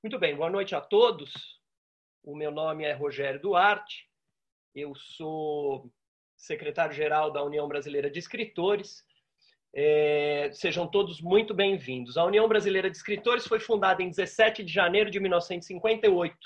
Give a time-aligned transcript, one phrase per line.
[0.00, 1.58] Muito bem, boa noite a todos.
[2.22, 4.08] O meu nome é Rogério Duarte,
[4.72, 5.90] eu sou
[6.36, 9.04] secretário-geral da União Brasileira de Escritores.
[9.74, 12.16] É, sejam todos muito bem-vindos.
[12.16, 16.36] A União Brasileira de Escritores foi fundada em 17 de janeiro de 1958.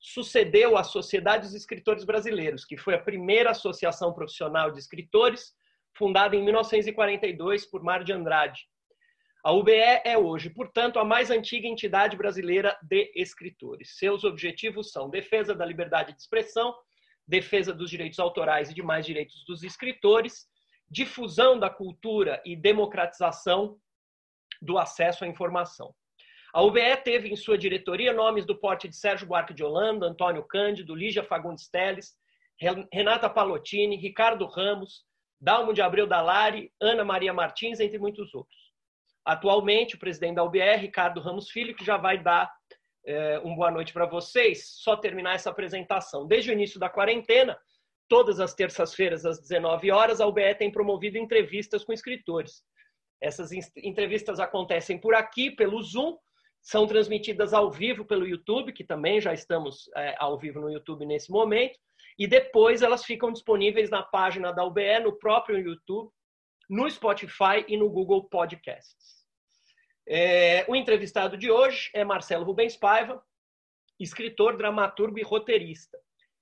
[0.00, 5.54] Sucedeu a Sociedade dos Escritores Brasileiros, que foi a primeira associação profissional de escritores,
[5.96, 8.68] fundada em 1942 por Mário de Andrade.
[9.44, 13.96] A UBE é hoje, portanto, a mais antiga entidade brasileira de escritores.
[13.96, 16.74] Seus objetivos são defesa da liberdade de expressão,
[17.26, 20.46] defesa dos direitos autorais e demais direitos dos escritores,
[20.90, 23.78] difusão da cultura e democratização
[24.60, 25.94] do acesso à informação.
[26.52, 30.42] A UBE teve em sua diretoria nomes do porte de Sérgio Buarque de Holanda, Antônio
[30.42, 32.16] Cândido, Lígia Fagundes Teles,
[32.92, 35.04] Renata Palottini, Ricardo Ramos,
[35.40, 38.67] Dalmo de Abreu Dalari, Ana Maria Martins, entre muitos outros.
[39.28, 42.50] Atualmente, o presidente da UBE, Ricardo Ramos Filho, que já vai dar
[43.04, 46.26] é, um boa noite para vocês, só terminar essa apresentação.
[46.26, 47.54] Desde o início da quarentena,
[48.08, 52.62] todas as terças-feiras, às 19 horas, a UBE tem promovido entrevistas com escritores.
[53.20, 56.16] Essas entrevistas acontecem por aqui, pelo Zoom,
[56.62, 61.04] são transmitidas ao vivo pelo YouTube, que também já estamos é, ao vivo no YouTube
[61.04, 61.78] nesse momento,
[62.18, 66.10] e depois elas ficam disponíveis na página da UBE, no próprio YouTube,
[66.66, 69.17] no Spotify e no Google Podcasts.
[70.10, 73.22] É, o entrevistado de hoje é Marcelo Rubens Paiva,
[74.00, 75.98] escritor, dramaturgo e roteirista,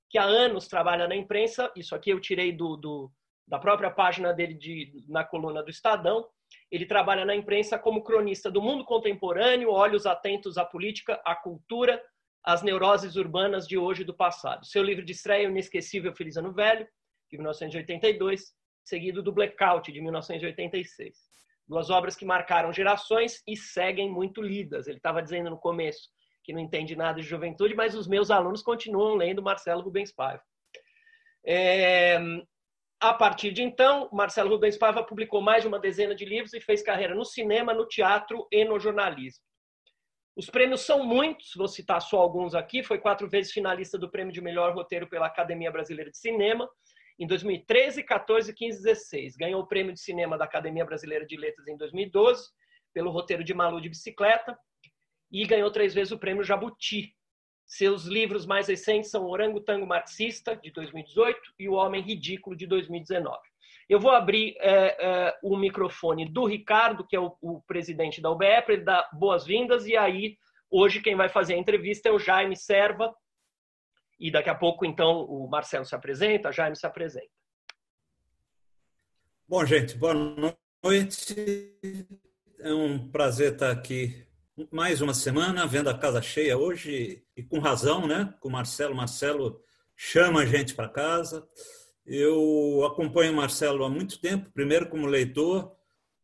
[0.08, 1.72] que há anos trabalha na imprensa.
[1.74, 3.10] Isso aqui eu tirei do, do
[3.44, 6.28] da própria página dele de, na coluna do Estadão.
[6.70, 12.00] Ele trabalha na imprensa como cronista do mundo contemporâneo, olhos atentos à política, à cultura,
[12.44, 14.64] às neuroses urbanas de hoje e do passado.
[14.64, 16.86] Seu livro de estreia Inesquecível Feliz Ano Velho,
[17.28, 21.35] de 1982, seguido do Blackout, de 1986
[21.68, 24.86] duas obras que marcaram gerações e seguem muito lidas.
[24.86, 26.08] Ele estava dizendo no começo
[26.44, 30.42] que não entende nada de juventude, mas os meus alunos continuam lendo Marcelo Rubens Paiva.
[31.44, 32.18] É...
[33.00, 36.60] A partir de então, Marcelo Rubens Paiva publicou mais de uma dezena de livros e
[36.60, 39.44] fez carreira no cinema, no teatro e no jornalismo.
[40.36, 42.82] Os prêmios são muitos, vou citar só alguns aqui.
[42.82, 46.68] Foi quatro vezes finalista do prêmio de melhor roteiro pela Academia Brasileira de Cinema,
[47.18, 49.36] em 2013, 14, 15 16.
[49.36, 52.50] Ganhou o prêmio de cinema da Academia Brasileira de Letras em 2012,
[52.92, 54.58] pelo roteiro de Malu de Bicicleta,
[55.30, 57.14] e ganhou três vezes o prêmio Jabuti.
[57.66, 62.66] Seus livros mais recentes são Orango Tango Marxista, de 2018, e O Homem Ridículo, de
[62.66, 63.38] 2019.
[63.88, 68.30] Eu vou abrir é, é, o microfone do Ricardo, que é o, o presidente da
[68.30, 70.36] UBE, para ele dar boas-vindas, e aí,
[70.70, 73.14] hoje, quem vai fazer a entrevista é o Jaime Serva,
[74.18, 77.28] e daqui a pouco, então, o Marcelo se apresenta, Jaime se apresenta.
[79.48, 80.14] Bom, gente, boa
[80.82, 81.76] noite.
[82.58, 84.26] É um prazer estar aqui
[84.72, 88.34] mais uma semana, vendo a casa cheia hoje, e com razão, né?
[88.40, 88.94] Com o Marcelo.
[88.94, 89.60] Marcelo
[89.94, 91.46] chama a gente para casa.
[92.04, 95.76] Eu acompanho o Marcelo há muito tempo, primeiro como leitor,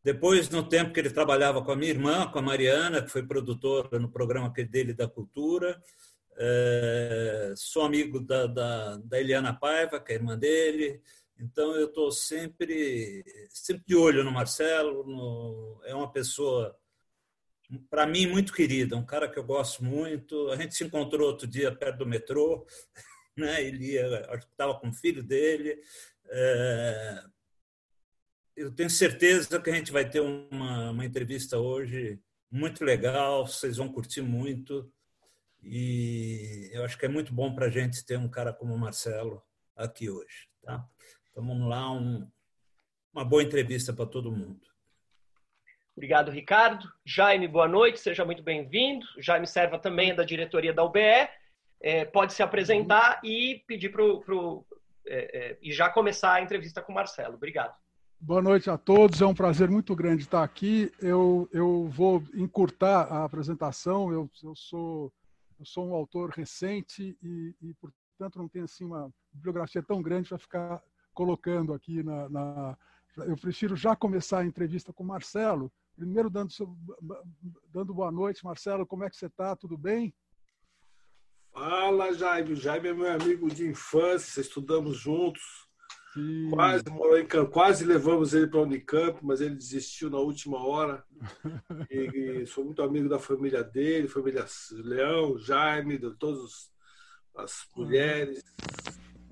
[0.03, 3.23] depois no tempo que ele trabalhava com a minha irmã, com a Mariana, que foi
[3.23, 5.81] produtora no programa dele da Cultura,
[6.37, 11.01] é, sou amigo da, da, da, Eliana Paiva, que é irmã dele,
[11.39, 15.05] então eu estou sempre, sempre de olho no Marcelo.
[15.05, 16.77] No, é uma pessoa,
[17.91, 20.51] para mim, muito querida, um cara que eu gosto muito.
[20.51, 22.67] A gente se encontrou outro dia perto do metrô,
[23.37, 23.63] né?
[23.63, 25.81] ele estava com o filho dele.
[26.27, 27.25] É,
[28.57, 32.21] eu tenho certeza que a gente vai ter uma, uma entrevista hoje
[32.51, 34.93] muito legal, vocês vão curtir muito.
[35.63, 38.79] E eu acho que é muito bom para a gente ter um cara como o
[38.79, 39.43] Marcelo
[39.77, 40.49] aqui hoje.
[40.63, 40.85] Tá?
[41.31, 42.29] Então vamos lá, um,
[43.13, 44.61] uma boa entrevista para todo mundo.
[45.95, 46.91] Obrigado, Ricardo.
[47.05, 49.07] Jaime, boa noite, seja muito bem-vindo.
[49.19, 51.29] Jaime Serva também é da diretoria da UBE.
[51.81, 53.31] É, pode se apresentar uhum.
[53.31, 54.65] e pedir para o.
[55.07, 57.35] É, é, e já começar a entrevista com o Marcelo.
[57.35, 57.75] Obrigado.
[58.19, 60.93] Boa noite a todos, é um prazer muito grande estar aqui.
[61.01, 65.13] Eu, eu vou encurtar a apresentação, eu, eu sou
[65.63, 70.29] eu sou um autor recente e, e, portanto, não tenho assim uma bibliografia tão grande
[70.29, 70.83] para ficar
[71.15, 72.79] colocando aqui na, na,
[73.19, 75.73] Eu prefiro já começar a entrevista com o Marcelo.
[75.95, 76.53] Primeiro, dando,
[77.69, 78.85] dando boa noite, Marcelo.
[78.85, 79.55] Como é que você está?
[79.55, 80.13] Tudo bem?
[81.53, 82.57] Fala, Jaime.
[82.57, 85.69] Jaime é meu amigo de infância, estudamos juntos.
[86.51, 90.63] Quase morou em Campo, quase levamos ele para a Unicamp, mas ele desistiu na última
[90.63, 91.03] hora.
[91.91, 91.97] E,
[92.43, 96.71] e, sou muito amigo da família dele, família Leão, Jaime, de todas
[97.35, 98.45] as mulheres,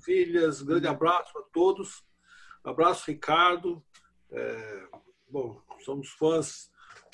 [0.03, 0.61] filhas.
[0.61, 2.03] Um grande abraço a todos.
[2.63, 3.83] Abraço, Ricardo.
[4.31, 4.87] É,
[5.29, 6.71] bom, somos fãs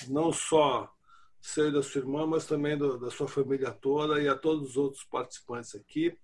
[0.08, 0.94] não só
[1.42, 4.72] seu e da sua irmã, mas também do, da sua família toda e a todos
[4.72, 6.18] os outros participantes aqui.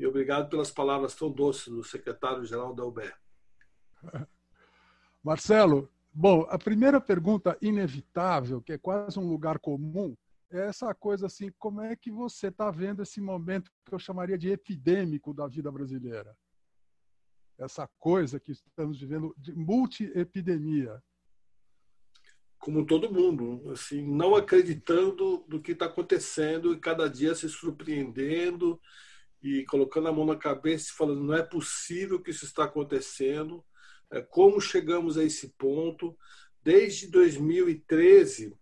[0.00, 3.12] E obrigado pelas palavras tão doces do secretário-geral da UBE.
[5.22, 10.16] Marcelo, bom, a primeira pergunta inevitável, que é quase um lugar comum,
[10.50, 14.38] é essa coisa assim, como é que você está vendo esse momento que eu chamaria
[14.38, 16.34] de epidêmico da vida brasileira?
[17.58, 20.98] Essa coisa que estamos vivendo de multiepidemia.
[22.58, 28.80] Como todo mundo, assim, não acreditando do que está acontecendo e cada dia se surpreendendo
[29.42, 33.64] e colocando a mão na cabeça e falando não é possível que isso está acontecendo,
[34.10, 36.16] é, como chegamos a esse ponto.
[36.62, 38.54] Desde 2013,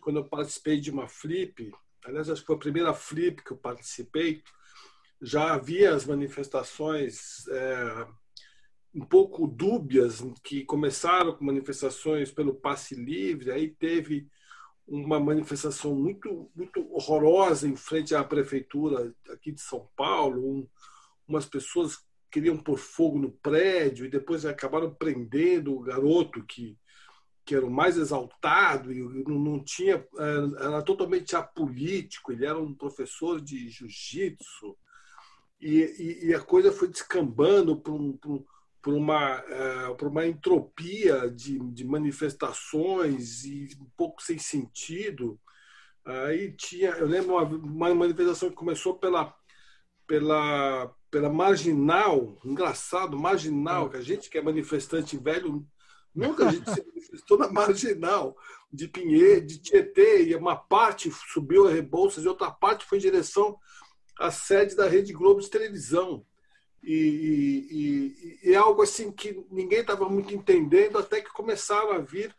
[0.00, 1.72] quando eu participei de uma flip,
[2.04, 4.42] aliás, acho que foi a primeira flip que eu participei,
[5.22, 8.06] já havia as manifestações é,
[8.94, 14.28] um pouco dúbias, que começaram com manifestações pelo passe livre, aí teve
[14.90, 20.68] uma manifestação muito muito horrorosa em frente à prefeitura aqui de São Paulo, um,
[21.28, 26.76] umas pessoas queriam pôr fogo no prédio e depois acabaram prendendo o garoto que
[27.44, 32.74] que era o mais exaltado e não tinha é, era totalmente apolítico ele era um
[32.74, 34.76] professor de jiu-jitsu.
[35.60, 38.44] E, e, e, a coisa foi descambando para um, um
[38.82, 45.38] por uma, uh, por uma entropia de, de manifestações e um pouco sem sentido.
[46.04, 49.34] Aí tinha, eu lembro uma, uma manifestação que começou pela,
[50.06, 55.66] pela, pela marginal, engraçado, marginal, que a gente que é manifestante velho,
[56.14, 58.36] nunca a gente se manifestou na marginal
[58.72, 63.02] de Pinheiro, de Tietê, e uma parte subiu a Rebouças e outra parte foi em
[63.02, 63.58] direção
[64.18, 66.24] à sede da Rede Globo de televisão.
[66.82, 66.94] E,
[67.72, 72.34] e, e, é algo assim que ninguém estava muito entendendo até que começaram a vir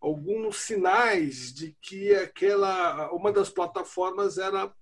[0.00, 4.72] alguns sinais de que aquela uma das plataformas era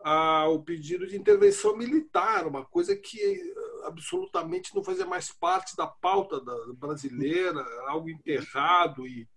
[0.00, 3.42] a, o pedido de intervenção militar, uma coisa que
[3.84, 9.28] absolutamente não fazia mais parte da pauta da, brasileira, algo enterrado e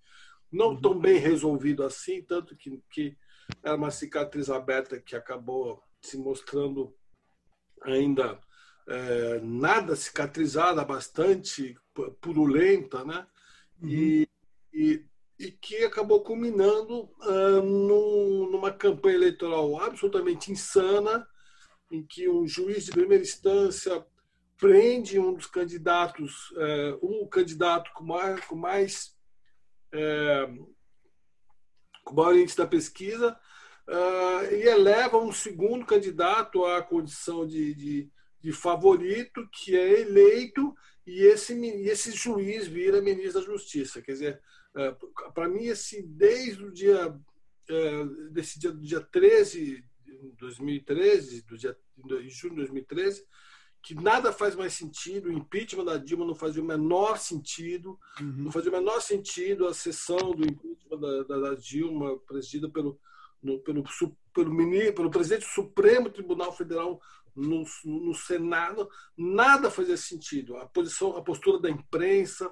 [0.52, 3.18] não tão bem resolvido assim, tanto que, que
[3.64, 6.94] era uma cicatriz aberta que acabou se mostrando
[7.82, 8.40] ainda
[8.92, 11.78] é, nada cicatrizada, bastante
[12.20, 13.26] purulenta, né?
[13.82, 13.90] Uhum.
[13.90, 14.30] E,
[14.74, 15.06] e,
[15.40, 21.26] e, que acabou culminando uh, no, numa campanha eleitoral absolutamente insana,
[21.90, 24.06] em que um juiz de primeira instância
[24.58, 29.16] prende um dos candidatos, uh, um candidato com mais, com mais
[29.94, 30.76] uh,
[32.04, 33.40] com maior índice da pesquisa,
[34.52, 38.12] e eleva um segundo candidato à condição de, de
[38.42, 44.02] de favorito que é eleito e esse, esse juiz vira ministro da Justiça.
[44.02, 44.42] Quer dizer,
[44.76, 44.96] é,
[45.34, 47.20] para mim, esse, desde o dia,
[47.70, 53.26] é, desse dia, do dia 13 de 2013, do dia, em junho de 2013,
[53.84, 58.44] que nada faz mais sentido, o impeachment da Dilma não fazia o menor sentido, uhum.
[58.44, 63.00] não fazia o menor sentido a sessão do impeachment da, da, da Dilma, presidida pelo,
[63.42, 67.02] no, pelo, pelo, pelo, pelo presidente do Supremo Tribunal Federal
[67.36, 70.58] no, no Senado, nada fazia sentido.
[70.58, 72.52] A posição, a postura da imprensa,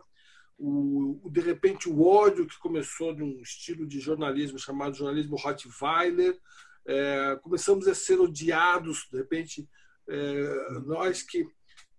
[0.58, 6.38] o, de repente o ódio que começou de um estilo de jornalismo chamado jornalismo Rottweiler,
[6.86, 9.70] é, começamos a ser odiados, de repente,
[10.08, 11.48] é, nós que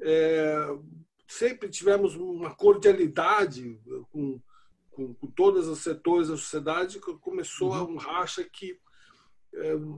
[0.01, 0.67] é,
[1.29, 3.79] sempre tivemos uma cordialidade
[4.11, 4.41] com,
[4.91, 7.95] com, com todos os setores da sociedade, começou uhum.
[7.95, 8.79] um racha que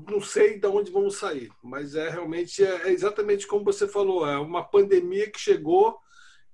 [0.08, 4.26] não sei de onde vamos sair, mas é realmente é, é exatamente como você falou,
[4.26, 5.98] é uma pandemia que chegou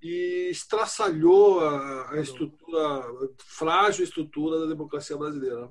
[0.03, 5.71] e estraçalhou a, a estrutura a frágil estrutura da democracia brasileira.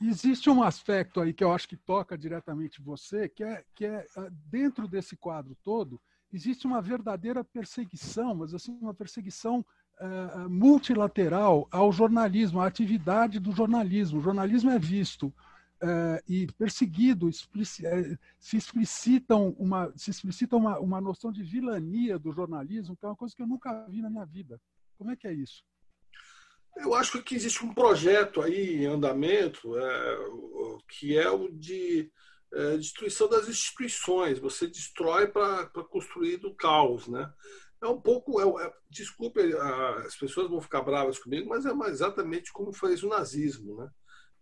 [0.00, 4.06] Existe um aspecto aí que eu acho que toca diretamente você, que é que é
[4.16, 6.00] ah, dentro desse quadro todo
[6.32, 9.64] existe uma verdadeira perseguição, mas assim uma perseguição
[10.00, 14.18] uh, multilateral ao jornalismo, à atividade do jornalismo.
[14.18, 15.32] O jornalismo é visto
[15.82, 22.18] uh, e perseguido, explici uh, se explicitam, uma, se explicita uma, uma noção de vilania
[22.18, 24.60] do jornalismo, que é uma coisa que eu nunca vi na minha vida.
[24.96, 25.62] Como é que é isso?
[26.76, 30.16] Eu acho que existe um projeto aí em andamento é,
[30.88, 32.10] que é o de
[32.52, 34.38] é, destruição das instituições.
[34.38, 37.32] Você destrói para construir do caos, né?
[37.80, 39.40] É um pouco, é, é, desculpe,
[40.04, 43.90] as pessoas vão ficar bravas comigo, mas é exatamente como fez o nazismo, né?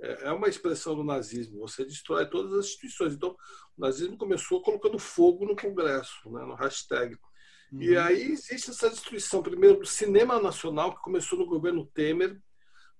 [0.00, 1.60] É, é uma expressão do nazismo.
[1.60, 3.14] Você destrói todas as instituições.
[3.14, 3.36] Então,
[3.76, 7.16] o nazismo começou colocando fogo no Congresso, né, no hashtag.
[7.72, 7.82] Uhum.
[7.82, 12.40] E aí existe essa destruição, primeiro, do cinema nacional, que começou no governo Temer,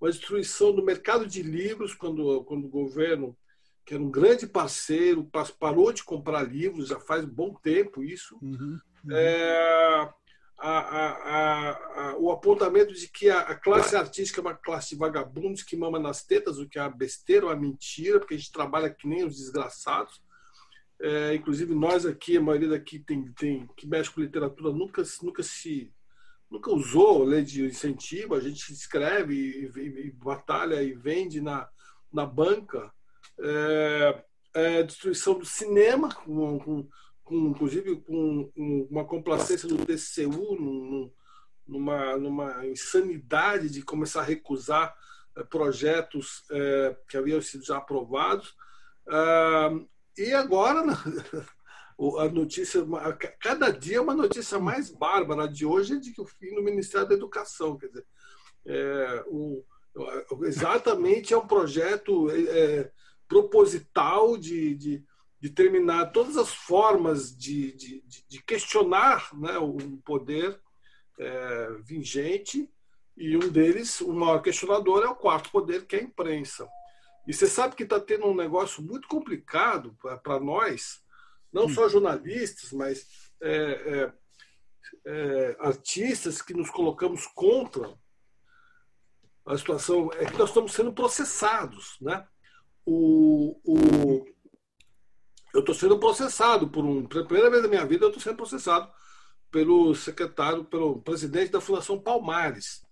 [0.01, 3.37] uma destruição do mercado de livros, quando, quando o governo,
[3.85, 8.37] que era um grande parceiro, parou de comprar livros, já faz um bom tempo isso.
[8.43, 9.13] Uhum, uhum.
[9.13, 10.13] É,
[10.59, 15.63] a, a, a, o apontamento de que a, classe artística é uma classe de vagabundos
[15.63, 18.91] que mama nas tetas, o que é uma besteira, uma mentira, porque a gente trabalha
[18.91, 20.23] que nem os desgraçados.
[21.01, 25.43] É, inclusive nós aqui, a maioria daqui tem, tem que mexe com literatura, nunca, nunca
[25.43, 25.93] se
[26.51, 31.69] nunca usou lei de incentivo, a gente escreve e, e, e batalha e vende na,
[32.13, 32.93] na banca.
[33.39, 36.89] É, é, destruição do cinema, com, com
[37.27, 41.13] com, inclusive com uma complacência do TCU,
[41.67, 44.95] numa, numa insanidade de começar a recusar
[45.37, 48.55] eh, projetos eh, que haviam sido já aprovados.
[49.09, 49.71] Ah,
[50.17, 50.81] e agora,
[52.19, 52.83] a notícia,
[53.41, 57.09] cada dia uma notícia mais bárbara de hoje é de que o fim do Ministério
[57.09, 57.77] da Educação.
[57.77, 58.07] Quer dizer,
[58.67, 59.65] é, o,
[60.43, 62.91] exatamente é um projeto é,
[63.29, 65.05] proposital de, de
[65.41, 70.59] determinar todas as formas de, de, de questionar né, o poder
[71.19, 72.71] é, vigente,
[73.17, 76.69] e um deles, o maior questionador, é o quarto poder, que é a imprensa.
[77.27, 81.03] E você sabe que está tendo um negócio muito complicado para nós,
[81.53, 83.07] não só jornalistas, mas
[83.41, 84.13] é, é,
[85.07, 87.99] é, artistas que nos colocamos contra
[89.47, 91.97] a situação, é que nós estamos sendo processados.
[92.01, 92.27] Né?
[92.85, 94.27] O, o,
[95.55, 97.07] eu estou sendo processado por um.
[97.07, 98.93] Pela primeira vez na minha vida, eu estou sendo processado
[99.57, 102.83] pelo secretário, pelo presidente da Fundação Palmares,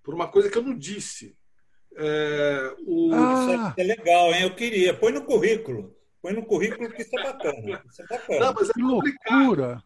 [0.00, 1.36] por uma coisa que eu não disse.
[1.96, 3.12] É, o...
[3.12, 3.74] ah.
[3.76, 4.42] Isso é legal, hein?
[4.44, 4.94] Eu queria.
[4.94, 5.92] Põe no currículo.
[6.22, 7.82] Põe no currículo que isso é bacana.
[7.90, 8.38] Isso é bacana.
[8.38, 9.82] Não, mas é que loucura!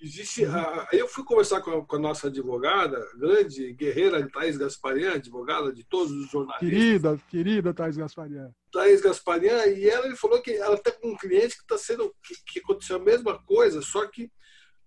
[0.00, 0.44] Existe.
[0.44, 5.72] A, eu fui conversar com a, com a, nossa advogada, grande guerreira Thais Gasparian, advogada
[5.72, 6.70] de todos os jornalistas.
[6.70, 8.54] Querida, querida Thais Gasparian.
[8.70, 12.14] Thais Gasparian, e ela ele falou que ela está com um cliente que está sendo.
[12.22, 14.30] Que, que, aconteceu a mesma coisa, só que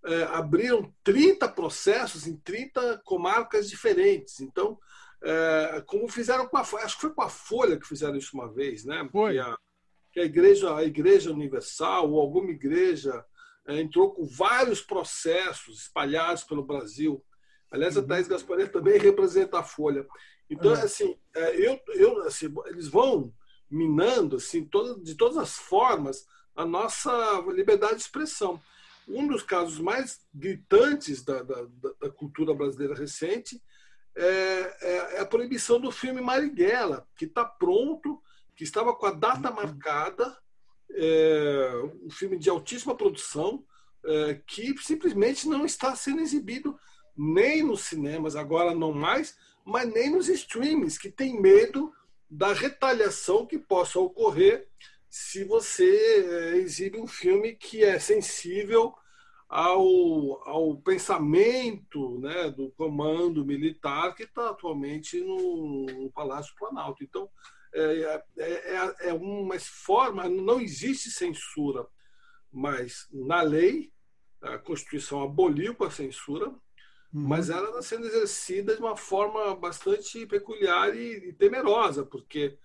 [0.05, 4.39] é, abriram 30 processos em 30 comarcas diferentes.
[4.39, 4.77] Então,
[5.21, 8.51] é, como fizeram com a acho que foi com a Folha que fizeram isso uma
[8.51, 9.07] vez, né?
[9.11, 9.33] Foi.
[9.33, 9.57] Que a,
[10.11, 13.25] que a igreja, a igreja universal ou alguma igreja
[13.67, 17.23] é, entrou com vários processos espalhados pelo Brasil.
[17.71, 18.07] Aliás, a uhum.
[18.07, 20.07] Thais Gasparini também representa a Folha.
[20.49, 20.81] Então, uhum.
[20.81, 23.33] assim, é, eu, eu, assim, eles vão
[23.69, 24.67] minando assim,
[25.03, 26.25] de todas as formas
[26.55, 27.11] a nossa
[27.53, 28.59] liberdade de expressão.
[29.09, 31.67] Um dos casos mais gritantes da, da,
[31.99, 33.61] da cultura brasileira recente
[34.15, 38.21] é, é, é, a proibição do filme Marighella, que está pronto,
[38.55, 39.55] que estava com a data uhum.
[39.55, 40.37] marcada
[40.91, 41.71] é,
[42.03, 43.63] um filme de altíssima produção
[44.05, 46.77] é, que simplesmente não está sendo exibido
[47.15, 49.35] nem nos cinemas, agora não mais,
[49.65, 51.93] mas nem nos streams, que tem medo
[52.29, 54.67] da retaliação que possa ocorrer
[55.09, 58.93] se você é, exibe um filme que é sensível
[59.47, 67.03] ao, ao pensamento né, do comando militar que está atualmente no, no Palácio Planalto.
[67.03, 67.27] Então,
[67.73, 71.87] é, é, é, é uma forma, não existe censura,
[72.51, 73.91] mas na lei,
[74.41, 76.57] a Constituição aboliu com a censura, uhum.
[77.11, 82.57] mas ela está sendo exercida de uma forma bastante peculiar e, e temerosa, porque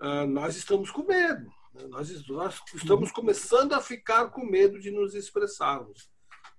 [0.00, 1.50] uh, nós estamos com medo.
[1.88, 6.08] Nós, nós, estamos começando a ficar com medo de nos expressarmos.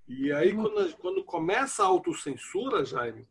[0.08, 0.64] E aí, uhum.
[0.64, 3.28] quando, quando começa a autocensura, Jaime,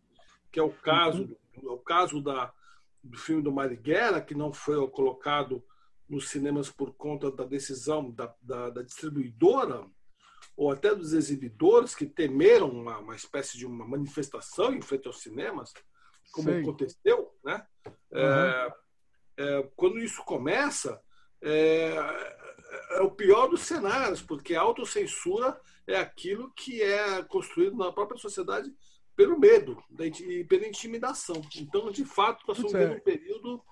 [0.50, 1.73] que é o caso, uhum.
[1.73, 2.53] o caso da,
[3.03, 5.62] do filme do Marighella, que não foi colocado
[6.09, 9.87] nos cinemas por conta da decisão da, da, da distribuidora,
[10.57, 15.21] ou até dos exibidores que temeram uma, uma, espécie de uma manifestação em frente aos
[15.21, 15.73] cinemas,
[16.33, 16.61] como Sim.
[16.61, 17.67] aconteceu, né?
[18.12, 18.21] Uhum.
[18.21, 18.75] É,
[19.37, 21.03] é, quando isso começa,
[21.45, 27.93] é, é, o pior dos cenários, porque a autocensura é aquilo que é construído na
[27.93, 28.75] própria sociedade
[29.15, 31.41] pelo medo e pela intimidação.
[31.57, 33.63] Então, de fato, nós estamos vivendo um período.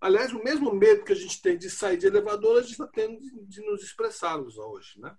[0.00, 2.86] Aliás, o mesmo medo que a gente tem de sair de elevador, a gente está
[2.86, 3.18] tendo
[3.48, 5.00] de, nos expressarmos hoje.
[5.00, 5.16] Né?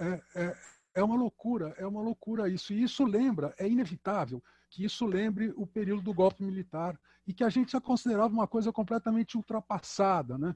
[0.00, 0.56] É, é,
[0.96, 2.72] é uma loucura, é uma loucura isso.
[2.72, 7.44] E isso lembra, é inevitável que isso lembre o período do golpe militar e que
[7.44, 10.36] a gente já considerava uma coisa completamente ultrapassada.
[10.36, 10.54] Né?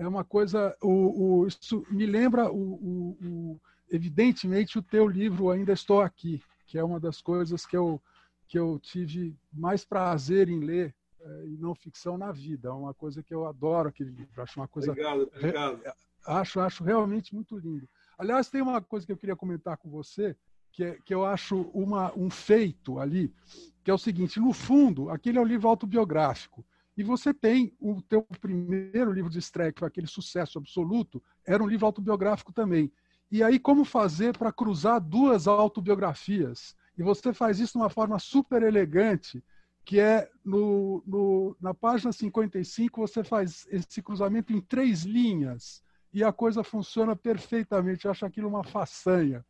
[0.00, 0.76] É uma coisa.
[0.82, 6.78] O, o isso me lembra, o, o, evidentemente, o teu livro Ainda Estou Aqui que
[6.78, 8.00] é uma das coisas que eu,
[8.46, 12.68] que eu tive mais prazer em ler é, e não ficção na vida.
[12.68, 14.40] É uma coisa que eu adoro aquele livro.
[14.40, 14.92] Acho uma coisa.
[14.92, 15.82] Obrigado, obrigado.
[16.24, 17.88] Acho, acho realmente muito lindo.
[18.16, 20.36] Aliás, tem uma coisa que eu queria comentar com você,
[20.70, 23.34] que, é, que eu acho uma, um feito ali,
[23.82, 26.64] que é o seguinte: no fundo, aquele é um livro autobiográfico.
[27.00, 31.62] E você tem o teu primeiro livro de estreia, que foi aquele sucesso absoluto, era
[31.62, 32.92] um livro autobiográfico também.
[33.32, 36.76] E aí, como fazer para cruzar duas autobiografias?
[36.98, 39.42] E você faz isso de uma forma super elegante,
[39.82, 46.22] que é no, no, na página 55, você faz esse cruzamento em três linhas e
[46.22, 48.04] a coisa funciona perfeitamente.
[48.04, 49.42] Eu acho aquilo uma façanha.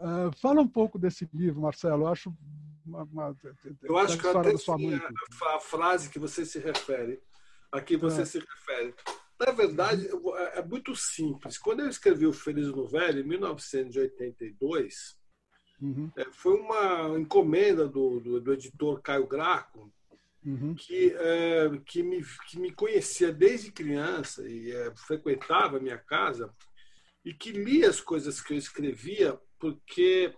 [0.00, 2.02] Uh, fala um pouco desse livro, Marcelo.
[2.02, 2.36] Eu acho
[2.88, 3.36] uma, uma,
[3.82, 7.20] eu acho que eu até a, a, frase que você se refere,
[7.70, 8.24] a que você é.
[8.24, 8.94] se refere.
[9.38, 11.58] Na verdade, é, é muito simples.
[11.58, 15.16] Quando eu escrevi o Feliz no Velho, em 1982,
[15.80, 16.10] uhum.
[16.16, 19.92] É, foi uma encomenda do, do, do editor Caio Graco,
[20.44, 20.74] uhum.
[20.74, 26.52] que, é, que, me, que me conhecia desde criança e é, frequentava a minha casa
[27.24, 30.34] e que lia as coisas que eu escrevia porque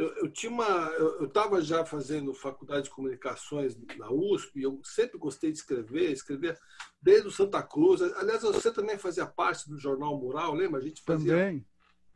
[0.00, 4.80] eu, eu tinha uma eu estava já fazendo faculdade de comunicações na USP e eu
[4.82, 6.58] sempre gostei de escrever escrever
[7.02, 8.00] desde o Santa Cruz.
[8.00, 10.80] Aliás você também fazia parte do jornal Mural lembra?
[10.80, 11.66] A gente fazia também.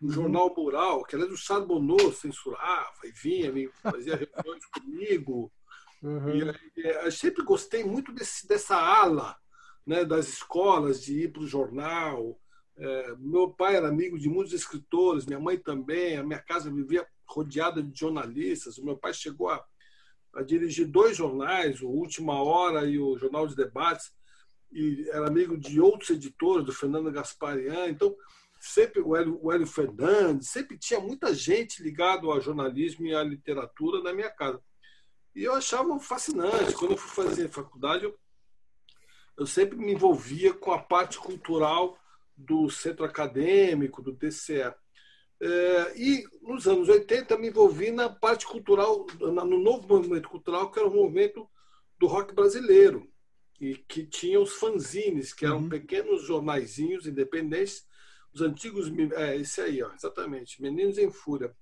[0.01, 5.53] o jornal Mural que aliás o Charbonneau censurava e vinha fazia reuniões comigo.
[6.03, 6.37] Uhum.
[6.37, 9.37] E, eu sempre gostei muito desse, dessa ala
[9.87, 12.41] né, das escolas, de ir para o jornal.
[12.77, 16.17] É, meu pai era amigo de muitos escritores, minha mãe também.
[16.17, 18.79] A minha casa vivia rodeada de jornalistas.
[18.79, 19.65] O meu pai chegou a,
[20.35, 24.13] a dirigir dois jornais, o Última Hora e o Jornal de Debates,
[24.73, 27.89] e era amigo de outros editores, do Fernando Gasparian.
[27.89, 28.15] Então,
[28.59, 33.23] sempre o Hélio, o Hélio Fernandes, sempre tinha muita gente ligada ao jornalismo e à
[33.23, 34.61] literatura na minha casa.
[35.35, 36.75] E eu achava fascinante.
[36.75, 38.19] Quando eu fui fazer faculdade, eu,
[39.37, 41.97] eu sempre me envolvia com a parte cultural
[42.37, 44.75] do centro acadêmico, do TCE.
[45.41, 50.79] É, e nos anos 80 me envolvi na parte cultural, no novo movimento cultural, que
[50.79, 51.49] era o movimento
[51.99, 53.09] do rock brasileiro,
[53.61, 55.69] e que tinha os fanzines, que eram uhum.
[55.69, 57.87] pequenos jornaizinhos independentes,
[58.33, 58.91] os antigos.
[59.13, 61.55] É, esse aí, ó, exatamente, Meninos em Fúria.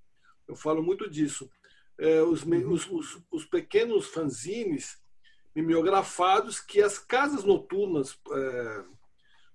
[0.47, 1.49] Eu falo muito disso
[1.97, 2.71] é, os, uhum.
[2.71, 4.97] os, os, os, pequenos fanzines
[5.55, 8.83] mimeografados que as casas noturnas é,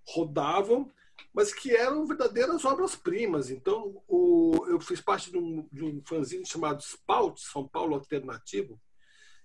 [0.07, 0.91] rodavam,
[1.33, 3.51] mas que eram verdadeiras obras-primas.
[3.51, 8.81] Então, o, eu fiz parte de um, de um fanzine chamado Spout, São Paulo Alternativo,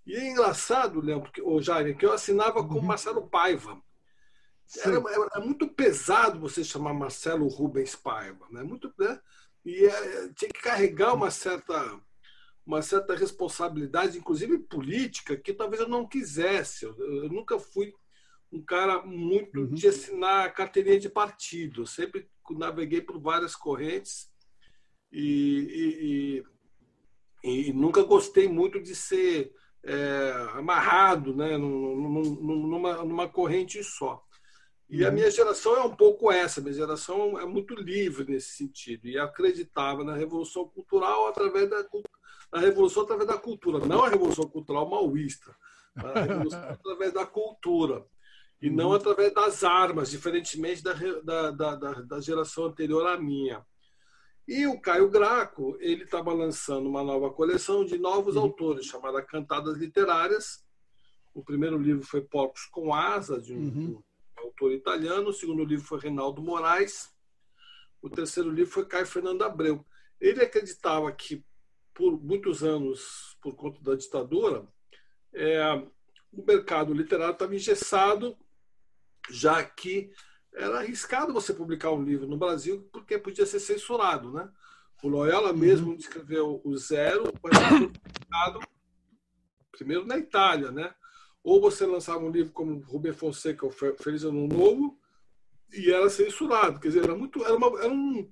[0.05, 2.81] e é engraçado, Leandro, que, o Jair, que eu assinava com uhum.
[2.81, 3.81] Marcelo Paiva.
[4.83, 8.63] Era, era, muito pesado você chamar Marcelo Rubens Paiva, né?
[8.63, 9.19] Muito, né?
[9.63, 11.99] E é, tinha que carregar uma certa
[12.65, 16.85] uma certa responsabilidade, inclusive política, que talvez eu não quisesse.
[16.85, 17.93] Eu, eu nunca fui
[18.53, 19.73] um cara muito uhum.
[19.73, 21.87] de assinar carteirinha de partido.
[21.87, 24.29] Sempre naveguei por várias correntes
[25.11, 26.43] e,
[27.43, 29.51] e, e, e nunca gostei muito de ser
[29.83, 34.23] é, amarrado né, numa, numa corrente só.
[34.87, 35.15] E a uhum.
[35.15, 40.03] minha geração é um pouco essa, minha geração é muito livre nesse sentido e acreditava
[40.03, 41.83] na revolução cultural através da
[42.59, 45.55] revolução através da cultura, não a revolução cultural maoísta,
[45.95, 48.05] a revolução através da cultura
[48.63, 48.93] e não uhum.
[48.93, 50.93] através das armas, diferentemente da,
[51.51, 53.61] da, da, da geração anterior à minha.
[54.47, 58.43] E o Caio Graco, ele estava lançando uma nova coleção de novos uhum.
[58.43, 60.65] autores, chamada Cantadas Literárias.
[61.33, 64.01] O primeiro livro foi Porcos com Asa, de um, uhum.
[64.39, 65.27] um autor italiano.
[65.27, 67.13] O segundo livro foi Reinaldo Moraes.
[68.01, 69.85] O terceiro livro foi Caio Fernando Abreu.
[70.21, 71.43] Ele acreditava que
[71.93, 74.65] por muitos anos, por conta da ditadura,
[75.33, 75.83] é,
[76.31, 78.37] o mercado literário estava engessado,
[79.29, 80.11] já que
[80.53, 84.49] era arriscado você publicar um livro no Brasil porque podia ser censurado, né?
[85.01, 85.57] O Loyola uhum.
[85.57, 88.59] mesmo escreveu o Zero, mas foi publicado
[89.71, 90.93] primeiro na Itália, né?
[91.43, 94.97] Ou você lançava um livro como Rubem Fonseca, o Feliz Ano Novo,
[95.73, 96.79] e era censurado.
[96.79, 98.31] Quer dizer, era muito, era, uma, era um,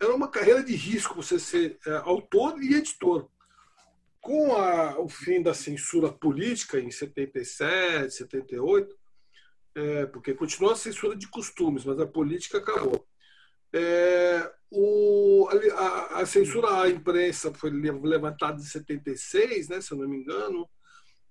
[0.00, 3.28] era uma carreira de risco você ser é, autor e editor.
[4.20, 8.96] Com a, o fim da censura política em 77, 78,
[9.76, 13.06] é, porque continuou a censura de costumes, mas a política acabou.
[13.70, 20.08] É, o, a, a, censura à imprensa foi levantada em 76, né, se eu não
[20.08, 20.66] me engano,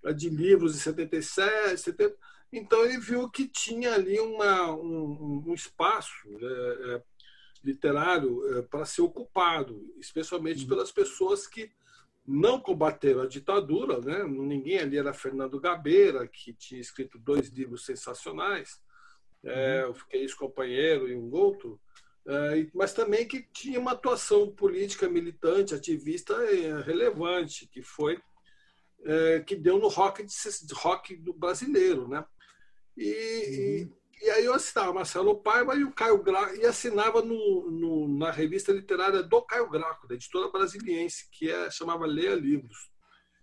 [0.05, 2.15] a de livros em 77, 70.
[2.53, 7.03] Então ele viu que tinha ali uma, um, um espaço é, é
[7.63, 10.69] literário é, para ser ocupado, especialmente uhum.
[10.69, 11.71] pelas pessoas que
[12.27, 14.23] não combateram a ditadura, né?
[14.23, 18.81] Ninguém ali era Fernando Gabeira, que tinha escrito dois livros sensacionais,
[19.43, 19.89] é, uhum.
[19.89, 21.79] eu fiquei ex-companheiro e um outro,
[22.27, 28.19] é, mas também que tinha uma atuação política, militante, ativista é, relevante, que foi
[29.05, 32.25] é, que deu no rock, de, rock do brasileiro, né?
[32.97, 33.93] E, uhum.
[34.25, 38.17] E, e, aí eu assinava Marcelo Paiva e o Caio Graco, e assinava no, no,
[38.17, 42.89] na revista literária do Caio Graco, da editora brasiliense, que é, chamava Leia Livros.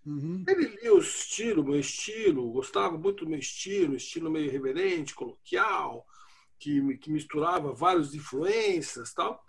[0.05, 0.43] Uhum.
[0.47, 6.05] Ele lia o estilo, meu estilo, gostava muito do meu estilo, estilo meio reverente, coloquial,
[6.59, 9.41] que, que misturava várias influências tal.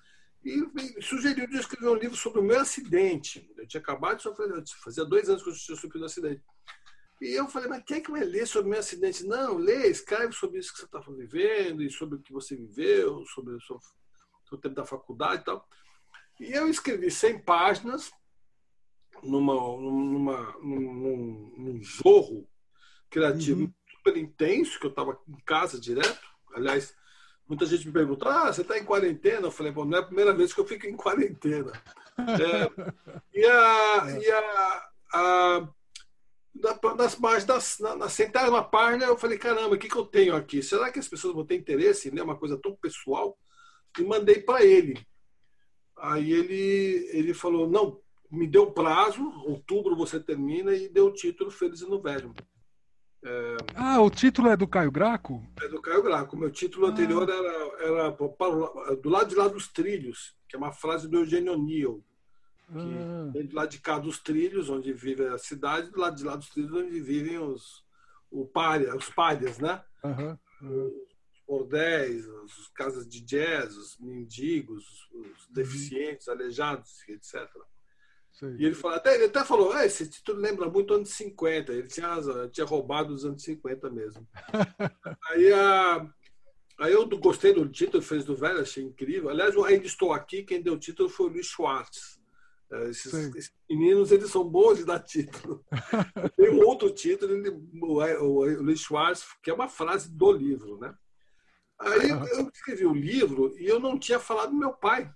[0.45, 3.51] E sugeriu de escrever um livro sobre o meu acidente.
[3.57, 4.51] Eu tinha acabado de sofrer,
[4.85, 6.43] fazia dois anos que eu tinha sofrido um acidente.
[7.21, 9.25] E eu falei, mas quem é que vai ler sobre o meu acidente?
[9.25, 13.25] Não, lê, escreve sobre isso que você está vivendo, e sobre o que você viveu,
[13.27, 13.79] sobre o seu,
[14.49, 15.69] seu tempo da faculdade e tal.
[16.41, 18.11] E eu escrevi 100 páginas
[19.23, 22.49] numa, numa, num, num jorro
[23.09, 23.73] criativo uhum.
[23.97, 26.21] super intenso, que eu estava em casa direto.
[26.53, 26.95] Aliás,
[27.49, 29.47] muita gente me pergunta: ah, você está em quarentena?
[29.47, 31.73] Eu falei: bom, não é a primeira vez que eu fico em quarentena.
[32.17, 32.71] É,
[33.35, 34.21] e a.
[34.21, 35.69] E a, a
[36.55, 40.63] das páginas, na, na centésima página, eu falei, caramba, o que, que eu tenho aqui?
[40.63, 43.37] Será que as pessoas vão ter interesse em ler uma coisa tão pessoal?
[43.99, 44.99] E mandei para ele.
[45.97, 51.51] Aí ele, ele falou, não, me deu prazo, outubro você termina, e deu o título
[51.51, 52.35] Feliz no Velho.
[53.25, 53.57] É...
[53.75, 55.43] Ah, o título é do Caio Graco?
[55.63, 56.37] É do Caio Graco.
[56.37, 56.91] Meu título ah.
[56.91, 61.53] anterior era, era Do lado de lá dos trilhos, que é uma frase do Eugênio
[61.53, 62.05] O'Neill.
[62.71, 63.31] Ah.
[63.33, 66.37] Vem do lado de cá dos trilhos, onde vive a cidade, do lado de lá
[66.37, 67.85] dos trilhos, onde vivem os,
[68.31, 69.83] o pária, os párias, né?
[70.03, 70.39] Uhum.
[70.63, 70.87] Uhum.
[71.33, 76.35] Os bordéis, as casas de jazz, os mendigos, os deficientes, uhum.
[76.35, 77.49] aleijados, etc.
[78.35, 78.57] Sim.
[78.59, 81.73] E ele, falou, até, ele até falou, ah, esse título lembra muito anos 50.
[81.73, 84.27] Ele tinha razão, tinha roubado os anos 50 mesmo.
[85.31, 86.11] aí, a,
[86.81, 89.31] aí eu gostei do título, fez do velho, achei incrível.
[89.31, 92.14] Aliás, eu ainda estou aqui, quem deu o título foi o Luiz Schwartz.
[92.73, 95.65] É, esses, esses, meninos, eles são bons de dar título.
[96.37, 100.33] Tem um outro título, ele, o, o, o Luiz Schwartz, que é uma frase do
[100.33, 100.95] livro, né?
[101.79, 105.13] Aí eu escrevi o livro e eu não tinha falado do meu pai.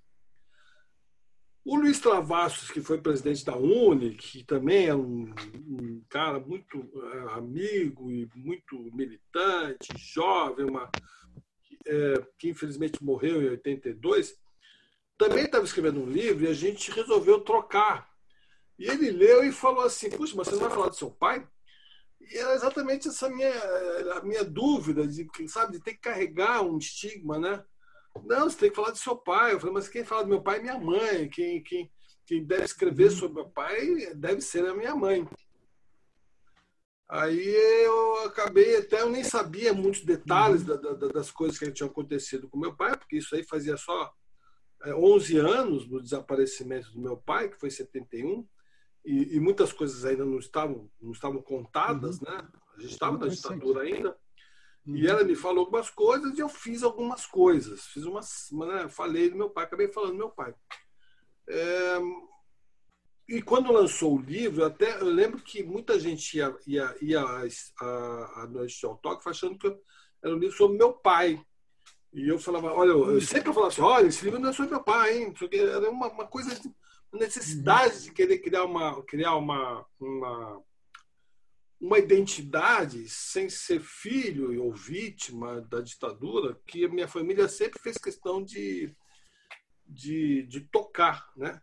[1.64, 6.78] O Luiz Travassos, que foi presidente da Uni, que também é um, um cara muito
[7.12, 10.90] é, amigo e muito militante, jovem, uma,
[11.87, 14.34] é, que infelizmente morreu em 82,
[15.18, 18.09] também estava escrevendo um livro e a gente resolveu trocar.
[18.78, 21.46] E ele leu e falou assim: Puxa, mas você não vai falar do seu pai?
[22.20, 23.52] E era exatamente essa minha,
[24.14, 27.64] a minha dúvida, de, sabe, de ter que carregar um estigma, né?
[28.24, 29.52] Não, você tem que falar do seu pai.
[29.52, 31.28] Eu falei, mas quem fala do meu pai é minha mãe.
[31.28, 31.90] Quem, quem,
[32.26, 35.28] quem deve escrever sobre meu pai deve ser a minha mãe.
[37.09, 37.48] Aí
[37.85, 42.48] eu acabei, até eu nem sabia muitos detalhes da, da, das coisas que tinham acontecido
[42.48, 44.12] com meu pai, porque isso aí fazia só
[44.86, 48.46] 11 é, anos do desaparecimento do meu pai, que foi em 71,
[49.04, 52.30] e, e muitas coisas ainda não estavam, não estavam contadas, uhum.
[52.30, 52.48] né?
[52.76, 54.16] A gente estava na ditadura ainda.
[54.86, 57.84] E ela me falou algumas coisas e eu fiz algumas coisas.
[57.86, 60.54] Fiz umas, né, falei do meu pai, acabei falando do meu pai.
[61.46, 61.98] É,
[63.28, 68.42] e quando lançou o livro, até eu lembro que muita gente ia, ia, ia a,
[68.42, 69.66] a Noite de Autógrafo achando que
[70.22, 71.38] era um livro sobre meu pai.
[72.18, 74.83] E eu falava, olha, eu sempre falava assim, olha, esse livro não é sobre meu
[74.83, 75.35] pai, hein?
[75.52, 76.50] Era uma, uma coisa,
[77.12, 80.62] uma necessidade de querer criar uma, criar uma, uma
[81.81, 87.96] uma identidade sem ser filho ou vítima da ditadura que a minha família sempre fez
[87.96, 88.92] questão de,
[89.87, 91.61] de, de tocar, né?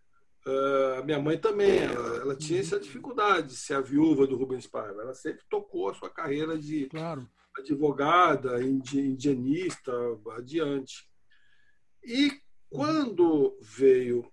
[0.48, 4.68] Uh, minha mãe também, ela, ela, tinha essa dificuldade de ser a viúva do Rubens
[4.68, 5.02] Paiva.
[5.02, 7.28] Ela sempre tocou a sua carreira de claro.
[7.58, 9.92] Advogada, indianista,
[10.38, 11.10] adiante.
[12.04, 12.32] E
[12.70, 14.32] quando veio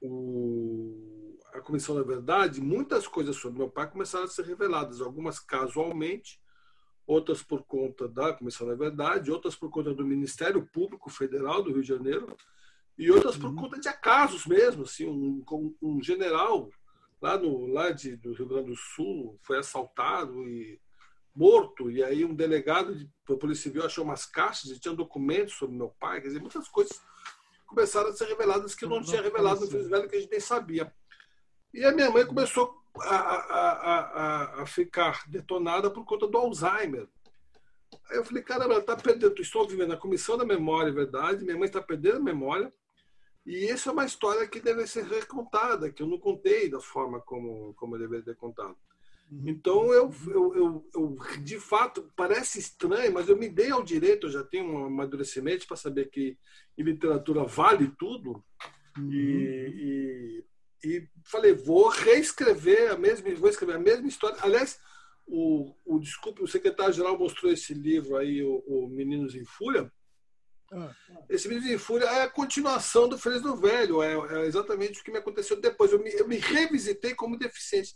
[0.00, 5.38] o a Comissão da Verdade, muitas coisas sobre meu pai começaram a ser reveladas, algumas
[5.38, 6.40] casualmente,
[7.06, 11.70] outras por conta da Comissão da Verdade, outras por conta do Ministério Público Federal do
[11.70, 12.34] Rio de Janeiro,
[12.96, 13.56] e outras por uhum.
[13.56, 14.84] conta de acasos mesmo.
[14.84, 15.44] Assim, um,
[15.82, 16.70] um general
[17.20, 20.80] lá, no, lá de, do Rio Grande do Sul foi assaltado e
[21.34, 22.94] morto, e aí um delegado
[23.28, 26.68] da Polícia Civil achou umas caixas e tinha documentos sobre meu pai, quer dizer, muitas
[26.68, 27.00] coisas
[27.66, 30.20] começaram a ser reveladas que eu não, não tinha revelado no Filhos Velho, que a
[30.20, 30.92] gente nem sabia.
[31.72, 37.08] E a minha mãe começou a, a, a, a ficar detonada por conta do Alzheimer.
[38.10, 39.40] Aí eu falei, caramba, ela está perdendo.
[39.40, 41.44] Estou vivendo a comissão da memória, é verdade.
[41.44, 42.72] Minha mãe está perdendo a memória.
[43.44, 47.20] E essa é uma história que deve ser recontada, que eu não contei da forma
[47.20, 48.76] como, como eu deveria ter contado.
[49.44, 54.26] Então, eu, eu, eu, eu, de fato, parece estranho, mas eu me dei ao direito,
[54.26, 56.36] eu já tenho um amadurecimento para saber que
[56.76, 58.44] em literatura vale tudo.
[58.98, 59.10] Uhum.
[59.10, 60.44] E,
[60.84, 64.36] e, e falei, vou reescrever a mesma, vou escrever a mesma história.
[64.42, 64.78] Aliás,
[65.26, 69.90] o, o desculpe, o secretário-geral mostrou esse livro aí, o, o Meninos em Fúria.
[70.70, 70.94] Ah.
[71.28, 75.10] Esse Meninos em Fúria é a continuação do do Velho, é, é, exatamente o que
[75.10, 75.90] me aconteceu depois.
[75.90, 77.94] Eu me, eu me revisitei como deficiente.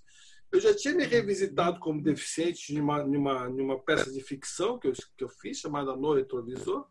[0.52, 4.22] Eu já tinha me revisitado como deficiente em uma, em uma, em uma peça de
[4.22, 6.86] ficção que eu, que eu fiz, chamada No Retrovisor,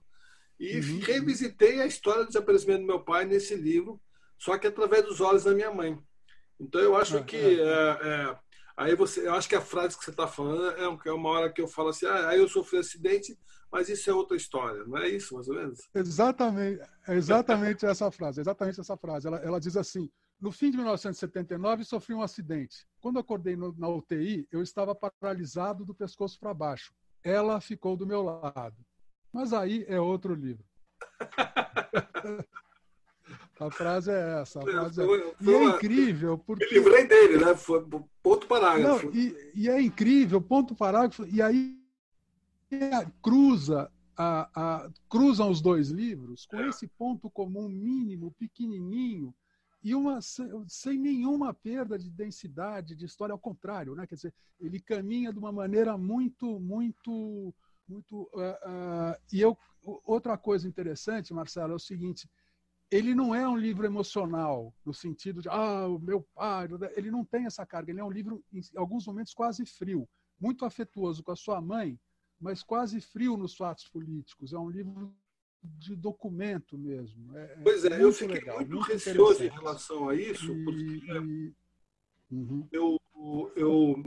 [0.59, 0.99] e uhum.
[0.99, 4.01] revisitei a história do desaparecimento do meu pai nesse livro,
[4.37, 5.97] só que através dos olhos da minha mãe.
[6.59, 8.39] Então eu acho que é, é,
[8.77, 11.51] Aí você, eu acho que a frase que você está falando é, é uma hora
[11.51, 13.37] que eu falo assim, ah, aí eu sofri um acidente,
[13.71, 15.79] mas isso é outra história, não é isso, mais ou menos?
[15.95, 19.27] Exatamente, é exatamente essa frase, exatamente essa frase.
[19.27, 20.09] Ela, ela diz assim:
[20.45, 22.85] no fim de 1979 sofri um acidente.
[23.01, 26.93] Quando acordei no, na UTI, eu estava paralisado do pescoço para baixo.
[27.23, 28.75] Ela ficou do meu lado.
[29.33, 30.63] Mas aí é outro livro.
[33.59, 34.61] A frase é essa.
[34.61, 35.05] Frase é...
[35.05, 36.37] Foi, foi e é incrível.
[36.37, 36.65] Porque...
[36.65, 37.55] Eu livrei dele, né?
[37.55, 37.83] Foi
[38.21, 39.07] ponto parágrafo.
[39.07, 41.25] Não, e, e, é incrível, ponto parágrafo.
[41.25, 41.75] E aí
[43.19, 46.67] cruza a, a, cruzam os dois livros com é.
[46.67, 49.33] esse ponto comum mínimo, pequenininho,
[49.85, 50.19] e uma
[50.67, 54.07] sem nenhuma perda de densidade de história, ao contrário, né?
[54.07, 57.53] Quer dizer, ele caminha de uma maneira muito, muito,
[57.87, 58.23] muito.
[58.33, 59.55] Uh, uh, e eu,
[60.03, 62.27] outra coisa interessante, Marcelo, é o seguinte:
[62.89, 66.67] ele não é um livro emocional, no sentido de, ah, o meu pai.
[66.95, 67.91] Ele não tem essa carga.
[67.91, 70.09] Ele é um livro, em alguns momentos, quase frio.
[70.39, 71.99] Muito afetuoso com a sua mãe,
[72.39, 74.51] mas quase frio nos fatos políticos.
[74.51, 75.15] É um livro
[75.77, 77.37] de documento mesmo.
[77.37, 81.63] É, é pois é, eu fiquei legal, muito, muito receoso em relação a isso, porque.
[82.31, 82.67] Uhum.
[82.71, 82.99] eu,
[83.55, 84.03] eu,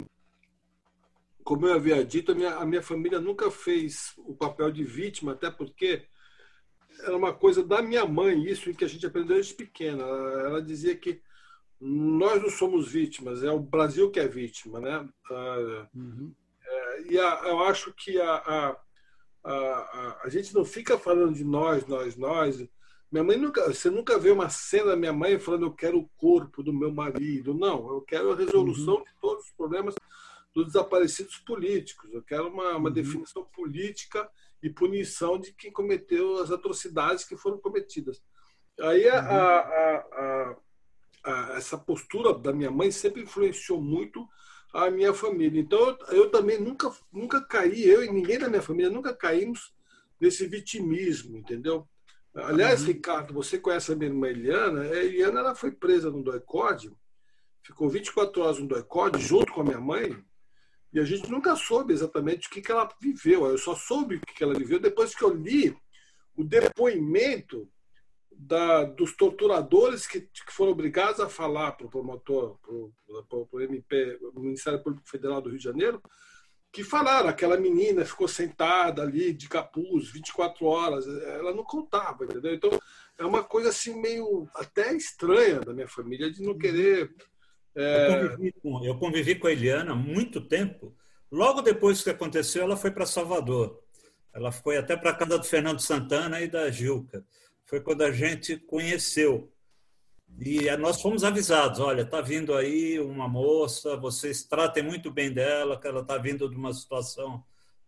[1.44, 5.32] como eu havia dito, a minha, a minha família nunca fez o papel de vítima,
[5.32, 6.06] até porque
[7.00, 10.02] era uma coisa da minha mãe, isso que a gente aprendeu desde pequena.
[10.02, 11.22] Ela, ela dizia que
[11.80, 15.08] nós não somos vítimas, é o Brasil que é vítima, né?
[15.94, 16.34] Uhum.
[16.66, 18.76] É, e a, eu acho que a, a,
[19.52, 22.68] a, a, gente não fica falando de nós, nós, nós.
[23.10, 26.08] Minha mãe nunca, você nunca vê uma cena da minha mãe falando eu quero o
[26.16, 27.54] corpo do meu marido.
[27.54, 29.04] Não, eu quero a resolução uhum.
[29.04, 29.94] de todos os problemas
[30.54, 32.12] dos desaparecidos políticos.
[32.12, 32.94] Eu quero uma, uma uhum.
[32.94, 34.28] definição política
[34.62, 38.20] e punição de quem cometeu as atrocidades que foram cometidas.
[38.80, 40.56] Aí a, a,
[41.24, 44.28] a, essa postura da minha mãe sempre influenciou muito
[44.72, 45.60] a minha família.
[45.60, 49.72] Então eu, eu, também nunca nunca caí, eu e ninguém da minha família nunca caímos
[50.20, 51.88] nesse vitimismo, entendeu?
[52.34, 52.88] Aliás, uhum.
[52.88, 54.82] Ricardo, você conhece a minha irmã Eliana?
[54.82, 56.90] A Eliana ela foi presa no doicode,
[57.62, 60.16] ficou 24 horas no doicode junto com a minha mãe
[60.92, 63.46] e a gente nunca soube exatamente o que, que ela viveu.
[63.46, 65.76] Eu só soube o que, que ela viveu depois que eu li
[66.36, 67.68] o depoimento
[68.38, 74.18] da, dos torturadores que, que, foram obrigados a falar para o promotor, para o MP,
[74.34, 76.00] o Ministério Público Federal do Rio de Janeiro,
[76.70, 82.54] que falaram, aquela menina ficou sentada ali de capuz 24 horas, ela não contava, entendeu?
[82.54, 82.70] Então
[83.18, 87.12] é uma coisa assim meio até estranha da minha família de não querer
[87.74, 88.24] é...
[88.24, 90.94] Eu, convivi com, eu convivi com a Eliana há muito tempo.
[91.30, 93.80] Logo depois que aconteceu, ela foi para Salvador.
[94.32, 97.24] Ela foi até para a casa do Fernando Santana e da Gilca.
[97.68, 99.52] Foi quando a gente conheceu.
[100.40, 105.78] E nós fomos avisados: olha, está vindo aí uma moça, vocês tratem muito bem dela,
[105.78, 107.44] que ela está vindo de uma situação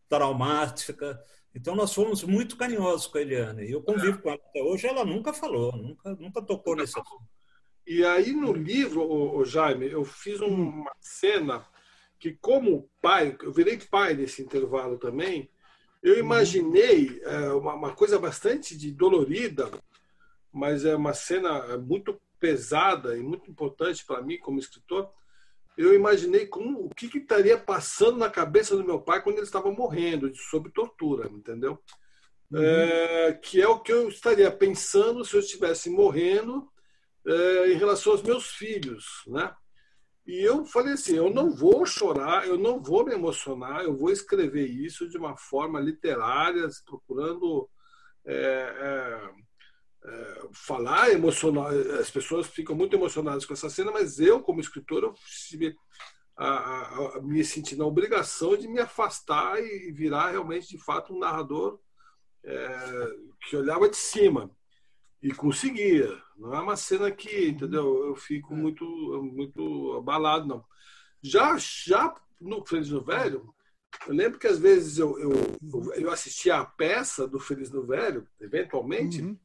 [0.06, 1.18] traumática.
[1.54, 3.62] Então nós fomos muito carinhosos com a Eliana.
[3.62, 4.86] E eu convivo com ela até hoje.
[4.86, 7.24] Ela nunca falou, nunca, nunca tocou nesse assunto.
[7.86, 11.66] E aí no livro, o, o Jaime, eu fiz uma cena
[12.18, 15.50] que como pai, eu virei pai nesse intervalo também,
[16.02, 16.20] eu uhum.
[16.20, 19.70] imaginei é, uma, uma, coisa bastante de dolorida,
[20.52, 25.10] mas é uma cena muito pesada e muito importante para mim como escritor.
[25.76, 29.44] Eu imaginei como o que, que, estaria passando na cabeça do meu pai quando ele
[29.44, 31.78] estava morrendo, sob tortura, entendeu?
[32.50, 32.62] Uhum.
[32.62, 36.68] É, que é o que eu estaria pensando se eu estivesse morrendo
[37.26, 39.54] é, em relação aos meus filhos, né?
[40.30, 44.12] E eu falei assim, eu não vou chorar, eu não vou me emocionar, eu vou
[44.12, 47.68] escrever isso de uma forma literária, procurando
[48.24, 51.66] é, é, é, falar emocional.
[51.98, 55.14] As pessoas ficam muito emocionadas com essa cena, mas eu, como escritor, eu
[56.36, 61.12] a, a, a, me senti na obrigação de me afastar e virar realmente, de fato,
[61.12, 61.80] um narrador
[62.44, 63.08] é,
[63.48, 64.48] que olhava de cima
[65.20, 66.22] e conseguia.
[66.40, 68.07] Não é uma cena que, entendeu?
[68.07, 68.85] Eu fico muito,
[69.22, 70.64] muito abalado, não.
[71.22, 73.55] Já, já no Feliz no Velho,
[74.07, 75.33] eu lembro que às vezes eu, eu,
[75.94, 79.38] eu assistia a peça do Feliz no Velho, eventualmente, uhum.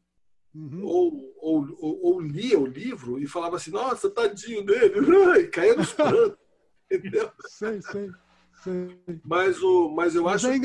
[0.56, 0.86] Uhum.
[0.86, 4.96] Ou, ou, ou, ou, lia o livro e falava assim, nossa, tadinho dele,
[5.44, 6.38] e caía nos prantos.
[6.90, 7.30] Entendeu?
[7.48, 8.10] Sei, sei.
[9.22, 10.54] Mas, o, mas eu mas acho.
[10.54, 10.56] É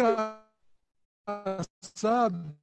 [1.27, 2.57] engraçado.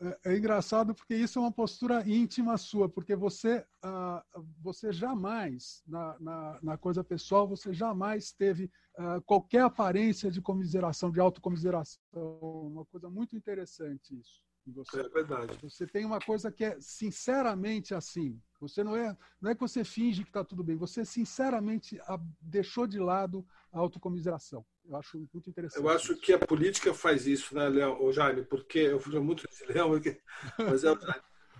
[0.00, 4.24] É, é engraçado porque isso é uma postura íntima sua, porque você, ah,
[4.60, 11.10] você jamais, na, na, na, coisa pessoal, você jamais teve ah, qualquer aparência de comiseração,
[11.10, 12.00] de autocomiseração.
[12.12, 15.00] Uma coisa muito interessante isso você.
[15.00, 15.58] É verdade.
[15.62, 18.40] Você tem uma coisa que é sinceramente assim.
[18.60, 20.76] Você não é, não é que você finge que está tudo bem.
[20.76, 21.98] Você sinceramente
[22.40, 24.64] deixou de lado a autocomiseração.
[24.88, 25.84] Eu acho muito interessante.
[25.84, 28.42] Eu acho que a política faz isso, né, Léo, Jaime?
[28.42, 29.90] Porque eu fui muito de Léo,
[30.58, 30.96] mas é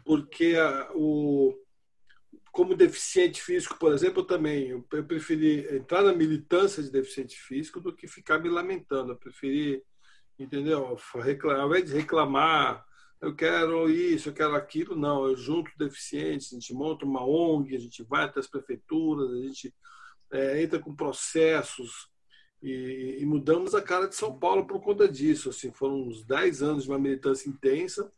[0.04, 1.54] porque a, o
[2.50, 7.38] como deficiente físico, por exemplo, eu também eu, eu preferi entrar na militância de deficiente
[7.38, 9.12] físico do que ficar me lamentando.
[9.12, 9.84] Eu preferi,
[10.38, 10.98] entendeu?
[11.22, 12.88] Reclamar, ao invés de reclamar
[13.20, 14.96] eu quero isso, eu quero aquilo.
[14.96, 19.32] Não, eu junto deficientes, a gente monta uma ONG, a gente vai até as prefeituras,
[19.32, 19.74] a gente
[20.30, 22.08] é, entra com processos
[22.62, 25.50] e, e, mudamos a cara de São Paulo por conta disso.
[25.50, 28.10] Assim, foram uns 10 anos de uma militância intensa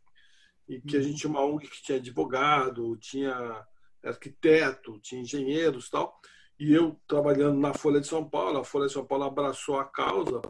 [0.68, 3.66] e que a gente tinha uma ONG que tinha advogado, tinha
[4.02, 6.20] arquiteto, tinha engenheiros e tal.
[6.58, 9.84] E eu trabalhando na Folha de São Paulo, a Folha de São Paulo abraçou a
[9.84, 10.40] causa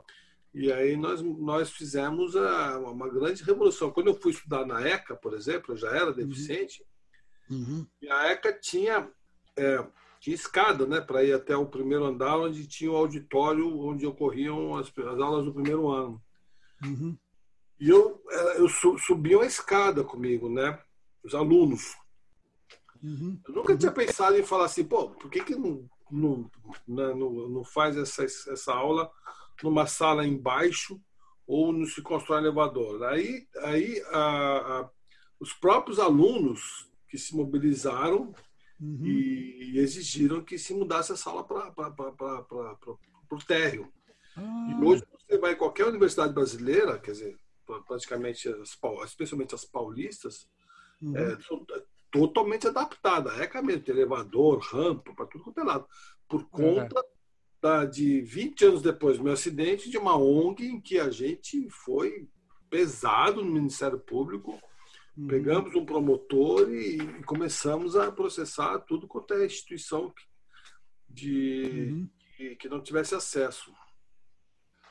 [0.52, 3.90] e aí nós, nós fizemos a, uma grande revolução.
[3.90, 6.84] Quando eu fui estudar na ECA, por exemplo, eu já era deficiente,
[7.48, 7.86] uhum.
[8.02, 9.08] e a ECA tinha,
[9.56, 9.86] é,
[10.20, 14.76] tinha escada né, para ir até o primeiro andar, onde tinha o auditório onde ocorriam
[14.76, 16.22] as, as aulas do primeiro ano.
[16.84, 17.16] Uhum.
[17.80, 18.22] E eu,
[18.56, 20.78] eu subi uma escada comigo, né?
[21.24, 21.96] Os alunos.
[23.02, 23.40] Uhum.
[23.48, 26.50] Eu nunca tinha pensado em falar assim, pô, por que, que não, não,
[26.86, 29.10] né, não, não faz essa, essa aula
[29.62, 31.00] numa sala embaixo
[31.46, 33.02] ou não se constrói elevador.
[33.04, 34.90] Aí, aí a, a,
[35.40, 38.34] os próprios alunos que se mobilizaram
[38.80, 39.04] uhum.
[39.04, 41.72] e, e, exigiram que se mudasse a sala para
[43.30, 43.92] o térreo.
[44.36, 44.68] Ah.
[44.70, 47.38] E hoje você vai em qualquer universidade brasileira, quer dizer,
[47.86, 50.48] praticamente, as, especialmente as paulistas,
[51.00, 51.16] uhum.
[51.16, 51.38] é,
[52.10, 53.30] totalmente adaptada.
[53.32, 55.86] É mesmo, elevador, rampa, para tudo quanto é lado.
[56.28, 57.04] Por conta
[57.60, 61.68] da, de 20 anos depois do meu acidente, de uma ONG em que a gente
[61.70, 62.28] foi
[62.68, 64.60] pesado no Ministério Público,
[65.16, 65.26] uhum.
[65.26, 70.12] pegamos um promotor e, e, começamos a processar tudo quanto é instituição
[71.08, 72.10] de, uhum.
[72.36, 73.72] que, que não tivesse acesso.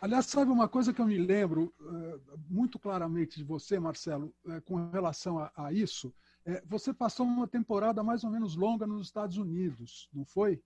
[0.01, 4.61] Aliás, sabe uma coisa que eu me lembro uh, muito claramente de você, Marcelo, uh,
[4.61, 6.13] com relação a, a isso?
[6.47, 10.61] Uh, você passou uma temporada mais ou menos longa nos Estados Unidos, não foi?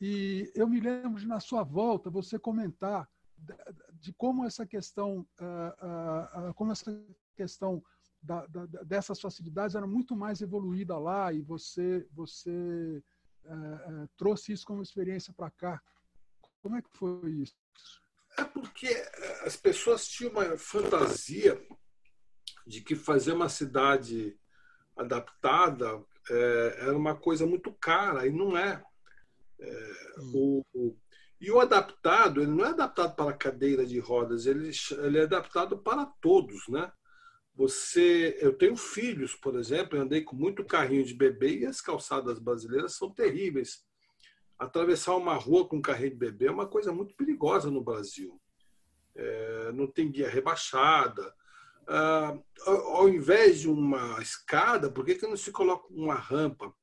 [0.00, 3.08] E eu me lembro de, na sua volta, você comentar
[4.00, 7.04] de como essa questão, uh, uh, como essa
[7.36, 7.82] questão
[8.22, 13.02] da, da, dessas facilidades era muito mais evoluída lá e você, você
[13.44, 15.82] uh, trouxe isso como experiência para cá.
[16.60, 17.54] Como é que foi isso?
[18.36, 18.88] É porque
[19.44, 21.60] as pessoas tinham uma fantasia
[22.66, 24.38] de que fazer uma cidade
[24.96, 28.82] adaptada é, era uma coisa muito cara, e não é.
[29.58, 30.62] É, hum.
[30.74, 30.96] o,
[31.40, 34.70] e o adaptado, ele não é adaptado para a cadeira de rodas, ele,
[35.02, 36.90] ele é adaptado para todos, né?
[37.56, 41.80] Você, eu tenho filhos, por exemplo, eu andei com muito carrinho de bebê e as
[41.80, 43.82] calçadas brasileiras são terríveis.
[44.58, 48.38] Atravessar uma rua com um carrinho de bebê é uma coisa muito perigosa no Brasil.
[49.14, 51.34] É, não tem guia rebaixada.
[51.88, 56.74] Ah, ao invés de uma escada, por que, que não se coloca uma rampa?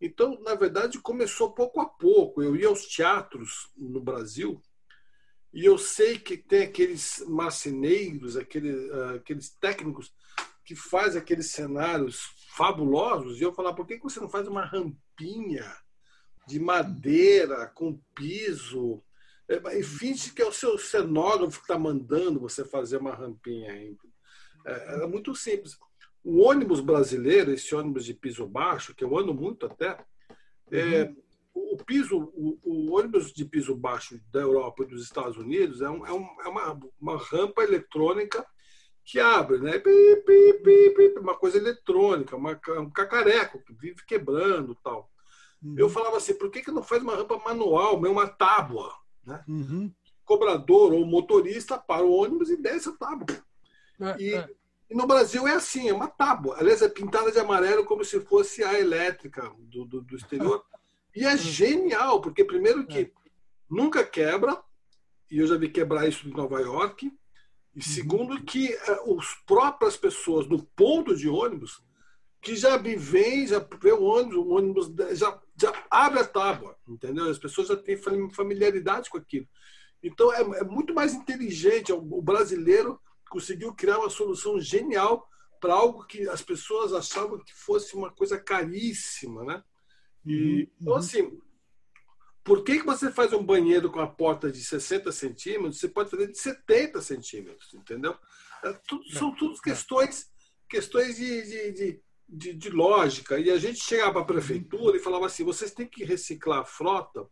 [0.00, 2.42] Então, na verdade, começou pouco a pouco.
[2.42, 4.62] Eu ia aos teatros no Brasil
[5.52, 10.10] e eu sei que tem aqueles marceneiros, aqueles, ah, aqueles técnicos
[10.72, 13.38] que fazem aqueles cenários fabulosos.
[13.38, 15.70] E eu falava, por que você não faz uma rampinha
[16.48, 19.02] de madeira com piso?
[19.48, 23.70] É, e finge que é o seu cenógrafo que está mandando você fazer uma rampinha.
[24.66, 25.76] É, era muito simples.
[26.24, 29.98] O ônibus brasileiro, esse ônibus de piso baixo, que eu ando muito até,
[30.70, 31.16] é, uhum.
[31.74, 35.90] o piso, o, o, ônibus de piso baixo da Europa e dos Estados Unidos é,
[35.90, 38.46] um, é, um, é uma, uma, rampa eletrônica
[39.04, 39.78] que abre, né?
[39.78, 45.10] Pi, pi, pi, uma coisa eletrônica, uma, um cacareco que vive quebrando tal.
[45.62, 45.74] Uhum.
[45.76, 48.92] Eu falava assim, por que, que não faz uma rampa manual, uma tábua?
[49.24, 49.42] Né?
[49.48, 49.92] Uhum.
[50.24, 53.26] Cobrador ou motorista para o ônibus e desce a tábua.
[54.00, 54.48] É, e, é.
[54.90, 56.56] E no Brasil é assim, é uma tábua.
[56.58, 60.62] Aliás, é pintada de amarelo como se fosse a elétrica do, do, do exterior.
[61.16, 63.10] E é genial, porque primeiro que
[63.70, 64.62] nunca quebra,
[65.30, 67.10] e eu já vi quebrar isso em Nova York,
[67.74, 67.82] e uhum.
[67.82, 71.82] segundo que uh, as próprias pessoas no ponto de ônibus,
[72.40, 76.76] que já me vêm, já vê o ônibus, o ônibus já, já abre a tábua,
[76.86, 77.30] entendeu?
[77.30, 79.46] As pessoas já têm familiaridade com aquilo.
[80.02, 81.92] Então é, é muito mais inteligente.
[81.92, 83.00] O brasileiro
[83.30, 85.28] conseguiu criar uma solução genial
[85.60, 89.62] para algo que as pessoas achavam que fosse uma coisa caríssima, né?
[90.26, 90.66] E, uhum.
[90.80, 91.40] Então, assim,
[92.44, 95.78] por que, que você faz um banheiro com a porta de 60 centímetros?
[95.78, 98.16] Você pode fazer de 70 centímetros, entendeu?
[98.64, 100.30] É, tudo, são tudo questões,
[100.68, 103.38] questões de, de, de, de, de lógica.
[103.38, 106.64] E a gente chegava para a prefeitura e falava assim: vocês têm que reciclar a
[106.64, 107.28] frota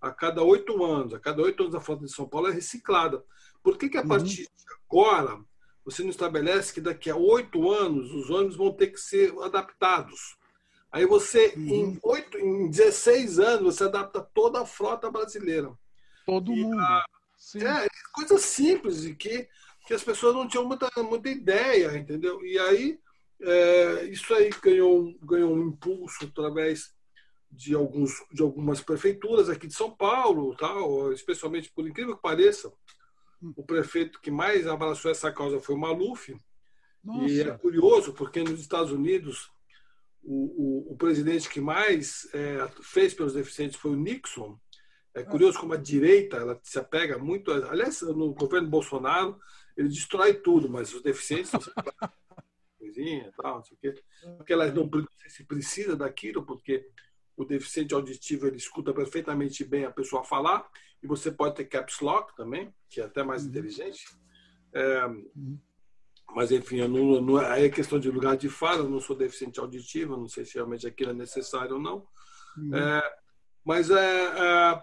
[0.00, 1.14] a cada oito anos.
[1.14, 3.24] A cada oito anos a frota de São Paulo é reciclada.
[3.62, 4.08] Por que, que a uhum.
[4.08, 4.48] partir de
[4.88, 5.42] agora
[5.84, 10.36] você não estabelece que daqui a oito anos os ônibus vão ter que ser adaptados?
[10.94, 11.66] Aí você, uhum.
[11.66, 15.76] em, 8, em 16 anos, você adapta toda a frota brasileira.
[16.24, 16.78] Todo e mundo.
[16.78, 17.04] A,
[17.56, 19.48] é, coisa simples e que,
[19.88, 22.46] que as pessoas não tinham muita, muita ideia, entendeu?
[22.46, 23.00] E aí,
[23.42, 26.94] é, isso aí ganhou, ganhou um impulso através
[27.50, 32.72] de, alguns, de algumas prefeituras aqui de São Paulo, tal, especialmente, por incrível que pareça,
[33.56, 36.36] o prefeito que mais abraçou essa causa foi o Maluf.
[37.02, 37.28] Nossa.
[37.28, 39.52] E é curioso, porque nos Estados Unidos
[40.24, 44.58] o, o, o presidente que mais é, fez pelos deficientes foi o Nixon.
[45.14, 47.52] É curioso como a direita ela se apega muito.
[47.52, 49.38] A, aliás, no governo Bolsonaro,
[49.76, 51.60] ele destrói tudo, mas os deficientes não
[52.78, 54.02] coisinha tal, não sei o quê.
[54.36, 56.88] Porque elas não, não se precisa daquilo, porque
[57.36, 60.68] o deficiente auditivo ele escuta perfeitamente bem a pessoa falar,
[61.02, 63.50] e você pode ter caps lock também, que é até mais uhum.
[63.50, 64.04] inteligente.
[64.72, 65.58] É, uhum.
[66.34, 69.16] Mas, enfim, eu não, não, aí é questão de lugar de fala, eu não sou
[69.16, 72.06] deficiente auditivo, não sei se realmente aquilo é necessário ou não.
[72.56, 72.74] Uhum.
[72.74, 73.16] É,
[73.64, 74.82] mas, é, é,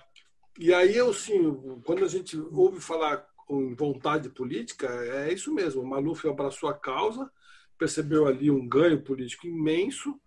[0.59, 5.81] e aí, eu, sim, quando a gente ouve falar com vontade política, é isso mesmo.
[5.81, 7.29] O Maluf abraçou a causa,
[7.77, 10.19] percebeu ali um ganho político imenso.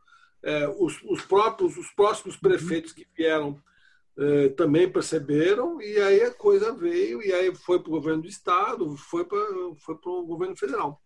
[0.43, 3.63] É, os, os, próprios, os próximos prefeitos que vieram
[4.17, 8.29] é, também perceberam, e aí a coisa veio, e aí foi para o governo do
[8.29, 9.39] Estado, foi para
[9.79, 11.03] foi o governo federal.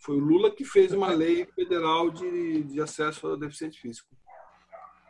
[0.00, 4.08] Foi o Lula que fez uma lei federal de, de acesso ao deficiente físico.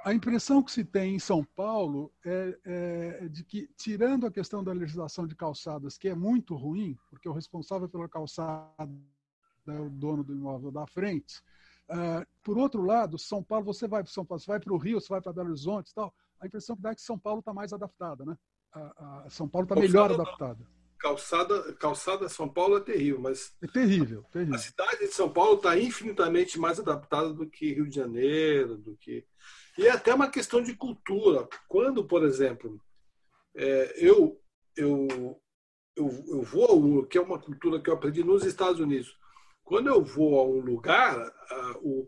[0.04, 4.64] A impressão que se tem em São Paulo é, é, de que, tirando a questão
[4.64, 8.66] da legislação de calçadas, que é muito ruim, porque o responsável pela calçada
[9.68, 11.40] é o dono do imóvel da frente,
[11.90, 14.78] uh, por outro lado, São Paulo, você vai para São Paulo, você vai para o
[14.78, 17.40] Rio, você vai para Belo Horizonte tal, a impressão que dá é que São Paulo
[17.40, 18.36] está mais adaptada, né?
[18.72, 20.66] A, a São Paulo está melhor adaptada
[21.00, 23.52] calçada, calçada São Paulo é terrível, mas.
[23.62, 24.54] É terrível, terrível.
[24.54, 28.96] A cidade de São Paulo está infinitamente mais adaptada do que Rio de Janeiro, do
[28.96, 29.24] que.
[29.78, 31.48] E é até uma questão de cultura.
[31.66, 32.80] Quando, por exemplo,
[33.56, 34.38] é, eu,
[34.76, 35.40] eu,
[35.96, 39.16] eu, eu vou, que é uma cultura que eu aprendi nos Estados Unidos,
[39.64, 42.06] quando eu vou a um lugar, a, o,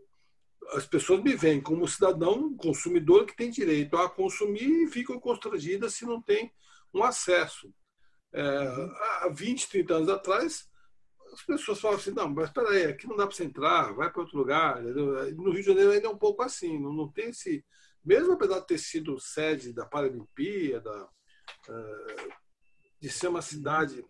[0.73, 5.95] as pessoas me veem como cidadão consumidor que tem direito a consumir e ficam constrangidas
[5.95, 6.51] se não tem
[6.93, 7.73] um acesso.
[8.33, 8.67] É,
[9.21, 10.67] há 20, 30 anos atrás,
[11.31, 14.11] as pessoas falavam assim: não, mas espera aí, aqui não dá para você entrar, vai
[14.11, 14.81] para outro lugar.
[14.81, 17.65] No Rio de Janeiro ainda é um pouco assim, não, não tem esse.
[18.03, 21.05] Mesmo apesar de ter sido sede da Paralimpíada,
[21.69, 22.33] uh,
[22.99, 24.05] de ser uma cidade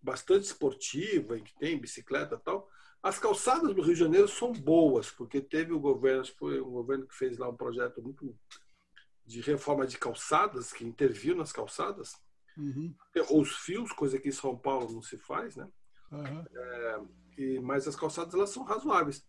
[0.00, 2.68] bastante esportiva, em que tem bicicleta e tal,
[3.02, 7.06] as calçadas do Rio de Janeiro são boas, porque teve o governo, foi um governo
[7.06, 8.36] que fez lá um projeto muito
[9.26, 12.14] de reforma de calçadas, que interviu nas calçadas,
[12.56, 12.94] Uhum.
[13.14, 15.68] Errou os fios, coisa que em São Paulo não se faz, né?
[16.10, 16.44] Uhum.
[16.54, 17.00] É,
[17.38, 19.24] e, mas as calçadas elas são razoáveis.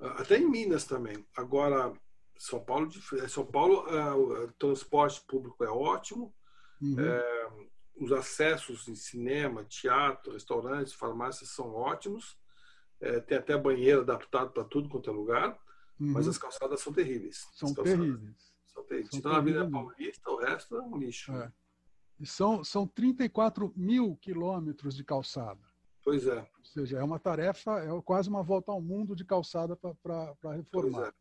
[0.00, 1.24] Até em Minas também.
[1.36, 1.92] Agora,
[2.36, 2.90] São Paulo,
[3.28, 6.34] São Paulo é, o transporte público é ótimo.
[6.80, 6.98] Uhum.
[6.98, 7.50] É,
[7.96, 12.36] os acessos em cinema, teatro, restaurantes, farmácias são ótimos.
[13.00, 15.58] É, tem até banheiro adaptado para tudo quanto é lugar.
[15.98, 16.30] Mas uhum.
[16.30, 17.46] as calçadas são terríveis.
[17.52, 18.34] São terríveis.
[18.66, 19.10] São terríveis.
[19.10, 19.56] São então, terríveis.
[19.56, 21.32] na Avenida Paulista, o resto é um lixo.
[21.32, 21.46] É.
[21.46, 21.61] E
[22.24, 25.60] são, são 34 mil quilômetros de calçada.
[26.04, 26.38] Pois é.
[26.38, 31.08] Ou seja, é uma tarefa, é quase uma volta ao mundo de calçada para reformar.
[31.08, 31.12] É.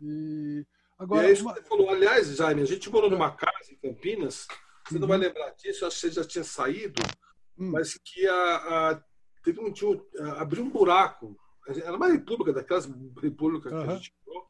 [0.00, 0.66] E,
[0.98, 1.90] agora, e é isso que você falou.
[1.90, 4.46] Aliás, Jaime, a gente morou numa casa em Campinas,
[4.86, 5.00] você uhum.
[5.00, 7.02] não vai lembrar disso, acho que você já tinha saído,
[7.58, 7.72] uhum.
[7.72, 8.56] mas que a,
[8.90, 9.02] a,
[9.42, 10.00] teve um, tinha,
[10.36, 11.36] abriu um buraco.
[11.66, 12.86] Era uma república, daquelas
[13.20, 13.84] repúblicas uhum.
[13.84, 14.46] que a gente morou.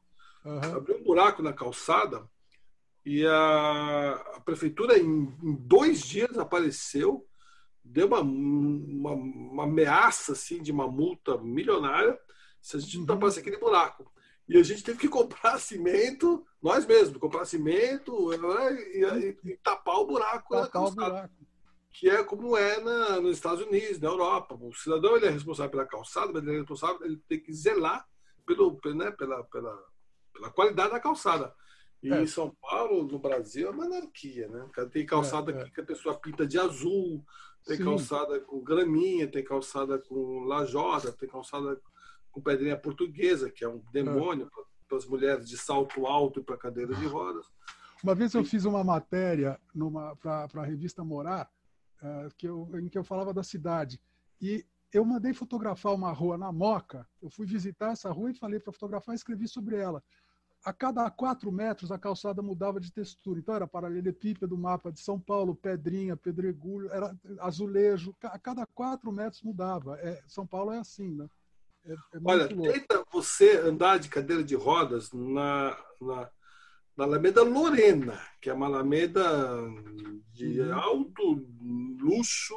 [0.76, 2.28] Abriu um buraco na calçada
[3.04, 7.26] e a, a prefeitura, em, em, dois dias, apareceu,
[7.84, 12.18] deu uma, uma, uma, ameaça assim, de uma multa milionária
[12.62, 13.42] se a gente não tapasse uhum.
[13.42, 14.10] aquele buraco.
[14.48, 19.56] E a gente teve que comprar cimento, nós mesmos, comprar cimento né, e, e, e,
[19.58, 20.54] tapar o buraco.
[20.54, 21.34] Tapar o buraco.
[21.90, 24.56] Que é como é na, nos Estados Unidos, na Europa.
[24.58, 28.04] O cidadão ele é responsável pela calçada, mas ele é responsável, ele tem que zelar
[28.46, 29.84] pelo, né, pela, pela,
[30.32, 31.54] pela qualidade da calçada.
[32.04, 32.22] E é.
[32.22, 34.68] em São Paulo, no Brasil, é uma anarquia, né?
[34.92, 35.70] Tem calçada é, é.
[35.70, 37.24] que a pessoa pinta de azul,
[37.64, 37.84] tem Sim.
[37.84, 41.80] calçada com graminha, tem calçada com lajota, tem calçada
[42.30, 44.50] com pedrinha portuguesa, que é um demônio
[44.86, 47.46] para as mulheres de salto alto e para cadeiras de rodas.
[48.02, 49.58] Uma vez eu fiz uma matéria
[50.20, 51.50] para a revista Morar,
[52.02, 53.98] uh, que eu, em que eu falava da cidade.
[54.42, 57.08] E eu mandei fotografar uma rua na Moca.
[57.22, 60.04] Eu fui visitar essa rua e falei para fotografar e escrevi sobre ela.
[60.64, 63.38] A cada quatro metros a calçada mudava de textura.
[63.38, 68.14] Então era paralelepípedo, mapa de São Paulo, pedrinha, pedregulho, era azulejo.
[68.22, 69.98] A cada quatro metros mudava.
[70.00, 71.28] É, São Paulo é assim, né?
[71.84, 76.30] É, é Olha, tenta você andar de cadeira de rodas na, na
[76.96, 79.22] da Alameda Lorena, que é uma Alameda
[80.32, 80.74] de uhum.
[80.74, 81.46] alto
[82.00, 82.54] luxo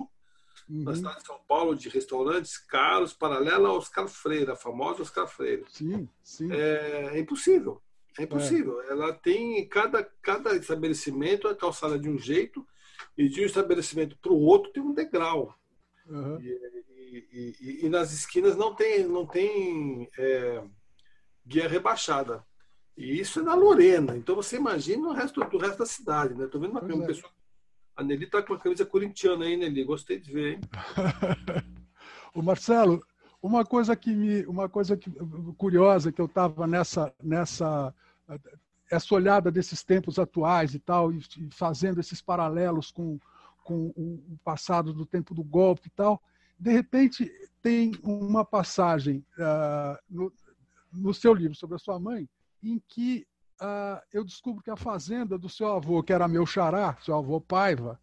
[0.70, 0.84] uhum.
[0.84, 5.28] na cidade de São Paulo, de restaurantes caros, paralela ao Oscar Freire, a famosa Oscar
[5.28, 5.66] Freire.
[5.70, 6.52] Sim, sim.
[6.52, 7.82] É, é impossível.
[8.18, 8.82] É impossível.
[8.82, 8.92] É.
[8.92, 12.66] Ela tem cada, cada estabelecimento é calçada de um jeito
[13.18, 15.54] e de um estabelecimento para o outro tem um degrau.
[16.08, 16.40] Uhum.
[16.42, 16.48] E,
[17.32, 20.64] e, e, e, nas esquinas não tem, não tem é,
[21.46, 22.44] guia rebaixada.
[22.96, 24.16] E isso é na Lorena.
[24.18, 26.48] Então você imagina o resto do resto da cidade, né?
[26.48, 27.08] Tô vendo uma, uma é.
[27.08, 27.32] pessoa.
[27.96, 29.84] A Nelly tá com uma camisa corintiana aí, Nelly.
[29.84, 30.62] Gostei de ver, hein?
[32.34, 33.04] o Marcelo,
[33.42, 35.12] uma coisa que me, uma coisa que,
[35.58, 37.94] curiosa que eu estava nessa nessa
[38.90, 41.22] essa olhada desses tempos atuais e tal e,
[41.52, 43.20] fazendo esses paralelos com
[43.68, 46.24] com o passado do tempo do golpe e tal.
[46.58, 47.30] De repente
[47.62, 50.32] tem uma passagem uh, no,
[50.94, 52.30] no seu livro sobre a sua mãe
[52.64, 53.28] em que
[53.62, 57.42] uh, eu descubro que a fazenda do seu avô, que era meu xará, seu avô
[57.42, 58.00] Paiva,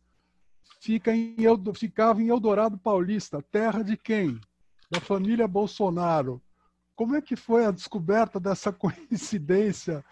[0.80, 1.34] fica em,
[1.74, 4.38] ficava em Eldorado Paulista, terra de quem?
[4.90, 6.42] Da família Bolsonaro.
[6.94, 10.04] Como é que foi a descoberta dessa coincidência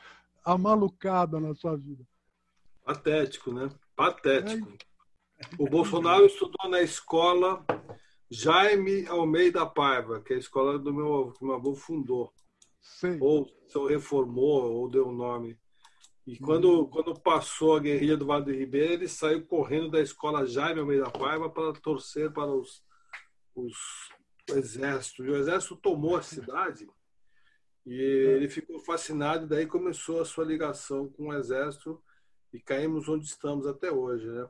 [0.45, 2.05] amalucada na sua vida?
[2.85, 3.71] Patético, né?
[3.95, 4.69] Patético.
[4.71, 5.53] É...
[5.59, 7.65] O Bolsonaro estudou na escola
[8.31, 12.33] Jaime Almeida Paiva, que é a escola do meu avô, que meu avô fundou.
[12.81, 13.19] Sim.
[13.21, 15.59] Ou ou reformou, ou deu o nome.
[16.27, 16.87] E quando, uhum.
[16.87, 21.11] quando passou a guerrilha do Vale do Ribeira, ele saiu correndo da escola Jaime Almeida
[21.11, 22.85] Paiva para torcer para os,
[23.55, 23.77] os
[24.51, 25.25] o exército.
[25.25, 26.89] E o exército tomou a cidade
[27.87, 29.47] e ele ficou fascinado.
[29.47, 32.03] E daí começou a sua ligação com o exército
[32.53, 34.49] e caímos onde estamos até hoje, né?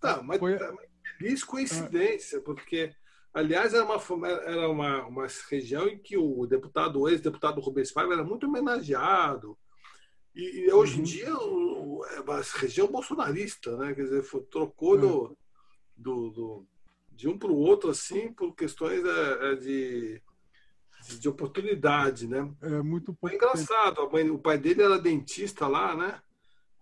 [0.00, 0.56] Tá, mas, Foi...
[0.56, 0.74] Tá,
[1.18, 2.94] feliz coincidência, porque
[3.32, 8.14] Aliás, era uma, era uma, uma região em que o deputado, o ex-deputado Rubens Paiva
[8.14, 9.56] era muito homenageado.
[10.34, 11.00] E, e hoje uhum.
[11.00, 13.94] em dia o, é uma região bolsonarista, né?
[13.94, 15.00] Quer dizer, foi, trocou é.
[15.00, 15.38] do,
[15.96, 16.66] do, do,
[17.18, 20.22] de um para o outro, assim, por questões é, é de,
[21.04, 22.48] de, de, oportunidade, né?
[22.62, 24.08] É muito Foi engraçado.
[24.08, 26.22] Mãe, o pai dele era dentista lá, né?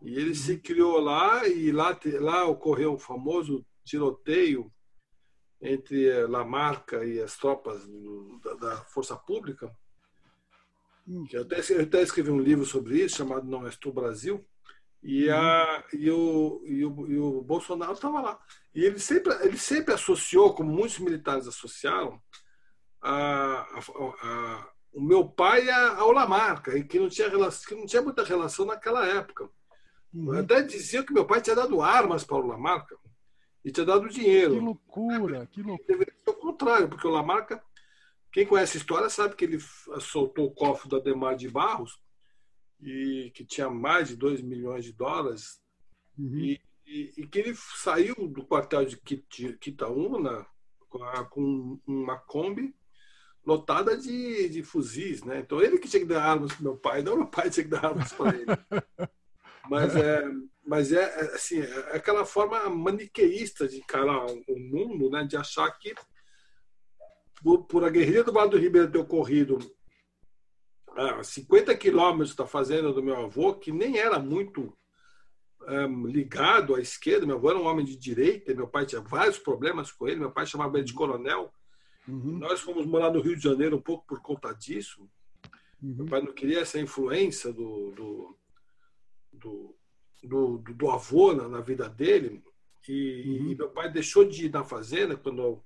[0.03, 0.35] E ele uhum.
[0.35, 4.71] se criou lá e lá, lá ocorreu o famoso tiroteio
[5.59, 9.75] entre eh, Lamarca e as tropas do, da, da, Força Pública.
[11.31, 14.47] Que eu, até, eu até escrevi um livro sobre isso, chamado Não És Tu Brasil.
[15.03, 15.99] E, a, uhum.
[15.99, 18.39] e, o, e, o, e o Bolsonaro estava lá.
[18.77, 22.21] E ele sempre, ele sempre associou, como muitos militares associaram,
[23.01, 28.03] a, a, a, o meu pai ao Lamarca, que não, tinha relação, que não tinha
[28.03, 29.49] muita relação naquela época.
[30.13, 30.39] Uhum.
[30.39, 32.99] Até diziam que meu pai tinha dado armas para o Lamarca
[33.65, 34.53] e tinha dado dinheiro.
[34.53, 35.89] Que loucura, que loucura.
[35.89, 37.65] Deveria ser o contrário, porque o Lamarca,
[38.31, 39.59] quem conhece a história sabe que ele
[40.01, 41.99] soltou o cofre da Demar de Barros,
[42.79, 45.63] e que tinha mais de 2 milhões de dólares,
[46.19, 46.37] uhum.
[46.37, 50.47] e, e, e, que ele saiu do quartel de Quitaúna
[51.31, 52.75] com uma Kombi
[53.45, 55.41] lotada de, de fuzis, né?
[55.41, 57.71] Então ele que tinha que dar armas para meu pai, não meu pai tinha que
[57.71, 58.47] dar armas para ele.
[59.69, 60.23] Mas é,
[60.65, 65.25] mas é, é, assim, é aquela forma maniqueísta de encarar o mundo, né?
[65.25, 65.93] De achar que
[67.43, 69.59] por, por a guerrilha do Vale do Ribeiro ter ocorrido
[70.97, 74.73] a 50 quilômetros da fazenda do meu avô, que nem era muito
[75.67, 77.27] um, ligado à esquerda.
[77.27, 80.31] Meu avô era um homem de direita, meu pai tinha vários problemas com ele, meu
[80.31, 81.53] pai chamava ele de coronel.
[82.07, 82.39] Uhum.
[82.39, 85.09] Nós fomos morar no Rio de Janeiro um pouco por conta disso.
[85.83, 85.95] Uhum.
[85.97, 88.37] Meu pai não queria essa influência do, do
[89.33, 89.77] do,
[90.23, 92.43] do, do avô na, na, vida dele.
[92.89, 93.51] E, uhum.
[93.51, 95.63] e, meu pai deixou de ir na fazenda quando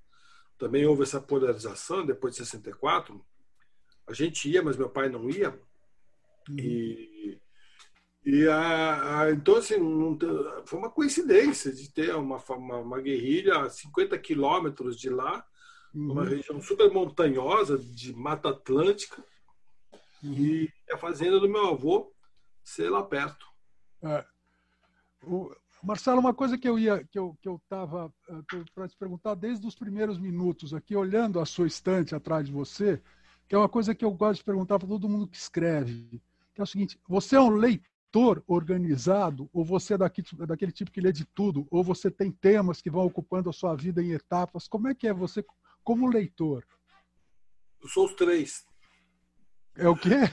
[0.57, 3.23] também houve essa polarização, depois de 64.
[4.07, 5.49] A gente ia, mas meu pai não ia.
[6.49, 6.59] Uhum.
[6.59, 7.10] E,
[8.23, 10.17] e a, a, então, assim, não,
[10.65, 15.43] foi uma coincidência de ter uma, uma, uma guerrilha a 50 quilômetros de lá,
[15.93, 16.11] uhum.
[16.11, 19.23] uma região super montanhosa, de Mata Atlântica,
[20.23, 20.33] uhum.
[20.33, 22.13] e a fazenda do meu avô
[22.63, 23.47] ser lá perto.
[24.03, 24.23] É.
[25.23, 25.51] O,
[25.83, 29.33] Marcelo, uma coisa que eu ia que eu que eu estava eh, para te perguntar
[29.33, 33.01] desde os primeiros minutos aqui, olhando a sua estante atrás de você,
[33.47, 36.21] que é uma coisa que eu gosto de perguntar para todo mundo que escreve,
[36.53, 37.90] que é o seguinte: você é um leitor
[38.47, 42.81] organizado ou você é daqui, daquele tipo que lê de tudo, ou você tem temas
[42.81, 44.67] que vão ocupando a sua vida em etapas?
[44.67, 45.45] Como é que é você
[45.83, 46.65] como leitor?
[47.81, 48.65] Eu sou os três.
[49.75, 50.29] É o quê?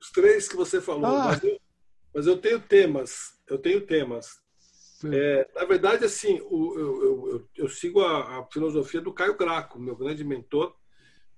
[0.00, 1.06] Os três que você falou.
[1.06, 1.24] Ah.
[1.28, 1.60] Mas, eu,
[2.14, 3.40] mas eu tenho temas.
[3.48, 4.42] Eu tenho temas.
[5.04, 9.80] É, na verdade, assim, o, eu, eu, eu, sigo a, a, filosofia do Caio Graco,
[9.80, 10.76] meu grande mentor,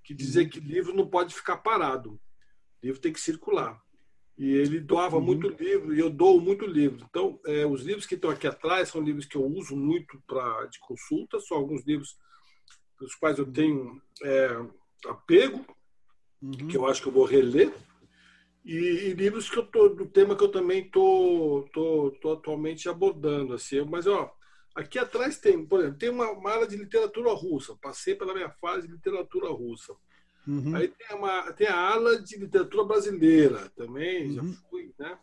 [0.02, 0.48] que dizia uhum.
[0.50, 2.20] que livro não pode ficar parado,
[2.82, 3.82] livro tem que circular.
[4.36, 5.22] E ele doava uhum.
[5.22, 7.06] muito livro, e eu dou muito livro.
[7.08, 10.66] Então, é, os livros que estão aqui atrás são livros que eu uso muito pra,
[10.66, 12.18] de consulta, são alguns livros
[12.98, 14.58] dos quais eu tenho é,
[15.06, 15.64] apego,
[16.42, 16.68] uhum.
[16.68, 17.72] que eu acho que eu vou reler.
[18.64, 22.88] E, e, livros que eu tô do tema que eu também tô, tô, tô atualmente
[22.88, 24.34] abordando assim mas ó
[24.74, 28.48] aqui atrás tem por exemplo tem uma, uma área de literatura russa passei pela minha
[28.48, 29.94] fase de literatura russa
[30.46, 30.76] uhum.
[30.76, 34.52] aí tem uma tem a ala de literatura brasileira também uhum.
[34.52, 35.18] já fui né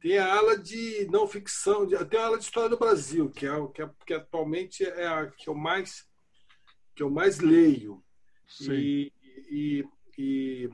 [0.00, 3.46] tem a ala de não ficção de, tem a ala de história do Brasil que
[3.46, 6.06] é que, é, que atualmente é a que eu mais
[6.94, 8.02] que eu mais leio
[8.46, 8.72] Sim.
[8.72, 9.12] e,
[9.50, 9.84] e,
[10.18, 10.70] e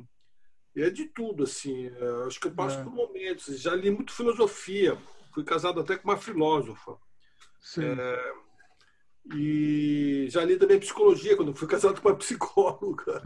[0.77, 1.91] e é de tudo, assim.
[2.27, 2.85] Acho que eu passo é.
[2.85, 3.59] por momentos.
[3.59, 4.99] Já li muito filosofia.
[5.33, 6.99] Fui casado até com uma filósofa.
[7.79, 8.35] É,
[9.35, 13.22] e já li também psicologia, quando fui casado com uma psicóloga.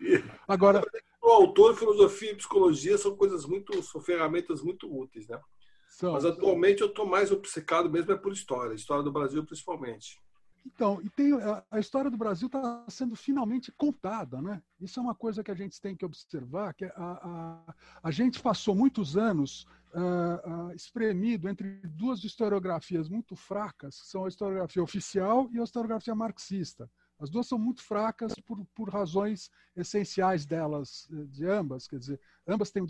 [0.00, 0.82] e, Agora.
[1.20, 3.80] O autor, filosofia e psicologia são coisas muito.
[3.82, 5.40] são ferramentas muito úteis, né?
[5.88, 6.88] São, Mas atualmente são.
[6.88, 10.20] eu estou mais obcecado mesmo é por história, história do Brasil principalmente.
[10.64, 11.32] Então, e tem,
[11.70, 14.62] a, história do Brasil está sendo finalmente contada, né?
[14.80, 18.40] Isso é uma coisa que a gente tem que observar, que a, a, a gente
[18.40, 24.82] passou muitos anos uh, uh, espremido entre duas historiografias muito fracas, que são a historiografia
[24.82, 26.90] oficial e a historiografia marxista.
[27.18, 32.70] As duas são muito fracas por, por razões essenciais delas, de ambas, quer dizer, ambas
[32.70, 32.88] têm um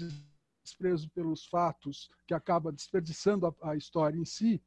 [0.64, 4.62] desprezo pelos fatos que acaba desperdiçando a, a história em si,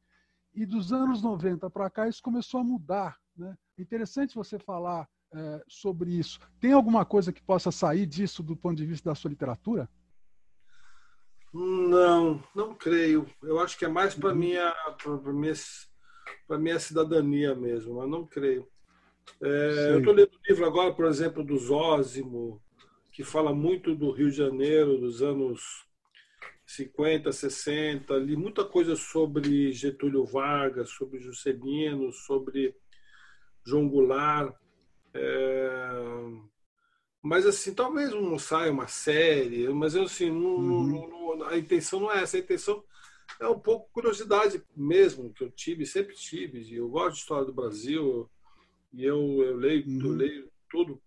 [0.56, 3.18] e dos anos 90 para cá, isso começou a mudar.
[3.36, 3.54] Né?
[3.76, 6.40] Interessante você falar é, sobre isso.
[6.58, 9.88] Tem alguma coisa que possa sair disso do ponto de vista da sua literatura?
[11.52, 13.26] Não, não creio.
[13.42, 14.36] Eu acho que é mais para uhum.
[14.36, 14.74] minha
[15.12, 15.54] para minha
[16.58, 18.66] minha cidadania mesmo, mas não creio.
[19.42, 22.62] É, eu estou lendo um livro agora, por exemplo, do Zósimo,
[23.12, 25.86] que fala muito do Rio de Janeiro dos anos
[26.66, 32.74] 50, 60, li muita coisa sobre Getúlio Vargas, sobre Juscelino, sobre
[33.64, 34.54] João Goulart.
[35.14, 35.90] É...
[37.26, 41.08] Mas, assim, talvez não saia uma série, mas, assim, não, uhum.
[41.08, 42.36] não, não, a intenção não é essa.
[42.36, 42.84] A intenção
[43.40, 46.72] é um pouco curiosidade mesmo, que eu tive, sempre tive.
[46.72, 48.30] Eu gosto de história do Brasil,
[48.92, 50.04] e eu, eu leio, uhum.
[50.04, 51.02] eu leio tudo.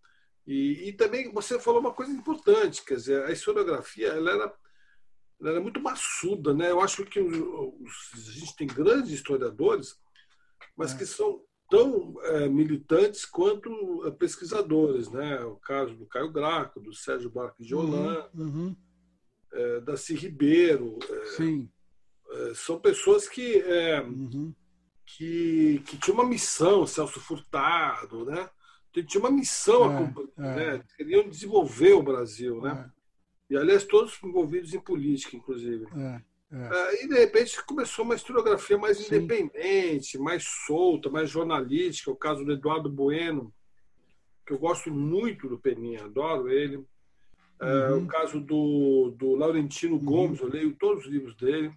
[0.45, 4.53] E, e também você falou uma coisa importante, quer dizer, a historiografia, ela era
[5.39, 6.69] ela era muito maçuda, né?
[6.69, 9.97] Eu acho que os, os, a gente tem grandes historiadores,
[10.75, 10.97] mas é.
[10.97, 15.39] que são tão é, militantes quanto é, pesquisadores, né?
[15.43, 18.75] O caso do Caio Graco, do Sérgio Barque de Holanda, uhum, uhum.
[19.53, 20.15] é, da C.
[20.15, 20.97] Ribeiro.
[21.07, 21.69] É, Sim.
[22.31, 24.53] É, são pessoas que, é, uhum.
[25.05, 28.49] que, que tinham uma missão, Celso Furtado, né?
[29.07, 30.83] Tinha uma missão, né?
[30.97, 32.91] queriam desenvolver o Brasil, né?
[33.49, 35.85] E, aliás, todos envolvidos em política, inclusive.
[35.95, 36.21] É,
[36.51, 37.03] é.
[37.03, 39.15] e, de repente, começou uma historiografia mais Sim.
[39.15, 42.11] independente, mais solta, mais jornalística.
[42.11, 43.53] O caso do Eduardo Bueno,
[44.45, 46.83] que eu gosto muito do Peninha, adoro ele.
[47.61, 48.05] É, uhum.
[48.05, 50.05] o caso do, do Laurentino uhum.
[50.05, 51.71] Gomes, eu leio todos os livros dele.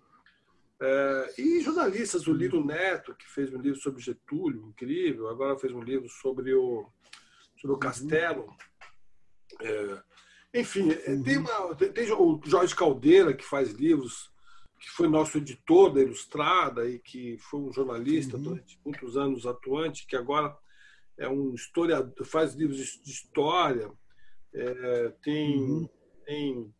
[0.80, 5.72] É, e jornalistas, o Liro Neto, que fez um livro sobre Getúlio, incrível, agora fez
[5.72, 6.86] um livro sobre o,
[7.56, 7.78] sobre o uhum.
[7.78, 8.46] Castelo.
[9.60, 10.02] É,
[10.54, 11.22] enfim, é, uhum.
[11.22, 14.31] tem, uma, tem, o Jorge Caldeira, que faz livros,
[14.82, 18.42] que foi nosso editor da Ilustrada e que foi um jornalista uhum.
[18.42, 20.56] durante muitos anos atuante, que agora
[21.16, 23.92] é um historiador, faz livros de história,
[24.52, 25.88] é, tem, uhum.
[26.26, 26.74] tem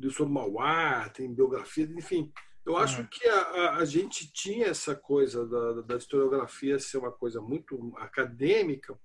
[0.00, 2.32] livros sobre Mauá, tem biografia, enfim.
[2.66, 3.08] Eu acho é.
[3.08, 8.98] que a, a, gente tinha essa coisa da, da historiografia ser uma coisa muito acadêmica,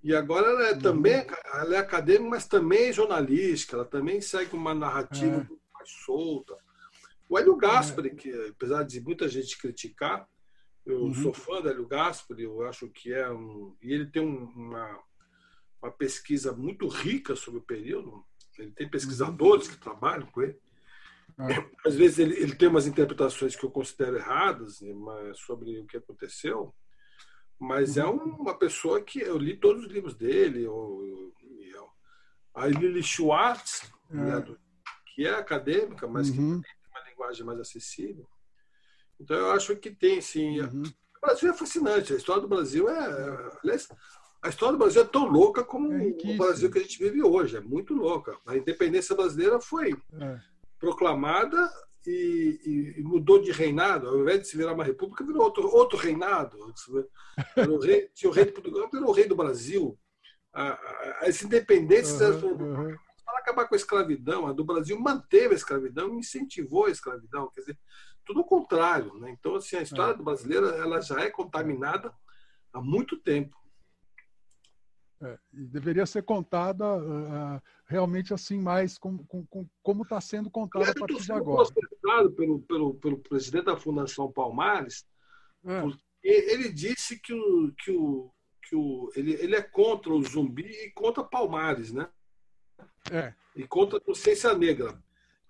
[0.00, 0.78] e agora ela é uhum.
[0.78, 5.72] também ela é acadêmica, mas também é jornalística, ela também segue uma narrativa é.
[5.74, 6.56] mais solta.
[7.34, 8.14] O Hélio Gaspari, é.
[8.14, 10.24] que apesar de muita gente criticar,
[10.86, 11.14] eu uhum.
[11.14, 13.76] sou fã do Hélio Gaspari, eu acho que é um.
[13.82, 15.02] E ele tem uma,
[15.82, 18.24] uma pesquisa muito rica sobre o período.
[18.56, 19.72] Ele tem pesquisadores uhum.
[19.72, 20.56] que trabalham com ele.
[21.40, 21.88] É.
[21.88, 24.80] Às vezes ele, ele, tem umas interpretações que eu considero erradas
[25.34, 26.72] sobre o que aconteceu,
[27.58, 28.36] mas é uhum.
[28.36, 30.62] uma pessoa que eu li todos os livros dele.
[30.62, 31.34] Eu,
[31.74, 31.88] eu,
[32.54, 34.14] a Lily Schwartz, é.
[34.14, 34.56] né,
[35.12, 36.60] que é acadêmica, mas uhum.
[36.60, 36.83] que
[37.14, 38.28] linguagem mais acessível.
[39.20, 40.60] Então eu acho que tem, sim.
[40.60, 40.82] Uhum.
[41.16, 42.12] O Brasil é fascinante.
[42.12, 43.50] A história do Brasil é.
[43.62, 43.88] Aliás,
[44.42, 47.22] a história do Brasil é tão louca como é o Brasil que a gente vive
[47.22, 47.56] hoje.
[47.56, 48.36] É muito louca.
[48.46, 50.38] A independência brasileira foi é.
[50.78, 51.70] proclamada
[52.06, 54.08] e, e, mudou de reinado.
[54.08, 56.58] Ao invés de se virar uma república, virou outro, outro reinado.
[57.56, 59.98] O rei, tinha o rei de Portugal, virou o rei do Brasil.
[60.52, 62.96] As independências uhum, uhum.
[63.44, 64.46] Acabar com a escravidão.
[64.46, 67.50] A do Brasil manteve a escravidão, incentivou a escravidão.
[67.54, 67.78] Quer dizer,
[68.24, 69.14] tudo o contrário.
[69.20, 69.30] Né?
[69.30, 70.16] Então, assim, a história é.
[70.16, 72.12] do brasileiro ela já é contaminada
[72.72, 73.56] há muito tempo.
[75.22, 80.50] É, e deveria ser contada uh, realmente assim mais com, com, com como está sendo
[80.50, 81.68] contada a partir de agora.
[82.36, 85.06] pelo, pelo, pelo presidente da Fundação Palmares,
[85.64, 85.82] é.
[86.22, 88.30] ele disse que o, que o,
[88.68, 92.08] que o ele, ele é contra o zumbi e contra Palmares, né?
[93.10, 93.34] É.
[93.56, 95.02] E contra a consciência negra.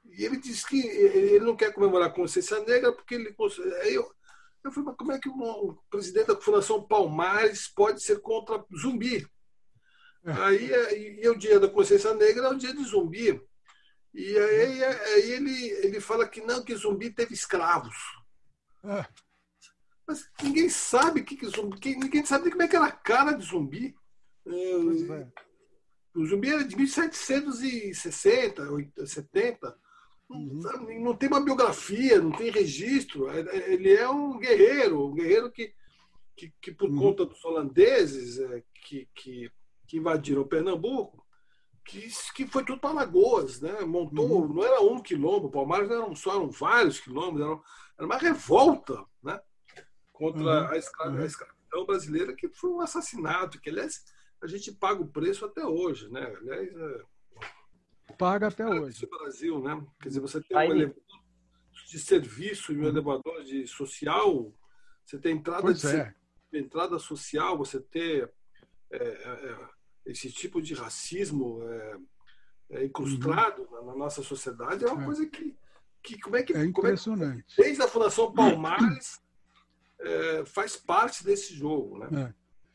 [0.04, 3.34] E ele disse que ele não quer comemorar a consciência negra porque ele.
[3.82, 4.10] Aí eu,
[4.62, 9.26] eu falei, mas como é que o presidente da Fundação Palmares pode ser contra zumbi?
[10.24, 13.40] Aí, aí é o dia da consciência negra é o dia de zumbi.
[14.14, 17.96] E aí, aí ele, ele fala que não, que zumbi teve escravos.
[18.84, 19.04] É.
[20.06, 21.96] Mas ninguém sabe que, que zumbi.
[21.96, 23.94] Ninguém sabe como é que era a cara de zumbi.
[24.46, 25.26] É,
[26.14, 28.62] o zumbi era de 1760,
[29.06, 29.76] 70.
[30.30, 30.60] Uhum.
[31.00, 33.28] Não tem uma biografia, não tem registro.
[33.30, 35.74] Ele é um guerreiro, um guerreiro que,
[36.36, 36.98] que, que por uhum.
[36.98, 38.38] conta dos holandeses,
[38.86, 39.50] que, que
[39.86, 41.24] que invadiram Pernambuco,
[41.84, 43.80] que, que foi tudo para Lagoas, né?
[43.80, 44.54] Montou, uhum.
[44.54, 47.60] não era um quilômetro, Palmares não eram só, eram vários quilômetros, era,
[47.98, 49.38] era uma revolta, né?
[50.12, 50.68] Contra uhum.
[50.68, 51.26] a, escravidão, a, uhum.
[51.26, 54.02] escravidão brasileira, que foi um assassinato, que aliás
[54.44, 56.22] a gente paga o preço até hoje, né?
[56.22, 58.14] Aliás, é...
[58.18, 59.08] paga até hoje.
[59.10, 59.86] No Brasil, né?
[60.00, 61.02] Quer dizer, você tem um elevador
[61.88, 64.54] de serviço e um elevador de social,
[65.02, 66.14] você tem entrada de é.
[66.52, 68.30] entrada social, você ter
[68.90, 69.68] é, é, é
[70.06, 71.98] esse tipo de racismo é,
[72.70, 73.86] é incrustado uhum.
[73.86, 75.04] na, nossa sociedade é uma é.
[75.06, 75.56] coisa que,
[76.02, 77.44] que como é que é impressionante.
[77.52, 79.22] É que, desde a Fundação Palmares
[79.98, 82.34] é, faz parte desse jogo, né?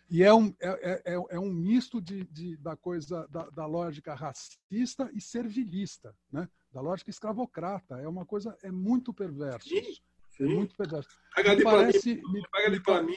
[0.10, 0.16] É.
[0.16, 4.14] E é um, é, é, é, um misto de, de da coisa da, da, lógica
[4.14, 6.48] racista e servilista, né?
[6.74, 8.00] da lógica escravocrata.
[8.00, 9.70] É uma coisa é muito perverso.
[9.70, 9.84] Sim,
[10.30, 10.44] sim.
[10.52, 11.10] É muito perverso.
[11.36, 11.94] Pega ali para mim.
[12.32, 13.16] Me, pega ali para mim.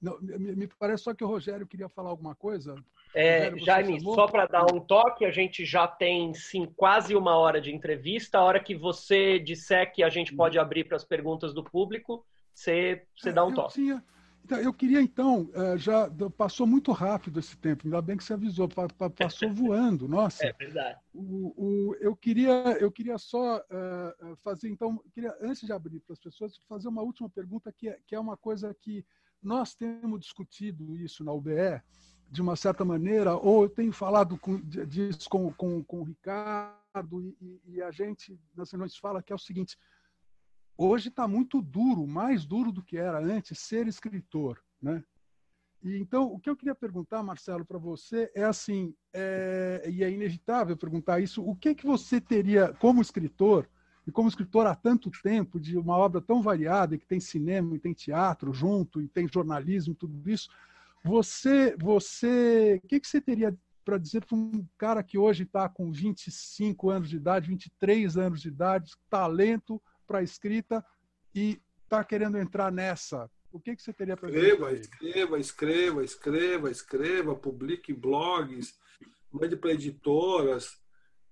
[0.00, 2.74] Não, me, me, parece só que o Rogério queria falar alguma coisa.
[3.14, 4.14] É, Rogério, Jaime, chamou?
[4.14, 8.38] só para dar um toque, a gente já tem sim quase uma hora de entrevista.
[8.38, 12.24] A hora que você disser que a gente pode abrir para as perguntas do público,
[12.54, 13.74] você, você é, dá um toque.
[13.74, 14.04] Tinha,
[14.56, 18.68] eu queria então, é, já passou muito rápido esse tempo, ainda bem que você avisou,
[19.16, 20.46] passou voando, nossa.
[20.46, 20.98] É verdade.
[21.12, 26.12] O, o, eu, queria, eu queria só uh, fazer, então, queria, antes de abrir para
[26.12, 29.04] as pessoas, fazer uma última pergunta que é, que é uma coisa que
[29.42, 31.80] nós temos discutido isso na UBE,
[32.30, 37.22] de uma certa maneira, ou eu tenho falado com, disso com, com, com o Ricardo,
[37.40, 39.78] e, e a gente nas reuniões fala que é o seguinte:
[40.78, 44.62] hoje está muito duro, mais duro do que era antes, ser escritor.
[44.80, 45.02] Né?
[45.82, 50.10] E, então, o que eu queria perguntar, Marcelo, para você é assim, é, e é
[50.10, 53.68] inevitável perguntar isso, o que, que você teria, como escritor,
[54.06, 57.80] e como escritor há tanto tempo, de uma obra tão variada, que tem cinema e
[57.80, 60.48] tem teatro junto, e tem jornalismo, tudo isso,
[61.04, 65.66] você, você, o que, que você teria para dizer para um cara que hoje está
[65.68, 70.84] com 25 anos de idade, 23 anos de idade, talento para escrita
[71.34, 73.30] e está querendo entrar nessa?
[73.52, 74.30] O que, que você teria para?
[74.30, 78.74] Escreva, escreva, escreva, escreva, escreva, publique blogs,
[79.30, 80.78] mande para editoras,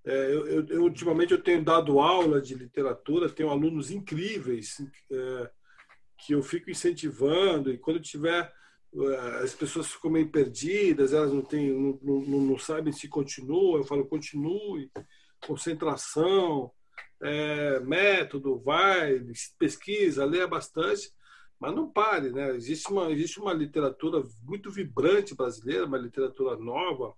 [0.06, 5.50] é, eu, eu, ultimamente eu tenho dado aula de literatura, tenho alunos incríveis é,
[6.18, 8.52] que eu fico incentivando e quando tiver
[8.94, 13.78] é, as pessoas ficam meio perdidas, elas não têm, não, não, não sabem se continuam,
[13.78, 14.92] eu falo continue,
[15.44, 16.70] concentração,
[17.22, 19.20] é, método, vai,
[19.58, 21.12] pesquisa, leia bastante,
[21.58, 22.54] mas não pare, né?
[22.54, 27.14] Existe uma, existe uma literatura muito vibrante brasileira, uma literatura nova,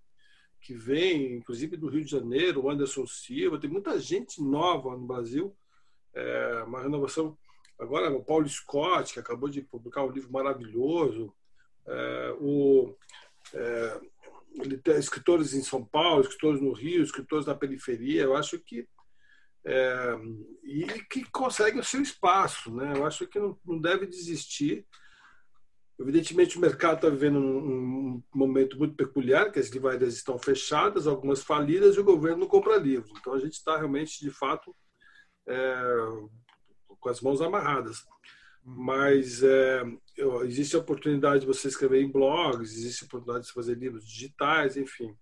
[0.60, 5.06] que vem, inclusive do Rio de Janeiro, o Anderson Silva, tem muita gente nova no
[5.06, 5.56] Brasil,
[6.14, 7.36] é, uma renovação.
[7.78, 11.32] Agora, o Paulo Scott, que acabou de publicar um livro maravilhoso,
[11.86, 12.94] é, o,
[13.54, 14.00] é,
[14.98, 18.22] escritores em São Paulo, escritores no Rio, escritores na periferia.
[18.22, 18.88] Eu acho que
[19.68, 20.18] é,
[20.64, 22.74] e que consegue o seu espaço.
[22.74, 22.94] Né?
[22.96, 24.86] Eu acho que não, não deve desistir.
[26.00, 31.06] Evidentemente, o mercado está vivendo um, um, momento muito peculiar, que as livrarias estão fechadas,
[31.06, 33.12] algumas falidas, e o governo não compra livros.
[33.18, 34.74] Então, a gente está realmente, de fato,
[35.46, 35.76] é,
[36.98, 38.06] com as mãos amarradas.
[38.64, 39.82] Mas é,
[40.44, 44.76] existe a oportunidade de você escrever em blogs, existe a oportunidade de fazer livros digitais,
[44.76, 45.14] enfim.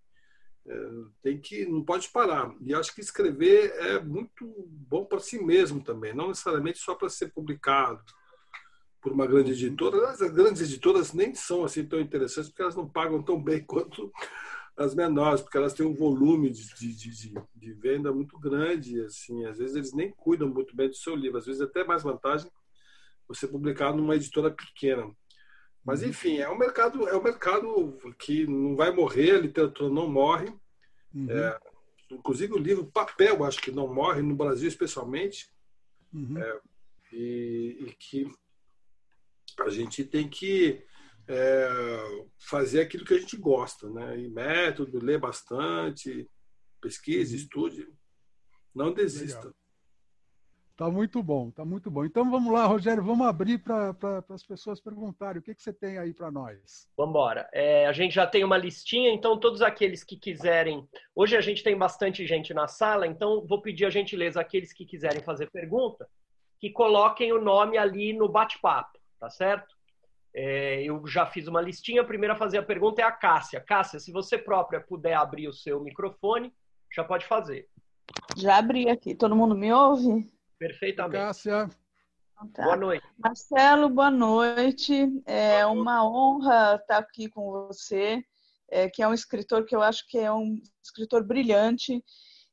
[0.69, 0.91] É,
[1.23, 2.53] tem que não pode parar.
[2.61, 7.09] E acho que escrever é muito bom para si mesmo também não necessariamente só para
[7.09, 8.03] ser publicado
[9.01, 9.59] por uma grande uhum.
[9.59, 10.11] editora.
[10.11, 14.11] As grandes editoras nem são assim tão interessantes porque elas não pagam tão bem quanto
[14.77, 19.45] as menores porque elas têm um volume de, de, de, de venda muito grande assim.
[19.45, 21.39] Às vezes eles nem cuidam muito bem do seu livro.
[21.39, 22.51] Às vezes é até mais vantagem
[23.29, 25.09] você publicar numa editora pequena
[25.87, 26.09] mas uhum.
[26.09, 30.53] enfim, é um mercado, é um mercado que não vai morrer, a literatura não morre.
[31.15, 31.31] Uhum.
[31.31, 31.61] É,
[32.11, 35.49] inclusive o livro papel, acho que não morre no Brasil especialmente.
[36.13, 36.37] Uhum.
[36.39, 36.61] É,
[37.13, 38.29] e, e, que
[39.61, 40.85] a gente tem que
[41.29, 41.69] é,
[42.37, 44.19] fazer aquilo que a gente gosta, né?
[44.19, 46.29] E método, ler bastante,
[46.81, 47.43] pesquise, uhum.
[47.43, 47.89] estude,
[48.75, 49.39] não desista.
[49.39, 49.55] Legal.
[50.77, 52.05] Tá muito bom, tá muito bom.
[52.05, 55.41] Então vamos lá, Rogério, vamos abrir para pra, as pessoas perguntarem.
[55.41, 56.87] O que, que você tem aí para nós?
[56.95, 57.49] Vamos embora.
[57.51, 60.87] É, a gente já tem uma listinha, então todos aqueles que quiserem.
[61.15, 64.85] Hoje a gente tem bastante gente na sala, então vou pedir a gentileza aqueles que
[64.85, 66.07] quiserem fazer pergunta,
[66.61, 69.75] que coloquem o nome ali no bate-papo, tá certo?
[70.35, 72.03] É, eu já fiz uma listinha.
[72.03, 73.63] A primeira a fazer a pergunta é a Cássia.
[73.63, 76.53] Cássia, se você própria puder abrir o seu microfone,
[76.95, 77.67] já pode fazer.
[78.37, 79.15] Já abri aqui.
[79.15, 80.36] Todo mundo me ouve?
[80.59, 81.17] Perfeitamente.
[81.17, 81.69] Cássia.
[82.33, 82.65] Então tá.
[82.65, 83.07] Boa noite.
[83.19, 84.95] Marcelo, boa noite.
[85.27, 86.17] É boa uma noite.
[86.17, 88.23] honra estar aqui com você,
[88.71, 92.03] é, que é um escritor que eu acho que é um escritor brilhante.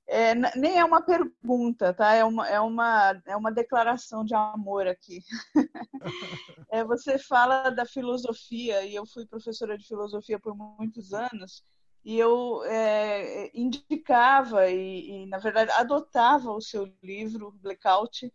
[0.07, 2.13] É, nem é uma pergunta, tá?
[2.13, 5.21] É uma, é uma, é uma declaração de amor aqui.
[6.71, 11.63] é, você fala da filosofia, e eu fui professora de filosofia por muitos anos,
[12.03, 18.31] e eu é, indicava e, e, na verdade, adotava o seu livro, Blackout,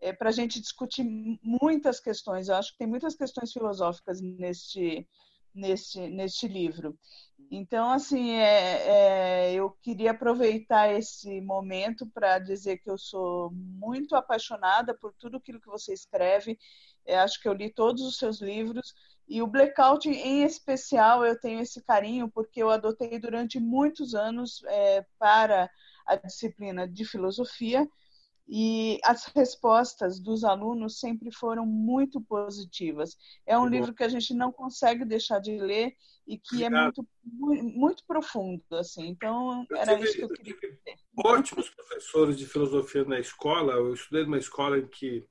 [0.00, 1.04] é, para a gente discutir
[1.42, 2.48] muitas questões.
[2.48, 5.08] Eu acho que tem muitas questões filosóficas neste,
[5.54, 6.96] neste, neste livro.
[7.50, 14.14] Então, assim, é, é, eu queria aproveitar esse momento para dizer que eu sou muito
[14.14, 16.58] apaixonada por tudo aquilo que você escreve.
[17.06, 18.92] É, acho que eu li todos os seus livros
[19.28, 24.62] e o blackout, em especial, eu tenho esse carinho porque eu adotei durante muitos anos
[24.66, 25.68] é, para
[26.06, 27.88] a disciplina de filosofia
[28.48, 33.16] e as respostas dos alunos sempre foram muito positivas.
[33.44, 33.68] É um uhum.
[33.68, 38.62] livro que a gente não consegue deixar de ler e que é muito, muito profundo,
[38.72, 39.08] assim.
[39.08, 40.96] Então, eu era tive, isso que eu queria dizer.
[41.18, 43.72] Ótimos professores de filosofia na escola.
[43.72, 45.26] Eu estudei numa escola em que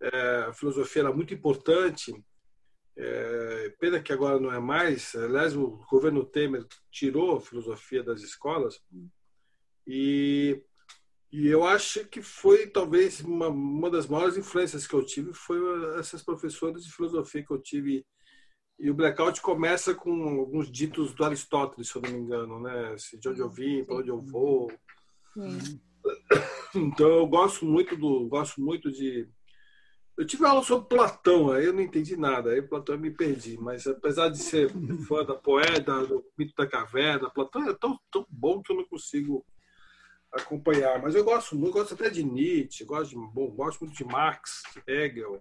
[0.00, 2.12] é, a filosofia era muito importante
[3.00, 5.14] é, pena que agora não é mais.
[5.14, 8.80] Aliás, o governo Temer tirou a filosofia das escolas.
[9.86, 10.60] E,
[11.30, 15.58] e eu acho que foi talvez uma, uma das maiores influências que eu tive foi
[15.96, 18.04] essas professoras de filosofia que eu tive.
[18.80, 22.96] E o blackout começa com alguns ditos do Aristóteles, se eu não me engano, né?
[23.20, 24.72] De onde eu vim, para onde eu vou.
[25.34, 25.80] Sim.
[26.74, 29.26] Então eu gosto muito do, gosto muito de
[30.18, 33.56] eu tive aula sobre Platão, aí eu não entendi nada, aí Platão eu me perdi.
[33.56, 34.68] Mas apesar de ser
[35.06, 38.84] fã da poeta, do mito da caverna, Platão é tão, tão bom que eu não
[38.84, 39.46] consigo
[40.32, 41.00] acompanhar.
[41.00, 44.64] Mas eu gosto muito, gosto até de Nietzsche, gosto, de, bom, gosto muito de Marx,
[44.88, 45.40] Hegel.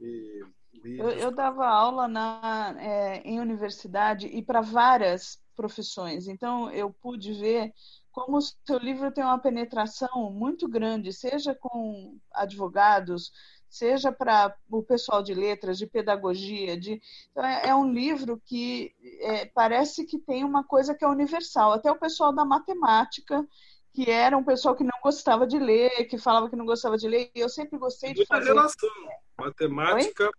[0.00, 0.44] E,
[0.84, 0.98] e...
[1.00, 7.34] Eu, eu, dava aula na, é, em universidade e para várias profissões, então eu pude
[7.34, 7.72] ver
[8.12, 13.30] como o seu livro tem uma penetração muito grande, seja com advogados,
[13.70, 17.00] seja para o pessoal de letras, de pedagogia, de
[17.30, 21.72] então, é, é, um livro que é, parece que tem uma coisa que é universal.
[21.72, 23.46] Até o pessoal da matemática,
[23.94, 27.08] que era um pessoal que não gostava de ler, que falava que não gostava de
[27.08, 28.48] ler, e eu sempre gostei de fazer.
[28.48, 28.90] relação.
[29.38, 30.24] Matemática.
[30.24, 30.32] Oi?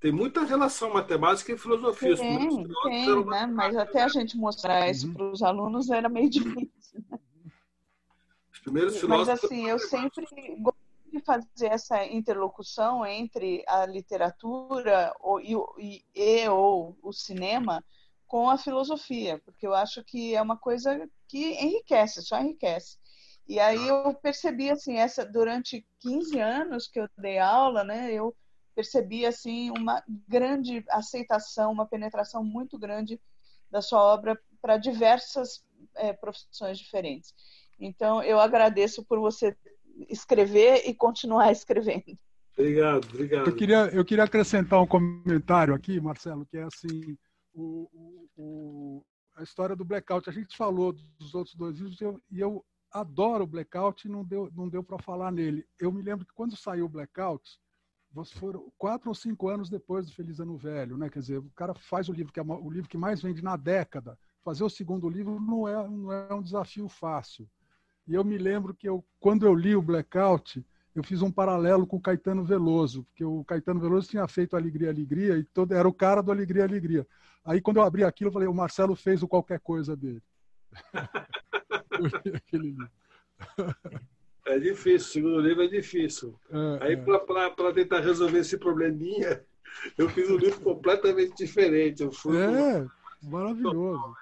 [0.00, 2.16] Tem muita relação matemática e filosofia.
[2.16, 3.46] Tem, tem, né?
[3.46, 5.12] Mas até a gente mostrar isso uhum.
[5.12, 7.04] para os alunos era meio difícil.
[8.50, 9.28] Os primeiros filósofos.
[9.28, 10.26] Mas assim, eu sempre
[11.10, 17.84] de fazer essa interlocução entre a literatura ou, e, e ou o cinema
[18.26, 22.96] com a filosofia, porque eu acho que é uma coisa que enriquece, só enriquece.
[23.46, 28.34] E aí eu percebi assim, essa durante 15 anos que eu dei aula, né, eu
[28.74, 33.20] percebi assim uma grande aceitação, uma penetração muito grande
[33.68, 35.64] da sua obra para diversas
[35.96, 37.34] é, profissões diferentes.
[37.80, 39.56] Então, eu agradeço por você
[40.08, 42.18] escrever e continuar escrevendo.
[42.56, 43.46] Obrigado, obrigado.
[43.48, 47.16] Eu queria, eu queria acrescentar um comentário aqui, Marcelo, que é assim,
[47.54, 47.88] o,
[48.36, 49.04] o,
[49.36, 50.28] a história do blackout.
[50.28, 54.10] A gente falou dos outros dois livros e eu, e eu adoro o blackout e
[54.10, 55.64] não deu, não deu para falar nele.
[55.78, 57.58] Eu me lembro que quando saiu o blackout,
[58.34, 61.08] foram quatro ou cinco anos depois do Feliz Ano Velho, né?
[61.08, 63.56] Quer dizer, o cara faz o livro que é o livro que mais vende na
[63.56, 64.18] década.
[64.42, 67.48] Fazer o segundo livro não é, não é um desafio fácil.
[68.10, 71.86] E eu me lembro que eu, quando eu li o Blackout, eu fiz um paralelo
[71.86, 75.88] com o Caetano Veloso, porque o Caetano Veloso tinha feito Alegria, Alegria, e todo, era
[75.88, 77.06] o cara do Alegria, Alegria.
[77.44, 80.20] Aí, quando eu abri aquilo, eu falei, o Marcelo fez o qualquer coisa dele.
[82.34, 82.90] Aquele livro.
[84.44, 86.34] É difícil, o segundo livro é difícil.
[86.50, 86.96] É, Aí, é.
[86.96, 89.40] para tentar resolver esse probleminha,
[89.96, 92.02] eu fiz um livro completamente diferente.
[92.02, 92.84] Eu fui é,
[93.22, 94.16] maravilhoso.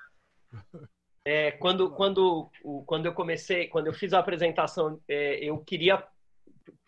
[1.28, 2.50] É, quando, quando,
[2.86, 6.02] quando eu comecei, quando eu fiz a apresentação, é, eu queria.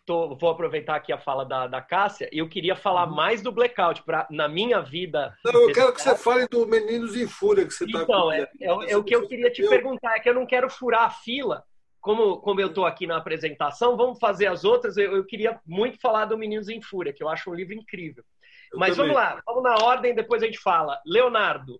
[0.07, 3.14] Tô, vou aproveitar aqui a fala da, da Cássia, eu queria falar uhum.
[3.14, 5.36] mais do blackout pra, na minha vida.
[5.45, 8.49] Não, eu quero que você fale do Meninos em Fúria que você está Então, é,
[8.62, 11.11] é, é, o que eu queria te perguntar, é que eu não quero furar a
[11.11, 11.62] fila
[12.01, 14.97] como, como eu estou aqui na apresentação, vamos fazer as outras.
[14.97, 18.24] Eu, eu, queria muito falar do Meninos em Fúria, que eu acho um livro incrível.
[18.72, 19.12] Eu Mas também.
[19.12, 20.99] vamos lá, vamos na ordem, depois a gente fala.
[21.05, 21.78] Leonardo.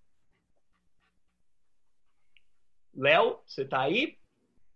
[3.01, 4.14] Léo, você está aí?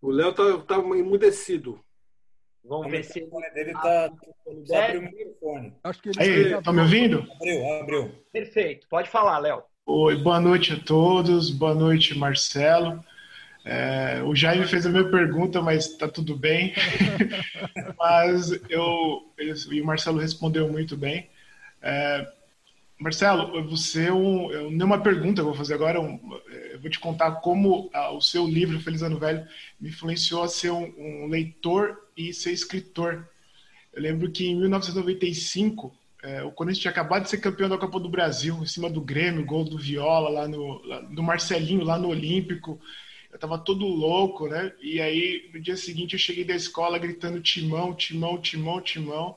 [0.00, 1.78] O Léo está tá emudecido.
[2.64, 4.06] Vamos ver se ele está.
[4.06, 5.74] Abriu o microfone.
[5.84, 7.26] Acho que ele Aí, tá me ouvindo?
[7.34, 8.14] Abriu, abriu.
[8.32, 8.88] Perfeito.
[8.88, 9.62] Pode falar, Léo.
[9.84, 11.50] Oi, boa noite a todos.
[11.50, 13.04] Boa noite, Marcelo.
[13.62, 16.72] É, o Jaime fez a minha pergunta, mas está tudo bem.
[17.98, 21.28] mas eu, e o Marcelo respondeu muito bem.
[21.82, 22.26] É,
[23.04, 26.00] Marcelo, você é um, eu, nenhuma pergunta eu vou fazer agora.
[26.00, 26.18] Um,
[26.72, 29.46] eu vou te contar como a, o seu livro Feliz Ano Velho
[29.78, 33.28] me influenciou a ser um, um leitor e ser escritor.
[33.92, 38.00] Eu lembro que em 1995 é, o Corinthians tinha acabado de ser campeão da Copa
[38.00, 41.98] do Brasil, em cima do Grêmio, gol do Viola lá no lá, do Marcelinho lá
[41.98, 42.80] no Olímpico
[43.34, 44.72] eu tava todo louco, né?
[44.80, 49.36] E aí, no dia seguinte, eu cheguei da escola gritando timão, timão, timão, timão.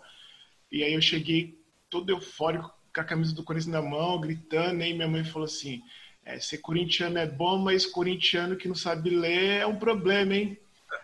[0.71, 1.59] E aí eu cheguei
[1.89, 4.83] todo eufórico, com a camisa do Corinthians na mão, gritando.
[4.83, 5.81] E minha mãe falou assim:
[6.25, 10.57] é, ser corintiano é bom, mas corintiano que não sabe ler é um problema, hein?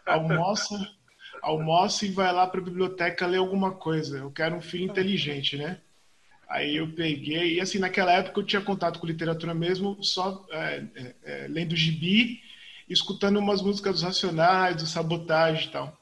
[0.06, 0.76] Almoça,
[1.42, 4.18] almoça e vai lá para a biblioteca ler alguma coisa.
[4.18, 5.80] Eu quero um filho inteligente, né?
[6.50, 10.84] Aí eu peguei, e assim, naquela época eu tinha contato com literatura mesmo, só é,
[10.96, 12.42] é, é lendo gibi
[12.88, 15.98] escutando umas músicas dos Racionais, do Sabotagem e tal.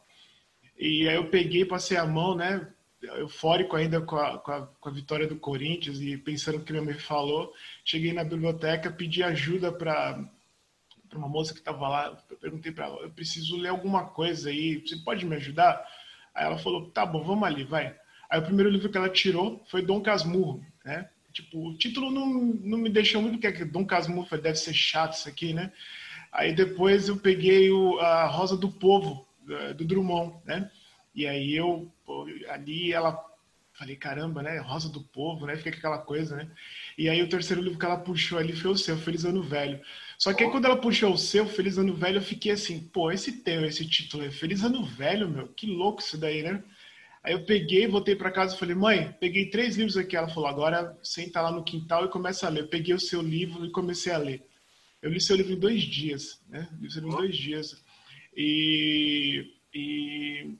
[0.77, 2.67] E aí eu peguei, passei a mão, né?
[3.01, 6.71] Eufórico ainda com a, com a, com a vitória do Corinthians e pensando no que
[6.71, 7.53] minha mãe falou.
[7.83, 10.23] Cheguei na biblioteca, pedi ajuda para
[11.13, 14.95] uma moça que estava lá, perguntei para ela, eu preciso ler alguma coisa aí, você
[14.97, 15.83] pode me ajudar?
[16.33, 17.95] Aí ela falou, tá bom, vamos ali, vai.
[18.29, 21.09] Aí o primeiro livro que ela tirou foi Dom Casmurro, né?
[21.33, 25.13] Tipo, o título não, não me deixou muito, porque é Dom Casmurro deve ser chato
[25.13, 25.71] isso aqui, né?
[26.31, 29.27] Aí depois eu peguei o, a Rosa do Povo,
[29.75, 30.69] do Drummond, né?
[31.13, 33.17] E aí eu, pô, ali ela,
[33.73, 34.59] falei, caramba, né?
[34.59, 35.55] Rosa do Povo, né?
[35.55, 36.51] Fica aquela coisa, né?
[36.97, 39.79] E aí o terceiro livro que ela puxou ali foi o seu, Feliz Ano Velho.
[40.17, 43.11] Só que aí quando ela puxou o seu, Feliz Ano Velho, eu fiquei assim, pô,
[43.11, 46.61] esse tem esse título é Feliz Ano Velho, meu, que louco isso daí, né?
[47.23, 50.17] Aí eu peguei, voltei para casa e falei, mãe, peguei três livros aqui.
[50.17, 52.61] Ela falou, agora senta lá no quintal e começa a ler.
[52.61, 54.43] Eu peguei o seu livro e comecei a ler.
[55.01, 56.67] Eu li seu livro em dois dias, né?
[56.79, 57.83] Li seu livro em dois dias.
[58.35, 60.57] E, e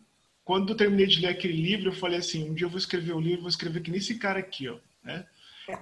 [0.52, 3.14] quando eu terminei de ler aquele livro, eu falei assim, um dia eu vou escrever
[3.14, 5.26] o um livro, vou escrever que nesse cara aqui, ó, né?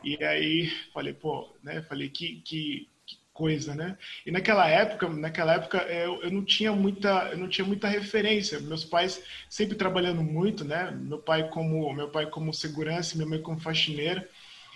[0.04, 1.82] E aí falei, pô, né?
[1.82, 3.98] Falei que, que, que coisa, né?
[4.24, 8.60] E naquela época, naquela época eu, eu não tinha muita, eu não tinha muita referência.
[8.60, 10.92] Meus pais sempre trabalhando muito, né?
[10.92, 14.30] Meu pai como, meu pai como segurança, minha mãe como faxineira.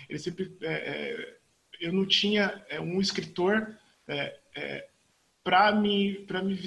[0.10, 1.38] Ele sempre é, é,
[1.80, 3.78] eu não tinha é, um escritor
[4.08, 4.88] é, é,
[5.44, 6.58] para me para me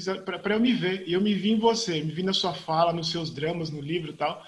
[0.43, 2.93] para eu me ver e eu me vi em você me vi na sua fala
[2.93, 4.45] nos seus dramas no livro e tal.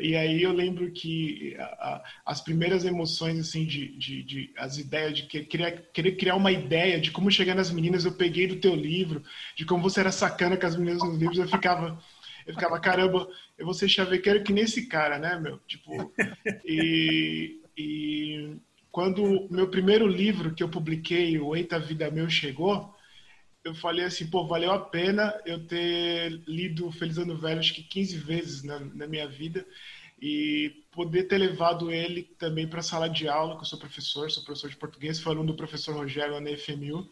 [0.00, 4.78] E aí eu lembro que a, a, as primeiras emoções assim de, de, de, as
[4.78, 8.48] ideias de que, querer, querer criar uma ideia de como chegar nas meninas eu peguei
[8.48, 9.22] do teu livro
[9.54, 12.02] de como você era sacana com as meninas nos livros eu ficava
[12.44, 15.58] eu ficava caramba eu vou ser chavequeiro que nesse cara né meu?
[15.68, 16.12] Tipo
[16.64, 18.56] e, e
[18.90, 22.95] quando meu primeiro livro que eu publiquei, o Eita Vida Meu, chegou,
[23.66, 27.82] eu falei assim, pô, valeu a pena eu ter lido Feliz Ano Velho acho que
[27.82, 29.66] 15 vezes na, na minha vida
[30.22, 34.30] e poder ter levado ele também para a sala de aula, que eu sou professor,
[34.30, 37.08] sou professor de português, foi aluno do professor Rogério na FMU.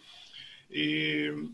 [0.71, 1.51] E,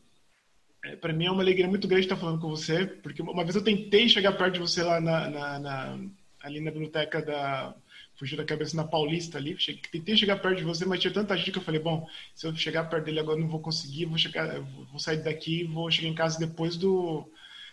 [0.84, 3.56] é, para mim é uma alegria muito grande estar falando com você, porque uma vez
[3.56, 5.98] eu tentei chegar perto de você lá na, na, na
[6.42, 7.74] ali na biblioteca da
[8.20, 11.34] fugiu da cabeça na Paulista ali, cheguei, tentei chegar perto de você, mas tinha tanta
[11.38, 14.18] gente que eu falei, bom, se eu chegar perto dele agora não vou conseguir, vou
[14.18, 17.26] chegar, vou sair daqui, vou chegar em casa depois do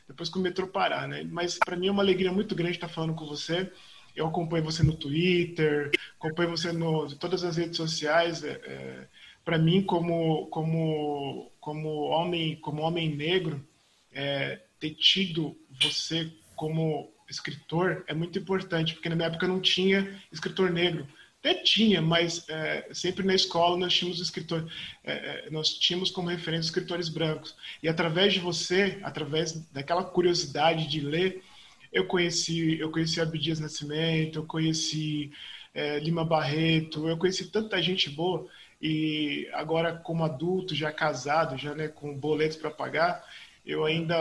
[0.07, 1.27] depois que o metrô parar, né?
[1.29, 3.69] Mas para mim é uma alegria muito grande estar falando com você.
[4.15, 8.41] Eu acompanho você no Twitter, acompanho você no todas as redes sociais.
[8.41, 9.07] É, é,
[9.43, 13.61] para mim, como como como homem como homem negro,
[14.13, 20.19] é, ter tido você como escritor é muito importante, porque na minha época não tinha
[20.31, 21.07] escritor negro.
[21.39, 24.67] Até tinha, mas é, sempre na escola nós tínhamos escritor,
[25.03, 27.55] é, é, nós tínhamos como referência escritores brancos.
[27.81, 31.43] E através de você, através daquela curiosidade de ler,
[31.91, 35.31] eu conheci, eu conheci Abdias Nascimento, eu conheci
[35.73, 38.47] é, Lima Barreto, eu conheci tanta gente boa
[38.81, 43.23] e agora como adulto, já casado, já né, com boletos para pagar,
[43.65, 44.15] eu ainda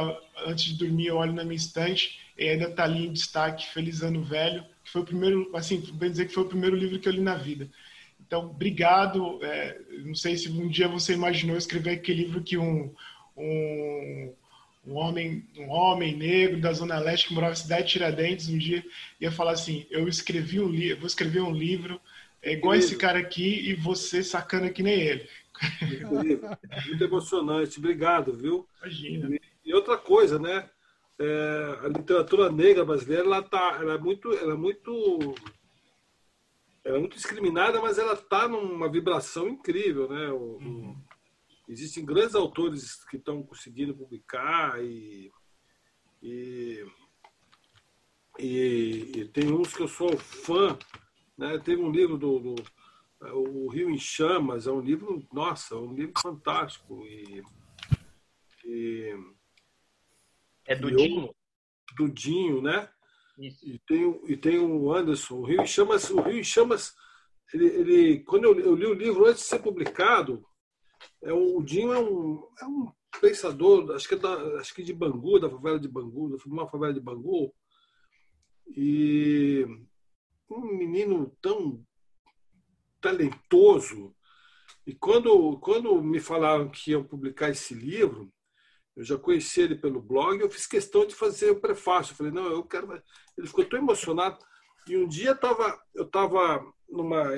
[0.47, 4.03] antes de dormir eu olho na minha estante e ainda está ali em destaque Feliz
[4.03, 7.09] Ano Velho, que foi o primeiro, assim, bem dizer que foi o primeiro livro que
[7.09, 7.69] eu li na vida.
[8.21, 9.39] Então, obrigado.
[9.43, 12.93] É, não sei se um dia você imaginou escrever aquele livro que um,
[13.37, 14.33] um,
[14.87, 18.59] um, homem, um homem negro da Zona Leste que morava na cidade de Tiradentes um
[18.59, 18.85] dia
[19.21, 22.01] ia falar assim: eu escrevi um livro, vou escrever um livro
[22.47, 25.29] é igual esse cara aqui e você sacana que nem ele.
[26.87, 27.79] Muito emocionante.
[27.79, 28.69] Obrigado, viu?
[28.81, 29.37] Imagina.
[29.65, 30.69] E outra coisa, né?
[31.19, 35.35] É, a literatura negra brasileira ela tá, ela é muito, ela é muito,
[36.85, 40.31] ela é muito discriminada, mas ela está numa vibração incrível, né?
[40.31, 41.03] O, uhum.
[41.69, 45.33] existem grandes autores que estão conseguindo publicar e,
[46.23, 46.87] e,
[48.39, 50.79] e, e, tem uns que eu sou fã,
[51.37, 51.59] né?
[51.59, 52.55] Teve um livro do, do
[53.33, 57.43] o Rio em Chamas, é um livro, nossa, é um livro fantástico e,
[58.63, 59.36] e
[60.69, 61.35] é do Dinho?
[61.97, 62.89] Do Dinho, né?
[63.39, 63.67] Isso.
[63.67, 65.37] E tem, e tem o Anderson.
[65.37, 66.95] O Rio em Chamas, o Rio em Chamas
[67.53, 70.45] ele, ele, quando eu, eu, li o livro antes de ser publicado,
[71.23, 74.93] é, o Dinho é um, é um pensador, acho que, é da, acho que de
[74.93, 77.55] Bangu, da favela de Bangu, da uma favela de Bangu.
[78.69, 79.65] E
[80.51, 81.85] um menino tão
[83.01, 84.15] talentoso.
[84.85, 88.33] E quando, quando me falaram que iam publicar esse livro,
[88.97, 92.13] eu já conheci ele pelo blog, eu fiz questão de fazer o prefácio.
[92.13, 92.91] Eu falei, não, eu quero.
[93.37, 94.39] Ele ficou tão emocionado.
[94.89, 97.31] E um dia tava, eu estava numa,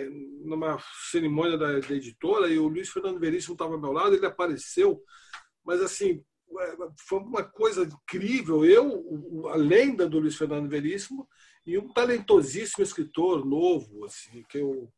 [0.45, 0.79] numa
[1.11, 5.03] cerimônia da, da, editora e o Luiz Fernando Veríssimo estava ao meu lado, ele apareceu,
[5.65, 6.23] mas assim,
[6.61, 6.77] é,
[7.09, 8.65] foi uma coisa incrível.
[8.65, 11.27] Eu, a lenda do Luiz Fernando Veríssimo,
[11.67, 14.91] e um talentosíssimo escritor novo, assim, que eu.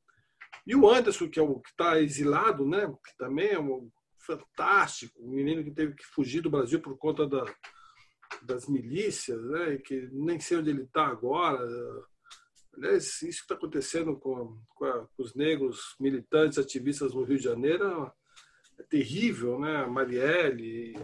[0.66, 2.86] E o Anderson, que é o que está exilado, né?
[2.86, 3.90] Que também é um
[4.20, 7.44] fantástico, um menino que teve que fugir do Brasil por conta da,
[8.42, 9.74] das milícias, né?
[9.74, 11.60] E que nem sei onde ele está agora.
[12.74, 17.38] Aliás, isso que está acontecendo com, com, a, com, os negros militantes, ativistas no Rio
[17.38, 17.84] de Janeiro
[18.78, 19.86] é, é terrível, né?
[19.86, 20.94] Marielle,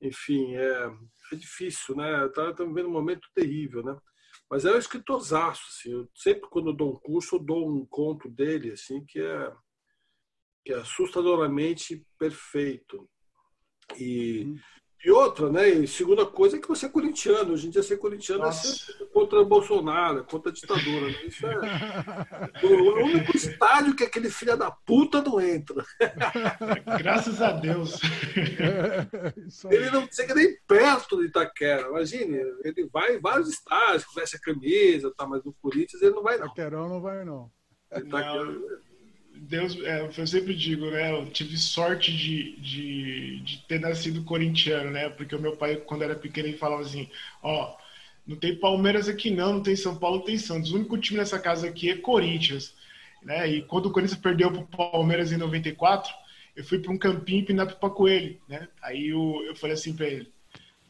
[0.00, 0.90] enfim, é,
[1.32, 2.26] é difícil, né?
[2.26, 3.96] Estamos tá, vivendo um momento terrível, né?
[4.50, 5.92] Mas é um escritorzaço, assim.
[5.92, 9.52] Eu, sempre quando eu dou um curso, eu dou um conto dele, assim, que é
[10.72, 13.08] é assustadoramente perfeito.
[13.98, 14.58] E, uhum.
[15.04, 15.68] e outra, né?
[15.68, 17.52] E segunda coisa é que você é corintiano.
[17.52, 18.66] Hoje em dia ser corintiano Nossa.
[18.66, 21.06] é ser contra Bolsonaro, é contra a ditadura.
[21.08, 21.26] Né?
[21.26, 25.84] Isso é o único estádio que aquele filho da puta não entra.
[26.98, 28.00] Graças a Deus.
[29.70, 31.88] ele não chega nem perto de Itaquera.
[31.88, 36.22] Imagine, ele vai em vários estádios, veste a camisa, tá, mas no Corinthians ele não
[36.22, 36.46] vai não.
[36.46, 37.50] Itaquerão não vai não.
[37.94, 38.93] Itaquera, não.
[39.36, 41.12] Deus, é, eu sempre digo, né?
[41.12, 45.08] Eu tive sorte de, de, de, ter nascido corintiano, né?
[45.08, 47.08] Porque o meu pai, quando era pequeno, ele falava assim:
[47.42, 47.76] ó,
[48.26, 50.72] não tem Palmeiras aqui não, não tem São Paulo, tem Santos.
[50.72, 52.74] O único time nessa casa aqui é Corinthians,
[53.22, 53.48] né?
[53.48, 56.14] E quando o Corinthians perdeu pro Palmeiras em 94,
[56.54, 58.68] eu fui para um campinho em Pipa Coelho, né?
[58.80, 60.32] Aí eu, eu falei assim para ele: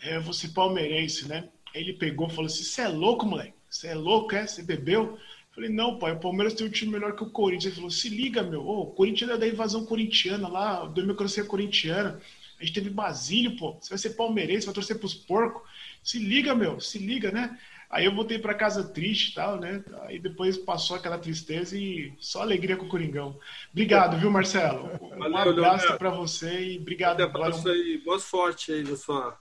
[0.03, 1.49] é, eu vou ser palmeirense, né?
[1.75, 3.55] Ele pegou e falou assim: você é louco, moleque?
[3.71, 4.47] Você é louco, é?
[4.47, 5.19] Você bebeu?
[5.55, 7.67] Falei, não, pai, o Palmeiras tem um time melhor que o Corinthians.
[7.67, 12.21] Ele falou, se liga, meu, o Corinthians é da invasão corintiana lá, democracia corintiana.
[12.59, 13.77] A gente teve Basílio, pô.
[13.81, 15.63] Você vai ser palmeirense, vai torcer pros porcos.
[16.03, 17.59] Se liga, meu, se liga, né?
[17.89, 19.85] Aí eu voltei para casa triste e tal, né?
[20.03, 23.39] Aí depois passou aquela tristeza e só alegria com o Coringão.
[23.71, 24.91] Obrigado, viu, Marcelo?
[25.01, 27.21] Um Valeu, abraço para você e obrigado.
[27.21, 29.39] Um abraço aí, boa sorte aí na sua,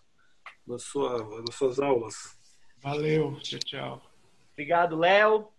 [0.68, 2.38] na sua, nas suas aulas.
[2.80, 4.02] Valeu, tchau, tchau.
[4.52, 5.53] Obrigado, Léo.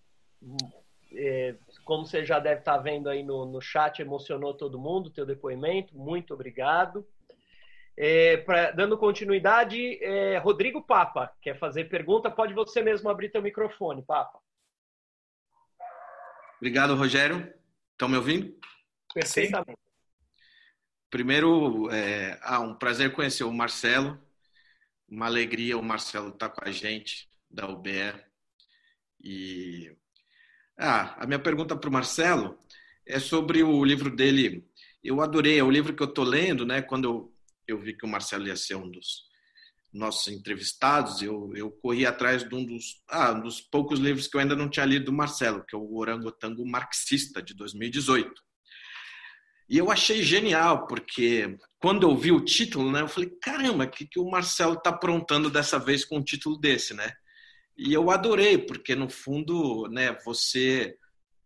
[1.13, 1.55] É,
[1.85, 5.97] como você já deve estar vendo aí no, no chat, emocionou todo mundo, teu depoimento.
[5.97, 7.07] Muito obrigado.
[7.97, 12.31] É, pra, dando continuidade, é, Rodrigo Papa quer fazer pergunta.
[12.31, 14.41] Pode você mesmo abrir teu microfone, Papa.
[16.57, 17.53] Obrigado, Rogério.
[17.93, 18.59] Estão me ouvindo?
[19.13, 19.79] Perfeitamente.
[21.09, 24.21] Primeiro, é ah, um prazer conhecer o Marcelo.
[25.09, 28.13] Uma alegria o Marcelo estar tá com a gente da UBE.
[29.23, 29.97] E
[30.79, 32.59] ah, a minha pergunta para o Marcelo
[33.07, 34.67] é sobre o livro dele.
[35.03, 36.83] Eu adorei, é o livro que eu estou lendo, né?
[36.83, 37.35] Quando eu,
[37.67, 39.25] eu vi que o Marcelo ia ser um dos
[39.93, 44.37] nossos entrevistados, eu, eu corri atrás de um dos, ah, um dos poucos livros que
[44.37, 48.33] eu ainda não tinha lido do Marcelo, que é o Orangotango Marxista, de 2018.
[49.69, 53.91] E eu achei genial, porque quando eu vi o título, né, eu falei, caramba, o
[53.91, 57.13] que, que o Marcelo está aprontando dessa vez com um título desse, né?
[57.77, 60.97] E eu adorei, porque no fundo, né, você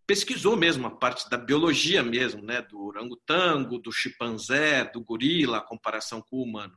[0.07, 5.63] pesquisou mesmo a parte da biologia mesmo, né, do orangotango, do chimpanzé, do gorila, a
[5.63, 6.77] comparação com o humano.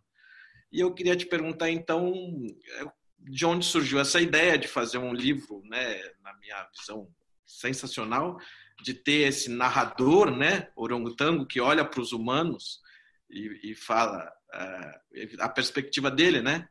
[0.71, 2.13] E eu queria te perguntar, então,
[2.77, 2.85] é,
[3.19, 7.07] de onde surgiu essa ideia de fazer um livro, né, na minha visão
[7.45, 8.37] sensacional,
[8.81, 12.79] de ter esse narrador, né, orangotango, que olha para os humanos
[13.29, 16.67] e, e fala uh, a perspectiva dele, né,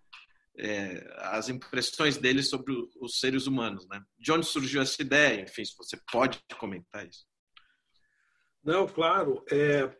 [0.60, 4.02] é, as impressões dele sobre os seres humanos, né?
[4.18, 5.42] De onde surgiu essa ideia?
[5.42, 7.24] Enfim, se você pode comentar isso.
[8.62, 9.42] Não, claro.
[9.50, 9.90] É,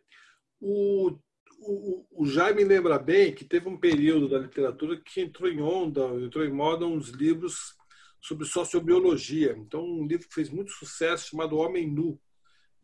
[0.59, 1.17] o,
[1.59, 6.01] o, o Jaime lembra bem que teve um período da literatura que entrou em onda,
[6.21, 7.75] entrou em moda uns livros
[8.21, 9.55] sobre sociobiologia.
[9.57, 12.19] Então, um livro que fez muito sucesso chamado Homem Nu.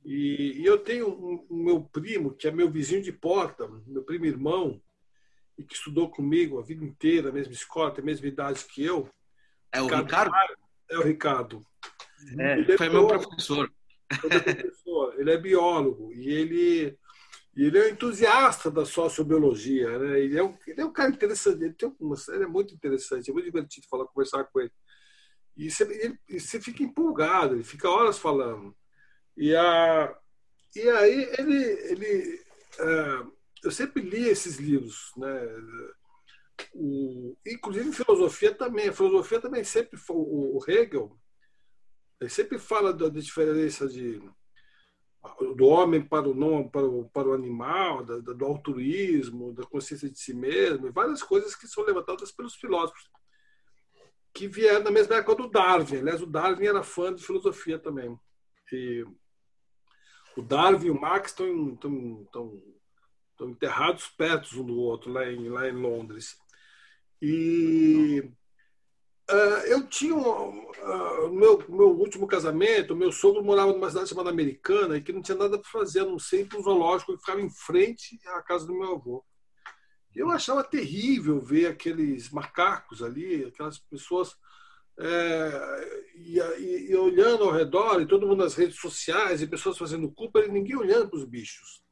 [0.03, 4.03] E, e eu tenho um, um, meu primo, que é meu vizinho de porta, meu
[4.03, 4.81] primo irmão,
[5.57, 8.83] e que estudou comigo a vida inteira, a mesma escola, tem a mesma idade que
[8.83, 9.09] eu.
[9.71, 10.35] É o Ricardo?
[10.89, 11.61] É o Ricardo.
[12.39, 13.71] É, é foi meu professor.
[14.21, 15.15] Foi meu professor.
[15.19, 16.97] Ele é biólogo e ele
[17.57, 20.19] e ele é entusiasta da sociobiologia, né?
[20.19, 23.31] Ele é um, ele é um cara interessante, ele, tem uma, ele é muito interessante,
[23.31, 24.71] é muito divertido falar, conversar com ele.
[25.57, 28.75] E você, ele, você fica empolgado, ele fica horas falando.
[29.35, 30.15] E, a,
[30.75, 32.41] e aí ele, ele
[32.77, 33.25] é,
[33.67, 35.47] eu sempre li esses livros, né?
[36.73, 38.89] O, inclusive filosofia também.
[38.89, 41.17] A filosofia também sempre o, Hegel
[42.19, 44.19] ele sempre fala da diferença de
[45.55, 50.09] do homem para o não para o, para o animal, da, do altruísmo, da consciência
[50.09, 53.09] de si mesmo, várias coisas que são levantadas pelos filósofos
[54.33, 55.97] que vieram na mesma época do Darwin.
[55.97, 58.17] Aliás, o Darwin era fã de filosofia também.
[58.71, 59.03] E
[60.37, 62.63] o Darwin e o Marx estão, estão, estão,
[63.37, 66.37] estão enterrados perto um do outro lá em, lá em Londres.
[67.21, 68.23] E
[69.29, 74.95] Uh, eu tinha uh, meu meu último casamento, meu sogro morava numa cidade chamada Americana
[74.95, 77.41] e que não tinha nada para fazer, a não ser para um zoológico que ficava
[77.41, 79.25] em frente à casa do meu avô.
[80.15, 84.33] Eu achava terrível ver aqueles macacos ali, aquelas pessoas
[84.97, 89.77] é, e, e, e, olhando ao redor, e todo mundo nas redes sociais, e pessoas
[89.77, 91.83] fazendo culpa, e ninguém olhando para os bichos.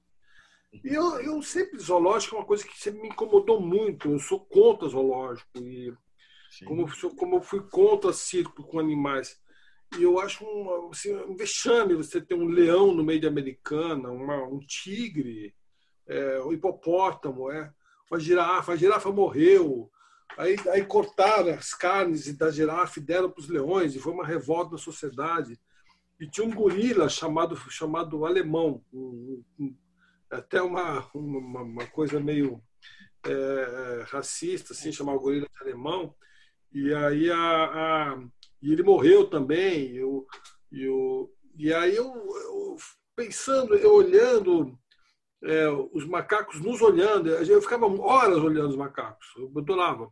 [0.83, 4.39] E eu, eu sempre, zoológico é uma coisa que sempre me incomodou muito, eu sou
[4.39, 5.49] contra zoológico.
[5.59, 5.93] E,
[6.65, 9.39] como, como eu fui contra circo com animais.
[9.97, 14.09] E eu acho um, assim, um vexame você ter um leão no meio de Americana,
[14.09, 15.53] uma, um tigre,
[16.07, 17.71] é, um hipopótamo, é,
[18.09, 18.73] uma girafa.
[18.73, 19.89] A girafa morreu.
[20.37, 24.25] Aí, aí cortaram as carnes da girafa e deram para os leões, e foi uma
[24.25, 25.57] revolta na sociedade.
[26.19, 29.75] E tinha um gorila chamado, chamado alemão, um, um,
[30.29, 32.61] até uma, uma, uma, coisa meio
[33.25, 36.15] é, racista, assim, chamar o gorila de alemão.
[36.71, 38.27] E aí a, a
[38.61, 39.95] e ele morreu também.
[39.95, 40.25] Eu,
[40.71, 42.75] eu, e aí eu, eu
[43.15, 44.77] pensando, eu olhando
[45.43, 50.11] é, os macacos nos olhando, eu ficava horas olhando os macacos, eu adorava.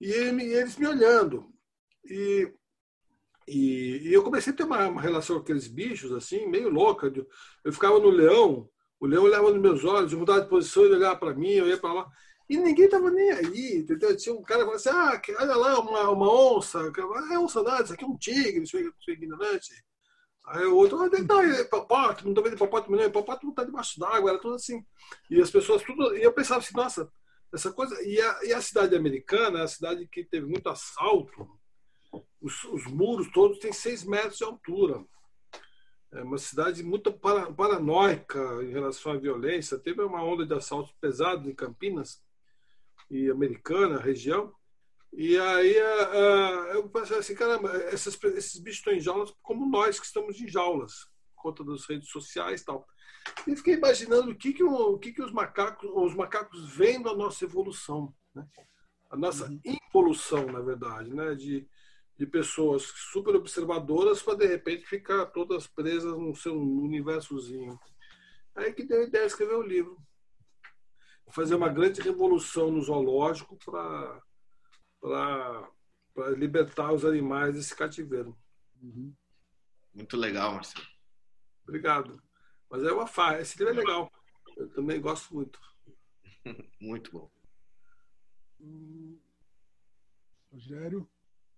[0.00, 1.52] E, ele, eles me olhando.
[2.06, 2.50] E,
[3.46, 7.12] e, e, eu comecei a ter uma, uma, relação com aqueles bichos, assim, meio louca.
[7.62, 8.68] Eu ficava no leão,
[9.00, 11.68] o leão olhava nos meus olhos, eu mudava de posição, ele olhava para mim, eu
[11.68, 12.10] ia para lá.
[12.48, 14.16] E ninguém tava nem aí, entendeu?
[14.16, 16.80] Tinha um cara que falava assim, ah, olha lá, uma, uma onça.
[16.80, 19.72] Ah, é onça nada, isso aqui é um tigre, sou, sou ignorante.
[20.46, 24.30] Aí o outro, ah, não, é hipopótamo, não tô vendo hipopótamo não, está debaixo d'água,
[24.30, 24.84] era tudo assim.
[25.30, 27.10] E as pessoas, tudo, e eu pensava assim, nossa,
[27.52, 27.96] essa coisa.
[28.02, 31.48] E a, e a cidade americana é a cidade que teve muito assalto,
[32.40, 35.02] os, os muros todos têm seis metros de altura.
[36.14, 39.78] É uma cidade muito paranoica em relação à violência.
[39.78, 42.22] Teve uma onda de assaltos pesados em Campinas,
[43.10, 44.52] e americana, região.
[45.12, 45.76] E aí
[46.72, 50.48] eu pensei assim, caramba, esses, esses bichos estão em jaulas como nós que estamos em
[50.48, 51.08] jaulas.
[51.36, 52.86] conta das redes sociais e tal.
[53.46, 57.14] E fiquei imaginando o que, que, o, que, que os, macacos, os macacos veem da
[57.14, 58.46] nossa evolução, né?
[59.10, 59.60] a nossa uhum.
[59.64, 61.34] involução, na verdade, né?
[61.34, 61.66] de,
[62.16, 67.78] de pessoas super observadoras para, de repente, ficar todas presas no seu universozinho.
[68.54, 69.98] Aí que deu a ideia de escrever o livro.
[71.30, 74.22] Fazer uma grande revolução no zoológico para
[76.36, 78.38] libertar os animais desse cativeiro.
[78.80, 79.12] Uhum.
[79.92, 80.86] Muito legal, Marcelo.
[81.62, 82.22] Obrigado.
[82.70, 83.40] Mas é uma farra.
[83.40, 84.12] Esse livro é legal.
[84.56, 85.58] Eu também gosto muito.
[86.80, 87.30] muito bom.
[90.52, 91.08] Rogério?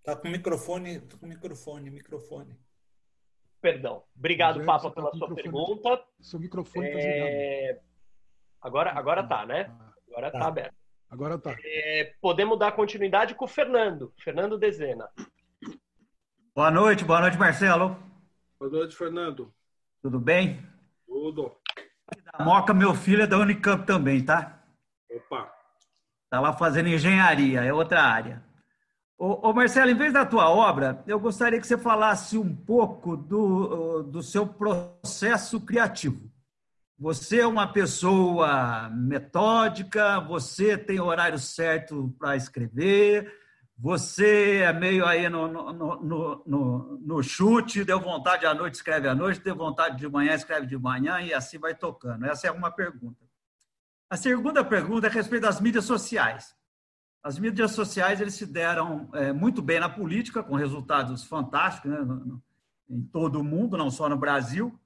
[0.07, 2.57] Tá com microfone, tá com microfone, microfone.
[3.61, 4.05] Perdão.
[4.16, 6.05] Obrigado, Rogério, Papa, pela tá sua pergunta.
[6.20, 7.81] Seu microfone está é...
[8.62, 9.69] Agora, agora tá, né?
[10.09, 10.77] Agora tá, tá aberto.
[11.11, 11.57] Agora tá.
[11.61, 14.15] É, podemos dar continuidade com o Fernando.
[14.20, 15.11] Fernando Dezena.
[16.55, 18.01] Boa noite, boa noite, Marcelo.
[18.61, 19.53] Boa noite, Fernando.
[20.01, 20.65] Tudo bem?
[21.05, 21.57] Tudo.
[22.33, 24.62] Da Moca, meu filho é da Unicamp também, tá?
[25.11, 25.53] Opa.
[26.31, 28.45] Tá lá fazendo engenharia, é outra área.
[29.18, 33.16] Ô, ô, Marcelo, em vez da tua obra, eu gostaria que você falasse um pouco
[33.16, 36.30] do, do seu processo criativo.
[36.98, 43.32] Você é uma pessoa metódica, você tem horário certo para escrever,
[43.78, 49.09] você é meio aí no, no, no, no, no chute, deu vontade à noite, escreve
[49.09, 52.24] à noite, deu vontade de manhã, escreve de manhã, e assim vai tocando.
[52.24, 53.24] Essa é uma pergunta.
[54.09, 56.56] A segunda pergunta é a respeito das mídias sociais.
[57.22, 61.98] As mídias sociais eles se deram é, muito bem na política, com resultados fantásticos né,
[62.88, 64.78] em todo o mundo, não só no Brasil.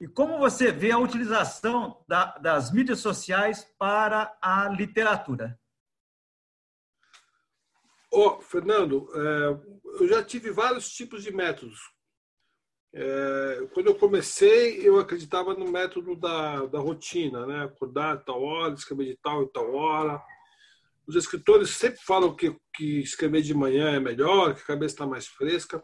[0.00, 5.58] E como você vê a utilização da, das mídias sociais para a literatura?
[8.10, 11.78] Oh, Fernando, é, eu já tive vários tipos de métodos.
[12.94, 17.64] É, quando eu comecei, eu acreditava no método da, da rotina, né?
[17.64, 20.22] Acordar tal hora, escrever de tal e tal hora.
[21.06, 25.06] Os escritores sempre falam que, que escrever de manhã é melhor, que a cabeça está
[25.06, 25.82] mais fresca,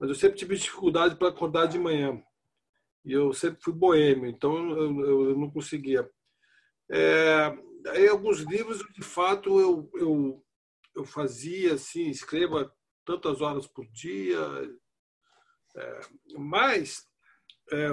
[0.00, 2.20] mas eu sempre tive dificuldade para acordar de manhã.
[3.04, 6.08] E eu sempre fui boêmio, então eu, eu não conseguia.
[6.90, 7.56] É,
[7.88, 10.46] aí alguns livros, de fato, eu, eu
[10.96, 14.38] eu fazia assim, escreva tantas horas por dia,
[15.76, 16.00] é,
[16.38, 17.06] mas
[17.70, 17.90] é,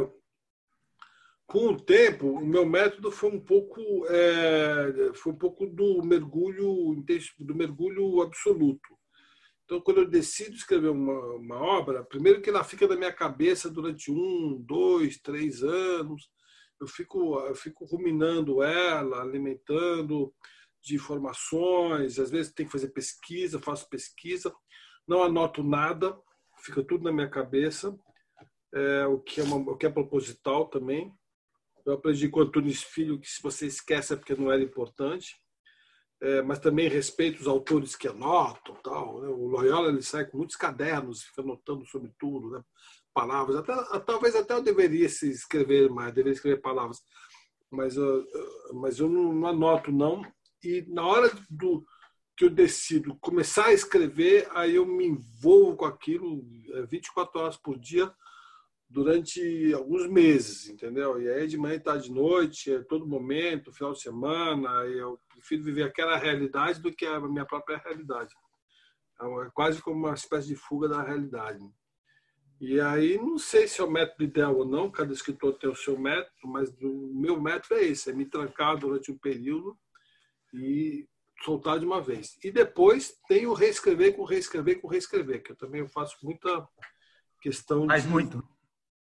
[1.53, 6.95] com o tempo o meu método foi um pouco é, foi um pouco do mergulho
[7.37, 8.97] do mergulho absoluto.
[9.63, 13.69] Então, quando eu decido escrever uma, uma obra, primeiro que ela fica na minha cabeça
[13.69, 16.27] durante um, dois, três anos,
[16.81, 20.33] eu fico, eu fico ruminando ela, alimentando,
[20.81, 24.51] de informações, às vezes tem que fazer pesquisa, faço pesquisa,
[25.07, 26.19] não anoto nada,
[26.63, 27.95] fica tudo na minha cabeça,
[28.73, 31.13] é, o, que é uma, o que é proposital também.
[31.85, 35.35] Eu aprendi com o Antônio Filho que se você esquece é porque não era importante,
[36.21, 38.75] é, mas também respeito os autores que anotam.
[38.83, 39.27] Tal, né?
[39.27, 42.63] O Loyola ele sai com muitos cadernos, fica anotando sobre tudo, né?
[43.13, 43.57] palavras.
[43.57, 47.01] Até, talvez até eu deveria se escrever mais, deveria escrever palavras,
[47.71, 48.25] mas, eu,
[48.73, 50.21] mas eu não, não anoto não
[50.63, 51.85] e na hora do
[52.35, 56.43] que eu decido começar a escrever, aí eu me envolvo com aquilo
[56.89, 58.11] 24 é, horas por dia
[58.93, 61.19] durante alguns meses, entendeu?
[61.19, 65.63] E aí de manhã, tarde, de noite, é todo momento, final de semana, eu prefiro
[65.63, 68.31] viver aquela realidade do que a minha própria realidade.
[69.19, 71.67] É quase como uma espécie de fuga da realidade.
[72.61, 75.75] E aí não sei se é o método ideal ou não, cada escritor tem o
[75.75, 79.75] seu método, mas o meu método é esse, é me trancar durante um período
[80.53, 81.07] e
[81.43, 82.37] soltar de uma vez.
[82.43, 86.67] E depois tem o reescrever com reescrever com reescrever, que eu também faço muita
[87.41, 88.09] questão Faz de...
[88.09, 88.53] muito.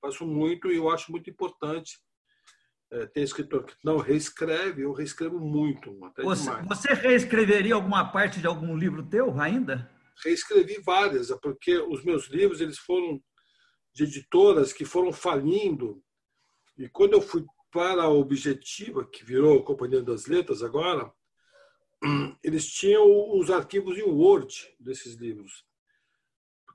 [0.00, 1.98] Faço muito e eu acho muito importante.
[2.90, 6.68] É, tem escritor que não reescreve, eu reescrevo muito, até você, demais.
[6.68, 9.90] Você reescreveria alguma parte de algum livro teu ainda?
[10.24, 13.22] Reescrevi várias, porque os meus livros eles foram
[13.94, 16.02] de editoras que foram falindo.
[16.78, 21.12] E quando eu fui para a Objetiva, que virou a Companhia das Letras agora,
[22.42, 23.04] eles tinham
[23.38, 25.64] os arquivos em Word desses livros,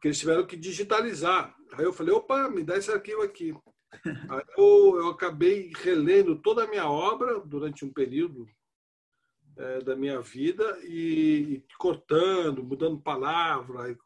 [0.04, 1.56] porque eles tiveram que digitalizar.
[1.72, 3.56] Aí eu falei, opa, me dá esse arquivo aqui.
[4.30, 8.46] Aí eu, eu acabei relendo toda a minha obra durante um período
[9.56, 13.98] é, da minha vida e, e, cortando, mudando palavra.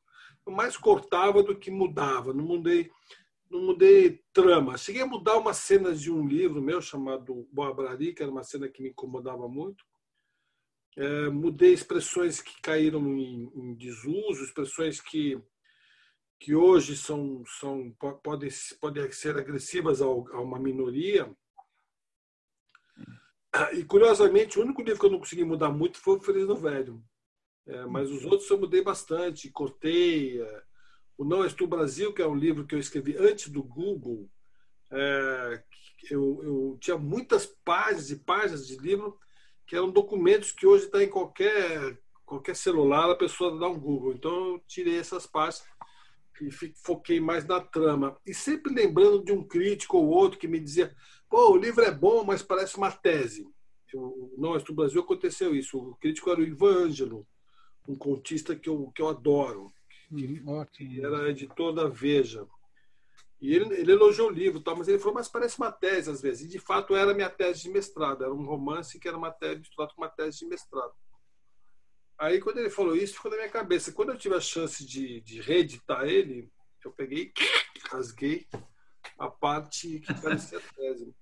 [0.46, 2.32] Eu mais cortava do que mudava.
[2.32, 2.92] Não mudei,
[3.50, 4.78] não mudei trama.
[4.78, 8.44] Cheguei a mudar umas cenas de um livro meu chamado Boa Brari, que era uma
[8.44, 9.84] cena que me incomodava muito
[10.98, 15.40] é, mudei expressões que caíram em, em, desuso, expressões que,
[16.40, 17.92] que hoje são, são
[18.24, 18.50] podem,
[18.80, 21.30] podem ser agressivas a uma minoria.
[23.74, 26.56] E, curiosamente, o único livro que eu não consegui mudar muito foi o Feliz no
[26.56, 27.04] Velho.
[27.66, 30.42] É, mas os outros eu mudei bastante, cortei.
[30.42, 30.64] É,
[31.18, 34.30] o Não És Tu Brasil, que é um livro que eu escrevi antes do Google,
[34.92, 35.64] é,
[36.10, 39.18] eu, eu, tinha muitas páginas e páginas de livro
[39.66, 44.14] que eram documentos que hoje está em qualquer, qualquer celular, a pessoa dá um Google.
[44.14, 45.68] Então eu tirei essas páginas
[46.42, 46.52] e
[46.84, 48.18] foquei mais na trama.
[48.26, 50.96] E sempre lembrando de um crítico ou outro que me dizia:
[51.30, 53.48] pô, o livro é bom, mas parece uma tese.
[53.94, 55.78] Eu, nós, no Brasil, aconteceu isso.
[55.78, 57.26] O crítico era o Ivan Ângelo,
[57.88, 59.72] um contista que eu, que eu adoro,
[60.10, 62.46] que, hum, que era editor da Veja.
[63.40, 66.22] E ele, ele elogiou o livro, tal, mas ele falou, mas parece uma tese às
[66.22, 66.46] vezes.
[66.46, 69.60] E de fato era minha tese de mestrado, era um romance que era uma tese
[69.60, 70.94] misturado com uma tese de mestrado.
[72.18, 73.92] Aí, quando ele falou isso, ficou na minha cabeça.
[73.92, 76.52] Quando eu tive a chance de, de reeditar ele,
[76.84, 77.32] eu peguei,
[77.92, 78.48] rasguei
[79.20, 81.14] a parte que parecia tese.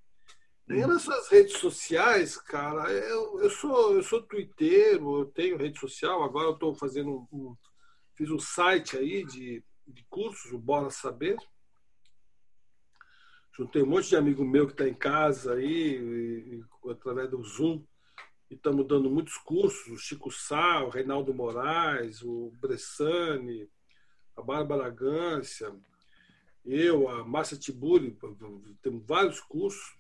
[0.67, 5.80] E nas suas redes sociais, cara, eu, eu sou eu sou twitteiro, eu tenho rede
[5.80, 7.57] social, agora eu estou fazendo um, um,
[8.15, 11.38] fiz um site aí de, de cursos, o Bora Saber.
[13.55, 17.43] Juntei um monte de amigo meu que está em casa aí, e, e, através do
[17.43, 17.85] Zoom
[18.56, 23.69] estamos dando muitos cursos, o Chico Sá, o Reinaldo Moraes, o Bressani,
[24.36, 25.73] a Bárbara Gância,
[26.65, 28.18] eu, a Márcia Tiburi,
[28.82, 29.95] temos vários cursos.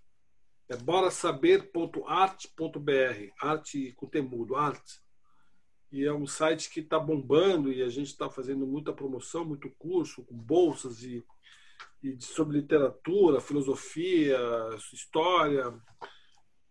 [0.67, 4.99] É borasaber.arte.br, arte com temudo, arte.
[5.91, 9.69] E é um site que está bombando e a gente está fazendo muita promoção, muito
[9.77, 11.23] curso, com bolsas e,
[12.01, 14.39] e sobre literatura, filosofia,
[14.91, 15.71] história.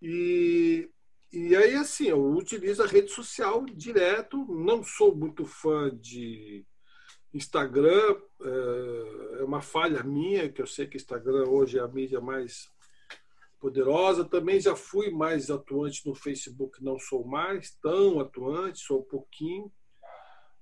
[0.03, 0.91] E
[1.35, 6.65] e aí, assim, eu utilizo a rede social direto, não sou muito fã de
[7.33, 12.21] Instagram, é, é uma falha minha, que eu sei que Instagram hoje é a mídia
[12.21, 12.71] mais
[13.59, 14.25] poderosa.
[14.25, 19.73] Também já fui mais atuante no Facebook, não sou mais tão atuante, sou um pouquinho,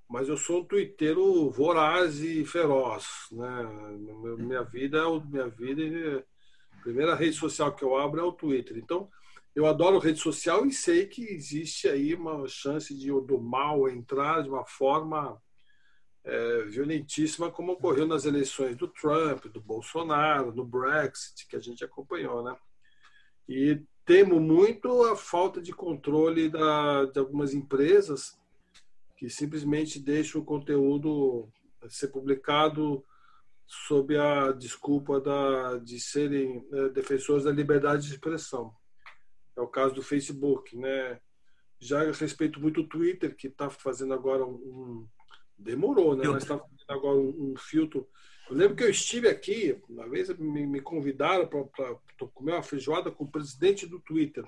[0.09, 3.07] mas eu sou um twitteiro voraz e feroz.
[3.31, 3.99] Né?
[4.39, 6.25] Minha vida, é minha vida,
[6.73, 8.79] a primeira rede social que eu abro é o Twitter.
[8.79, 9.11] Então,
[9.55, 14.43] eu adoro rede social e sei que existe aí uma chance de do mal entrar
[14.43, 15.41] de uma forma
[16.25, 21.85] é, violentíssima, como ocorreu nas eleições do Trump, do Bolsonaro, do Brexit, que a gente
[21.85, 22.57] acompanhou, né?
[23.49, 28.39] E temo muito a falta de controle da, de algumas empresas
[29.17, 31.49] que simplesmente deixam o conteúdo
[31.89, 33.05] ser publicado
[33.67, 38.75] sob a desculpa da, de serem é, defensores da liberdade de expressão.
[39.57, 41.21] É o caso do Facebook, né?
[41.79, 45.07] Já respeito muito o Twitter, que está fazendo agora um,
[45.59, 46.27] demorou, né?
[46.29, 48.09] Mas está fazendo agora um, um, filtro.
[48.49, 51.97] Eu lembro que eu estive aqui, uma vez me, me convidaram para
[52.33, 54.45] comer uma feijoada com o presidente do Twitter,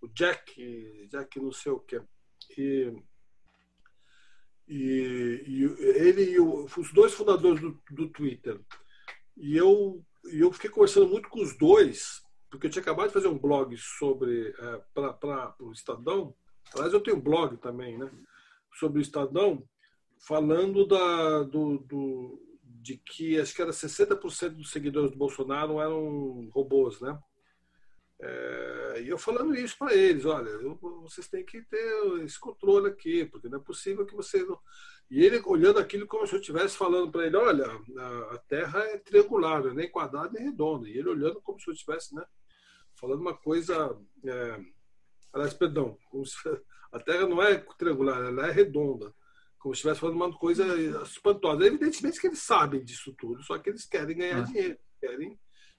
[0.00, 2.00] o Jack, Jack não sei o que.
[2.56, 2.92] E,
[4.68, 8.60] e, e ele e o, os dois fundadores do, do Twitter.
[9.36, 12.25] E eu, e eu fiquei conversando muito com os dois
[12.56, 16.34] porque eu tinha acabado de fazer um blog sobre é, para o Estadão.
[16.74, 18.10] Aliás, eu tenho um blog também, né?
[18.74, 19.62] Sobre o Estadão,
[20.26, 26.48] falando da, do, do, de que acho que era 60% dos seguidores do Bolsonaro eram
[26.52, 27.18] robôs, né?
[28.18, 32.88] É, e eu falando isso para eles, olha, eu, vocês têm que ter esse controle
[32.88, 34.58] aqui, porque não é possível que você não...
[35.10, 38.80] E ele olhando aquilo como se eu estivesse falando para ele, olha, a, a Terra
[38.80, 40.88] é triangular, não é nem quadrada nem redonda.
[40.88, 42.24] E ele olhando como se eu estivesse, né?
[42.96, 43.96] Falando uma coisa.
[44.24, 44.60] É,
[45.32, 45.96] aliás, perdão,
[46.92, 49.14] a Terra não é triangular, ela é redonda.
[49.58, 50.64] Como se estivesse falando uma coisa
[51.02, 51.64] espantosa.
[51.64, 54.42] Evidentemente que eles sabem disso tudo, só que eles querem ganhar é.
[54.42, 55.38] dinheiro, querem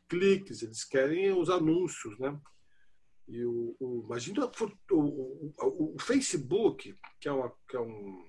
[0.10, 2.39] cliques, eles querem os anúncios, né?
[3.27, 8.26] E o, o imagina o, o, o, Facebook, que é, uma, que é, um,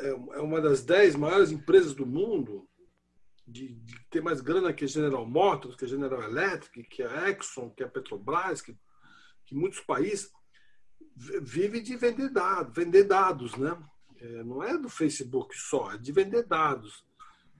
[0.00, 2.66] é, é uma das dez maiores empresas do mundo,
[3.46, 7.30] de, de, ter mais grana que a General Motors, que a General Electric, que a
[7.30, 8.76] Exxon, que a Petrobras, que,
[9.44, 10.30] que muitos países
[11.16, 13.76] vivem de vender dados, vender dados, né?
[14.16, 17.04] É, não é do Facebook só, é de vender dados.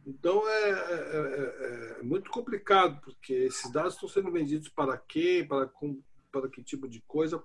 [0.06, 5.44] Então é, é, é, é, muito complicado, porque esses dados estão sendo vendidos para quê,
[5.48, 7.42] para, com, para que tipo de coisa.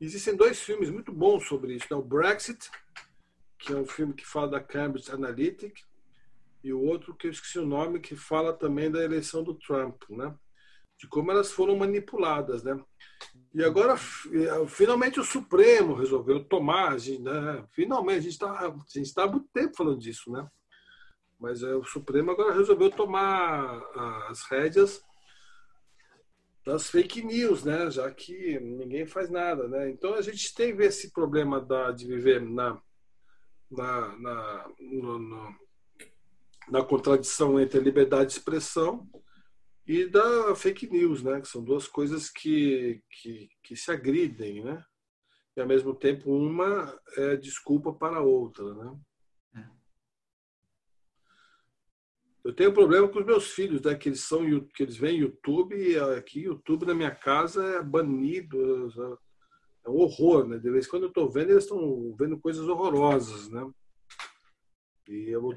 [0.00, 1.86] Existem dois filmes muito bons sobre isso.
[1.90, 1.96] Né?
[1.96, 2.70] O Brexit,
[3.58, 5.82] que é um filme que fala da Cambridge Analytica,
[6.62, 10.02] e o outro que eu esqueci o nome, que fala também da eleição do Trump,
[10.10, 10.34] né?
[10.98, 12.78] De como elas foram manipuladas, né?
[13.54, 13.96] E agora,
[14.68, 17.66] finalmente, o Supremo resolveu tomar, né?
[17.72, 20.46] finalmente, a gente está a gente tá há muito tempo falando disso, né?
[21.38, 23.82] Mas é, o Supremo agora resolveu tomar
[24.28, 25.02] as rédeas
[26.64, 27.90] das fake news, né?
[27.90, 29.90] Já que ninguém faz nada, né?
[29.90, 32.80] Então a gente teve esse problema da, de viver na
[33.70, 35.54] na, na, no, no,
[36.70, 39.08] na contradição entre a liberdade de expressão
[39.86, 41.40] e da fake news, né?
[41.40, 44.84] Que são duas coisas que, que, que se agridem, né?
[45.56, 48.96] E ao mesmo tempo uma é desculpa para a outra, né?
[52.42, 53.94] Eu tenho um problema com os meus filhos, né?
[53.94, 54.44] Que eles são
[54.74, 58.88] que eles veem YouTube e aqui YouTube na minha casa é banido,
[59.84, 60.58] é um horror, né?
[60.58, 63.70] De vez em quando eu estou vendo, eles estão vendo coisas horrorosas, né?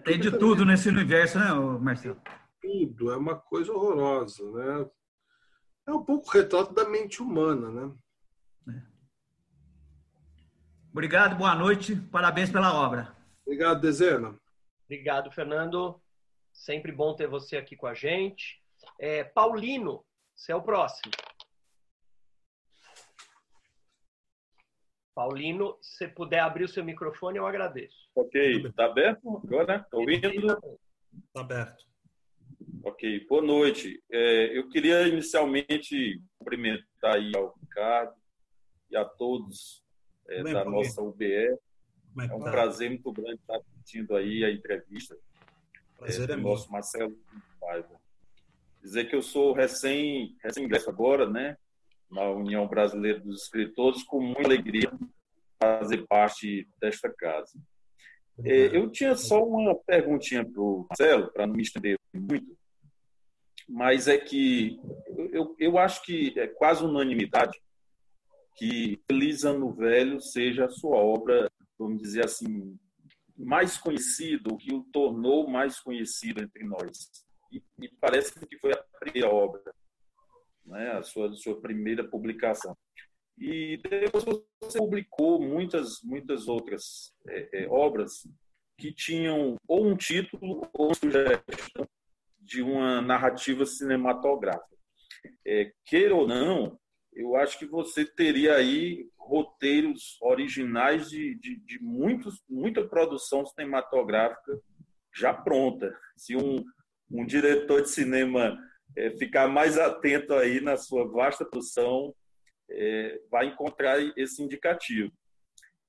[0.04, 2.20] Tem de tudo nesse universo, né, Marcelo?
[2.60, 4.90] Tudo, é uma coisa horrorosa, né?
[5.86, 7.96] É um pouco retrato da mente humana, né?
[8.70, 8.82] É.
[10.92, 13.16] Obrigado, boa noite, parabéns pela obra.
[13.46, 14.36] Obrigado, Dezena.
[14.86, 16.02] Obrigado, Fernando.
[16.52, 18.60] Sempre bom ter você aqui com a gente.
[19.00, 20.04] É, Paulino,
[20.36, 21.12] você é o próximo.
[25.14, 27.96] Paulino, se puder abrir o seu microfone, eu agradeço.
[28.16, 29.78] Ok, está aberto agora?
[29.78, 30.28] Está ouvindo?
[31.28, 31.86] Está aberto.
[32.84, 34.04] Ok, boa noite.
[34.12, 38.14] É, eu queria inicialmente cumprimentar aí ao Ricardo
[38.90, 39.84] e a todos
[40.28, 41.26] é, da nossa UBE.
[41.26, 41.56] É,
[42.20, 42.52] é um tá?
[42.52, 45.16] prazer muito grande estar assistindo aí a entrevista
[46.04, 47.18] prazer é, do nosso Marcelo
[47.60, 48.02] Paiva.
[48.82, 51.58] Dizer que eu sou recém, recém-ingresso agora, né?
[52.14, 54.92] Na União Brasileira dos Escritores, com muita alegria
[55.62, 57.58] fazer parte desta casa.
[58.44, 62.58] É, eu tinha só uma perguntinha para o Marcelo, para não me estender muito,
[63.68, 64.80] mas é que
[65.32, 67.62] eu, eu acho que é quase unanimidade
[68.56, 72.78] que Feliz Ano Velho seja a sua obra, vamos dizer assim,
[73.38, 77.10] mais conhecida, o que o tornou mais conhecido entre nós.
[77.52, 79.62] E, e parece que foi a primeira obra
[80.66, 82.76] né, a sua, sua primeira publicação.
[83.38, 84.24] E depois
[84.62, 88.28] você publicou muitas, muitas outras é, é, obras
[88.78, 91.88] que tinham ou um título ou sugestão
[92.40, 94.78] de uma narrativa cinematográfica.
[95.46, 96.78] É, queira ou não,
[97.14, 104.60] eu acho que você teria aí roteiros originais de, de, de muitos, muita produção cinematográfica
[105.16, 105.96] já pronta.
[106.18, 106.64] Se um,
[107.10, 108.58] um diretor de cinema
[108.96, 112.14] é, ficar mais atento aí na sua vasta produção,
[112.70, 115.12] é, vai encontrar esse indicativo.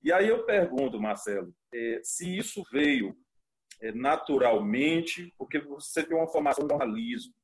[0.02, 3.16] E aí eu pergunto, Marcelo, é, se isso veio
[3.81, 7.35] é, naturalmente, porque você tem uma formação de jornalismo,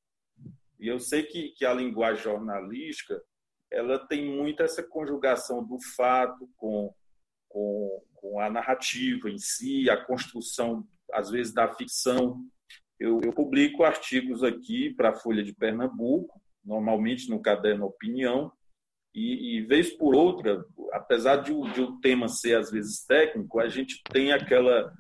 [0.78, 3.23] e eu sei que, que a linguagem jornalística
[3.70, 6.93] ela tem muito essa conjugação do fato com,
[7.49, 12.45] com, com a narrativa em si, a construção, às vezes, da ficção.
[13.01, 18.53] Eu, eu publico artigos aqui para a Folha de Pernambuco, normalmente no caderno Opinião,
[19.15, 20.63] e, e vez por outra,
[20.93, 24.93] apesar de o, de o tema ser às vezes técnico, a gente tem aquela,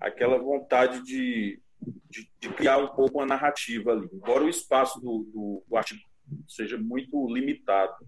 [0.00, 1.60] aquela vontade de,
[2.08, 6.00] de, de criar um pouco uma narrativa ali, embora o espaço do, do, do artigo
[6.46, 8.06] seja muito limitado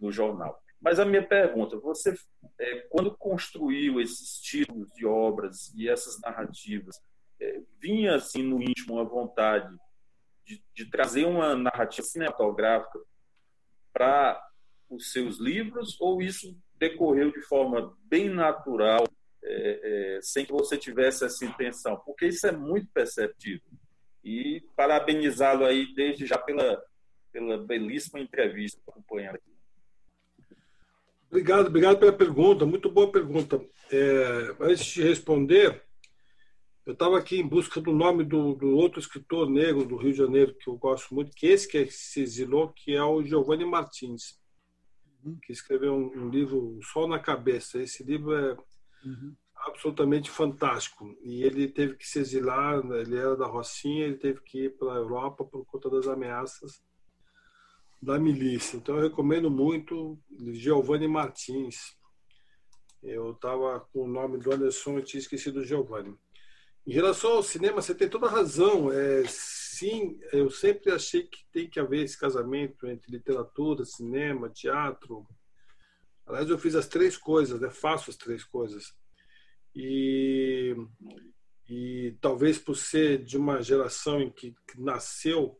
[0.00, 0.58] no jornal.
[0.80, 2.14] Mas a minha pergunta, você,
[2.58, 6.98] é, quando construiu esses títulos de obras e essas narrativas,
[7.80, 9.74] vinha assim no íntimo a vontade
[10.44, 12.98] de, de trazer uma narrativa cinematográfica
[13.92, 14.42] para
[14.88, 19.04] os seus livros ou isso decorreu de forma bem natural,
[19.44, 21.96] é, é, sem que você tivesse essa intenção?
[22.04, 23.70] Porque isso é muito perceptível.
[24.24, 26.82] E parabenizá-lo aí desde já pela,
[27.32, 29.52] pela belíssima entrevista acompanhando aqui.
[31.28, 33.60] Obrigado, obrigado pela pergunta, muito boa pergunta.
[33.90, 35.82] É, antes de responder,
[36.84, 40.18] eu estava aqui em busca do nome do, do, outro escritor negro do Rio de
[40.18, 44.40] Janeiro que eu gosto muito, que esse que se exilou, que é o Giovanni Martins,
[45.24, 45.38] uhum.
[45.42, 47.80] que escreveu um, um, livro Sol na Cabeça.
[47.80, 48.56] Esse livro é
[49.04, 49.34] uhum.
[49.54, 51.16] absolutamente fantástico.
[51.22, 53.02] E ele teve que se exilar, né?
[53.02, 56.82] ele era da Rocinha, ele teve que ir para a Europa por conta das ameaças
[58.02, 58.76] da milícia.
[58.76, 60.18] Então eu recomendo muito
[60.52, 61.96] Giovanni Martins.
[63.00, 66.16] Eu estava com o nome do Anderson e tinha esquecido o Giovanni.
[66.84, 68.92] Em relação ao cinema, você tem toda a razão.
[68.92, 75.24] É, sim, eu sempre achei que tem que haver esse casamento entre literatura, cinema, teatro.
[76.26, 77.70] Aliás, eu fiz as três coisas, né?
[77.70, 78.94] faço as três coisas.
[79.74, 80.74] E,
[81.68, 85.58] e talvez por ser de uma geração em que nasceu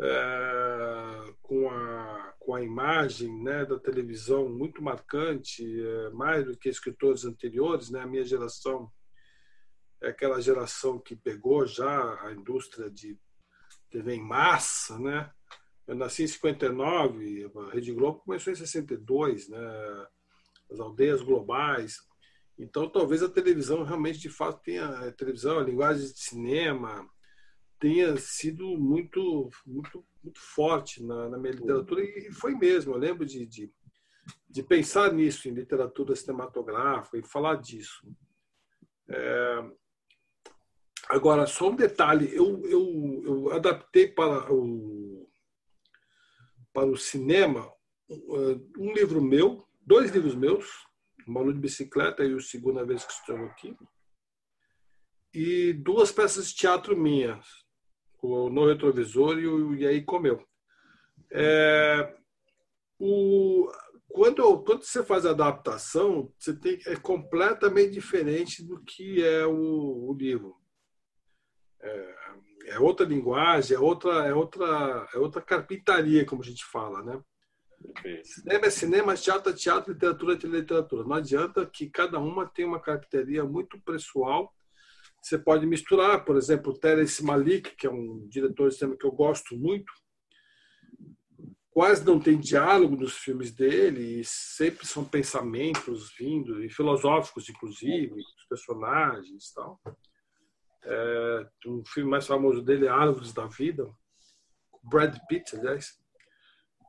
[0.00, 6.68] é, com, a, com a imagem né, da televisão muito marcante, é, mais do que
[6.68, 8.00] escritores anteriores, né?
[8.00, 8.90] a minha geração
[10.02, 13.18] é aquela geração que pegou já a indústria de
[13.90, 15.30] TV em massa, né?
[15.86, 20.06] Eu nasci em 59, a Rede Globo começou em 62, né?
[20.70, 21.98] As aldeias globais.
[22.56, 27.08] Então, talvez a televisão realmente, de fato, tenha a televisão, a linguagem de cinema
[27.80, 32.92] tenha sido muito, muito, muito forte na, na minha literatura e foi mesmo.
[32.92, 33.72] Eu lembro de, de,
[34.48, 38.06] de pensar nisso em literatura cinematográfica e falar disso.
[39.08, 39.70] É,
[41.10, 45.28] Agora, só um detalhe: eu, eu, eu adaptei para o,
[46.72, 47.68] para o cinema
[48.78, 50.66] um livro meu, dois livros meus,
[51.26, 53.76] Malu de Bicicleta e o Segunda Vez que Estou Aqui,
[55.34, 57.44] e duas peças de teatro minhas,
[58.22, 60.44] o No Retrovisor e o E aí Comeu.
[61.32, 62.16] É,
[62.98, 63.68] o,
[64.08, 70.08] quando, quando você faz a adaptação, você tem, é completamente diferente do que é o,
[70.08, 70.59] o livro
[71.82, 72.14] é,
[72.66, 77.20] é outra linguagem, é outra, é outra, é outra carpintaria, como a gente fala, né?
[78.22, 81.04] Cinema é cinema, teatro é teatro, literatura é literatura.
[81.04, 84.54] Não adianta que cada uma tem uma carpintaria muito pessoal.
[85.22, 89.12] Você pode misturar, por exemplo, Terence Malik, que é um diretor de cinema que eu
[89.12, 89.92] gosto muito,
[91.70, 98.14] quase não tem diálogo nos filmes dele, e sempre são pensamentos vindo, e filosóficos, inclusive,
[98.14, 99.80] dos personagens e tal.
[100.82, 103.86] É, o filme mais famoso dele é Árvores da Vida,
[104.82, 105.98] Brad Pitt, aliás.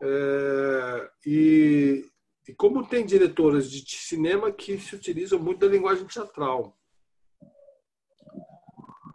[0.02, 2.06] É, e,
[2.48, 6.78] e como tem diretores de cinema que se utilizam muito da linguagem teatral.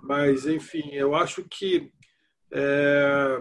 [0.02, 1.92] Mas, enfim, eu acho que
[2.52, 3.40] é,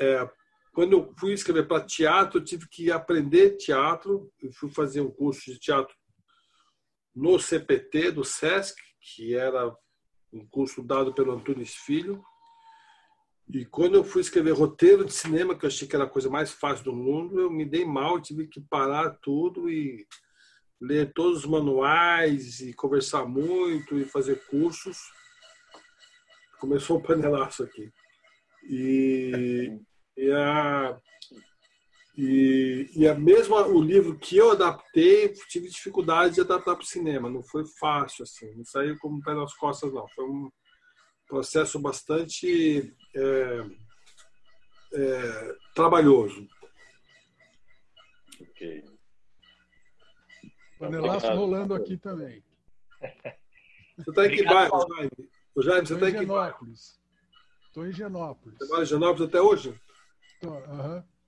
[0.00, 0.30] é,
[0.72, 4.32] quando eu fui escrever para teatro, eu tive que aprender teatro.
[4.42, 5.94] Eu fui fazer um curso de teatro
[7.14, 9.74] no CPT do SESC, que era
[10.32, 12.22] um curso dado pelo Antunes Filho.
[13.52, 16.30] E quando eu fui escrever roteiro de cinema, que eu achei que era a coisa
[16.30, 20.06] mais fácil do mundo, eu me dei mal, tive que parar tudo e
[20.80, 24.98] ler todos os manuais e conversar muito e fazer cursos.
[26.60, 27.92] Começou o panelaço aqui.
[28.68, 29.80] E,
[30.16, 30.96] e a,
[32.16, 36.86] e, e a mesma o livro que eu adaptei, tive dificuldade de adaptar para o
[36.86, 37.30] cinema.
[37.30, 38.52] Não foi fácil, assim.
[38.54, 40.06] Não saiu como um pé nas costas, não.
[40.08, 40.50] Foi um
[41.26, 43.66] processo bastante é,
[44.92, 46.46] é, trabalhoso.
[48.40, 48.84] Ok.
[50.78, 52.42] Panelaço rolando aqui também.
[53.96, 55.30] Você está em que bairro, Jaime?
[55.54, 56.72] O Jaime, você está em que bairro?
[57.66, 58.58] Estou em Genópolis.
[58.58, 59.78] Você mora em Genópolis até hoje?
[60.42, 60.96] Aham.
[60.96, 61.19] Uhum.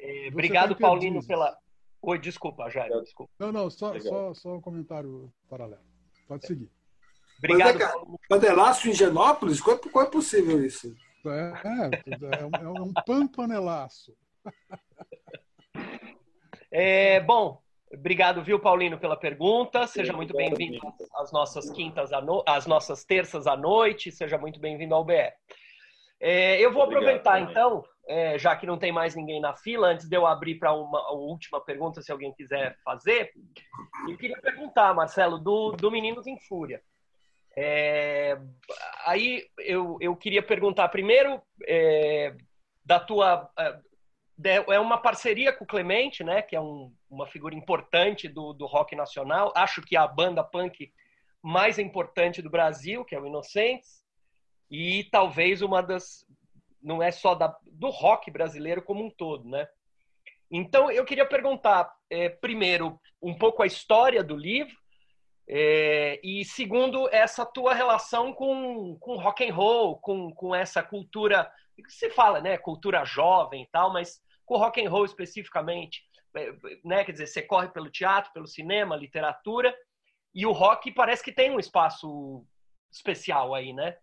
[0.00, 1.56] É, obrigado, Paulino, pela.
[2.02, 3.32] Oi, desculpa, Jair, desculpa.
[3.38, 5.82] Não, não, só, só, só um comentário paralelo.
[6.26, 6.70] Pode seguir.
[7.38, 8.20] Obrigado, Mas é, Paulo.
[8.28, 9.60] Panelaço em Genópolis?
[9.60, 10.94] Qual, qual é possível isso?
[11.26, 14.16] É, é, um, é um panpanelaço.
[16.70, 17.60] É, bom,
[17.92, 19.86] obrigado, viu, Paulino, pela pergunta.
[19.86, 20.80] Seja muito bem-vindo
[21.16, 22.42] às nossas quintas, no...
[22.46, 24.10] às nossas terças à noite.
[24.10, 25.32] Seja muito bem-vindo ao BR.
[26.18, 30.08] É, eu vou aproveitar, então, é, já que não tem mais ninguém na fila, antes
[30.08, 33.32] de eu abrir para uma, última pergunta, se alguém quiser fazer,
[34.08, 36.82] eu queria perguntar, Marcelo, do, do Meninos em Fúria.
[37.56, 38.38] É,
[39.04, 42.34] aí eu, eu queria perguntar primeiro é,
[42.84, 43.50] da tua.
[44.44, 48.52] É, é uma parceria com o Clemente, né, que é um, uma figura importante do,
[48.52, 49.52] do rock nacional.
[49.54, 50.90] Acho que é a banda punk
[51.42, 54.02] mais importante do Brasil, que é o Inocentes
[54.70, 56.26] e talvez uma das
[56.82, 59.66] não é só da, do rock brasileiro como um todo, né?
[60.50, 64.76] Então eu queria perguntar é, primeiro um pouco a história do livro
[65.48, 71.50] é, e segundo essa tua relação com, com rock and roll, com, com essa cultura
[71.76, 72.58] que se fala, né?
[72.58, 76.02] Cultura jovem e tal, mas com rock and roll especificamente,
[76.36, 76.52] é,
[76.84, 77.04] né?
[77.04, 79.74] Quer dizer, você corre pelo teatro, pelo cinema, literatura
[80.34, 82.44] e o rock parece que tem um espaço
[82.90, 83.96] especial aí, né?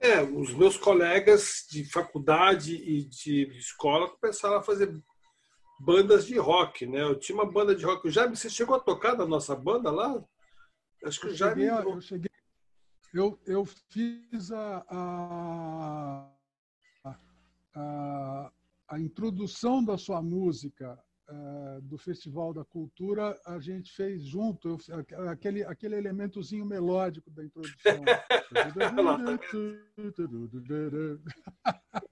[0.00, 4.96] É, os meus colegas de faculdade e de escola começaram a fazer
[5.80, 7.02] bandas de rock, né?
[7.02, 8.06] Eu tinha uma banda de rock.
[8.06, 10.22] O Jaime, você chegou a tocar na nossa banda lá?
[11.04, 11.62] Acho que eu o Jaime.
[11.62, 12.30] Cheguei, eu, cheguei,
[13.12, 16.30] eu, eu fiz a, a,
[17.74, 18.52] a,
[18.88, 20.96] a introdução da sua música
[21.28, 27.44] uh, do Festival da Cultura, a gente fez junto, eu, aquele, aquele elementozinho melódico da
[27.44, 28.04] introdução.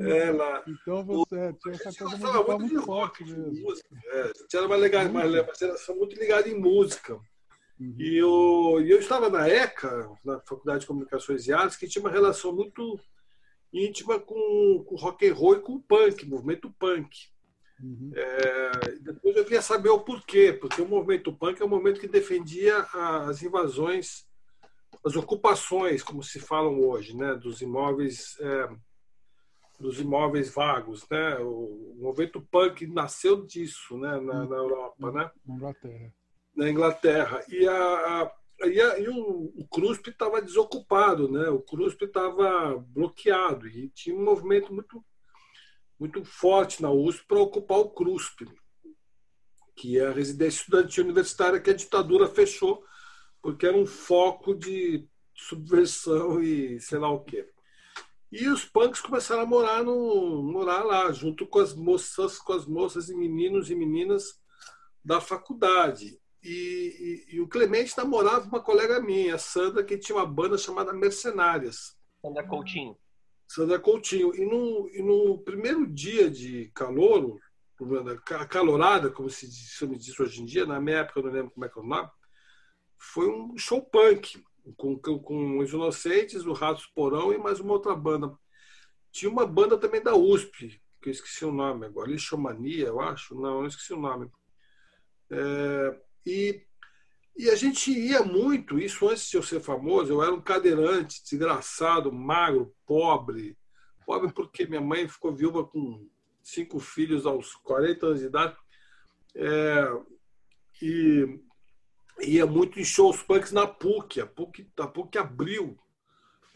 [0.00, 0.62] É, lá.
[0.68, 3.62] Então você tinha essa coisa muito, muito forte mesmo.
[3.62, 7.14] Música, é, era mais legal, mais, mas era muito ligado em música.
[7.80, 7.96] Uhum.
[7.98, 12.12] E eu, eu estava na ECA, na Faculdade de Comunicações e Artes, que tinha uma
[12.12, 12.98] relação muito
[13.72, 17.28] íntima com, com rock and roll e com o punk, movimento punk.
[17.82, 18.10] Uhum.
[18.14, 22.08] É, depois eu queria saber o porquê, porque o movimento punk é um movimento que
[22.08, 24.26] defendia as invasões,
[25.04, 28.68] as ocupações, como se falam hoje, né, dos imóveis, é,
[29.78, 31.38] dos imóveis vagos, né?
[31.38, 35.30] O, movimento punk nasceu disso, né, na, na Europa, né?
[35.46, 36.14] Na Inglaterra.
[36.56, 38.32] Na Inglaterra e a, a
[38.66, 41.48] e, a, e o, o CRUSP estava desocupado, né?
[41.48, 45.04] O CRUSP estava bloqueado e tinha um movimento muito
[45.98, 48.46] muito forte na USP para ocupar o CRUSP,
[49.76, 52.84] que é a residência estudantil universitária que a ditadura fechou,
[53.42, 57.48] porque era um foco de subversão e sei lá o quê.
[58.30, 62.66] E os punks começaram a morar no morar lá, junto com as moças, com as
[62.66, 64.38] moças e meninos e meninas
[65.02, 66.20] da faculdade.
[66.42, 70.58] E, e, e o Clemente namorava uma colega minha, a Sandra, que tinha uma banda
[70.58, 71.96] chamada Mercenárias.
[72.20, 72.96] Sandra Coutinho.
[73.48, 74.34] Sandra Coutinho.
[74.34, 77.40] E no, e no primeiro dia de calor,
[78.48, 81.50] calorada, como se, se me diz hoje em dia, na minha época eu não lembro
[81.52, 82.10] como é que é o nome,
[82.98, 84.44] foi um show punk,
[84.76, 88.36] com, com os Inocentes, o Ratos Porão e mais uma outra banda.
[89.10, 93.34] Tinha uma banda também da USP, que eu esqueci o nome agora, Lixomania, eu acho.
[93.34, 94.30] Não, eu esqueci o nome.
[95.30, 96.66] É, e
[97.38, 101.22] e a gente ia muito, isso antes de eu ser famoso, eu era um cadeirante,
[101.22, 103.56] desgraçado, magro, pobre.
[104.04, 106.04] Pobre porque minha mãe ficou viúva com
[106.42, 108.56] cinco filhos aos 40 anos de idade.
[109.36, 109.88] É,
[110.82, 111.40] e
[112.22, 114.20] ia muito em shows punks na PUC.
[114.20, 115.78] A PUC, a PUC abriu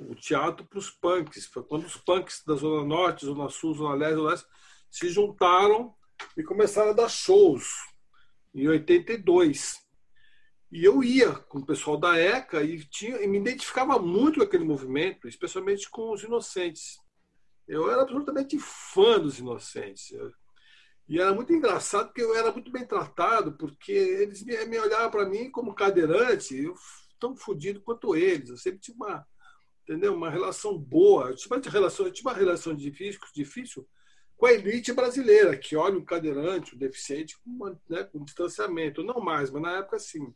[0.01, 1.47] o teatro para os punks.
[1.47, 4.47] Foi quando os punks da Zona Norte, Zona Sul, Zona Leste, Zona Leste
[4.91, 5.95] se juntaram
[6.37, 7.69] e começaram a dar shows
[8.53, 9.82] em 82.
[10.73, 14.45] E eu ia com o pessoal da ECA e, tinha, e me identificava muito com
[14.45, 16.99] aquele movimento, especialmente com os inocentes.
[17.69, 20.11] Eu era absolutamente fã dos inocentes.
[21.07, 25.11] E era muito engraçado porque eu era muito bem tratado, porque eles me, me olhavam
[25.11, 26.75] para mim como cadeirante, eu
[27.21, 28.49] tão fodido quanto eles.
[28.49, 29.27] Eu sempre tive uma,
[29.83, 30.15] entendeu?
[30.15, 31.29] uma relação boa.
[31.29, 33.87] Eu tive uma relação, eu tive uma relação difícil, difícil
[34.39, 39.05] com a elite brasileira, que olha o cadeirante, o deficiente, com, uma, né, com distanciamento.
[39.05, 40.35] Não mais, mas na época sim.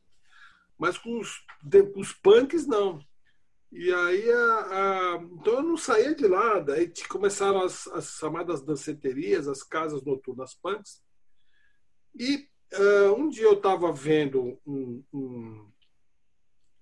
[0.78, 1.44] Mas com os,
[1.92, 3.00] com os punks, não.
[3.72, 6.60] E aí, a, a, então eu não saía de lá.
[6.60, 11.02] Daí começaram as, as chamadas danceterias, as casas noturnas punks.
[12.18, 15.72] E uh, um dia eu estava vendo um, um,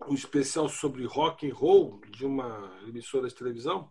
[0.07, 3.91] um, especial sobre rock and roll de uma emissora de televisão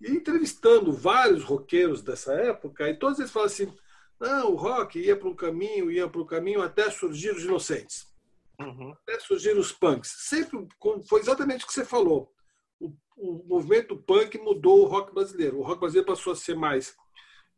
[0.00, 3.72] e entrevistando vários roqueiros dessa época e todos eles falavam assim,
[4.20, 8.11] não, o rock ia para um caminho, ia para um caminho até surgir os inocentes.
[8.60, 8.92] Uhum.
[9.02, 10.14] Até surgiram os punks.
[10.28, 10.66] Sempre
[11.08, 12.32] foi exatamente o que você falou.
[12.80, 15.58] O, o, movimento punk mudou o rock brasileiro.
[15.58, 16.94] O rock brasileiro passou a ser mais.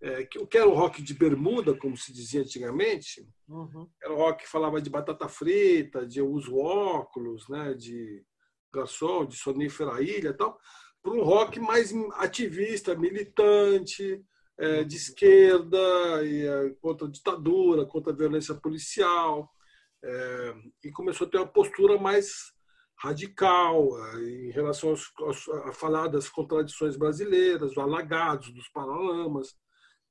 [0.02, 3.88] É, o que era o rock de bermuda, como se dizia antigamente, uhum.
[4.02, 8.22] era o rock que falava de batata frita, de uso óculos, né, de
[8.72, 10.58] garçom, de sonífera ilha e tal,
[11.02, 14.22] para um rock mais ativista, militante,
[14.58, 15.78] é, de esquerda,
[16.24, 19.50] e, é, contra a ditadura, contra a violência policial
[20.04, 20.54] é,
[20.84, 22.52] e começou a ter uma postura mais
[22.98, 29.56] radical é, em relação aos, aos, a falar das contradições brasileiras, dos alagados, dos paralamas.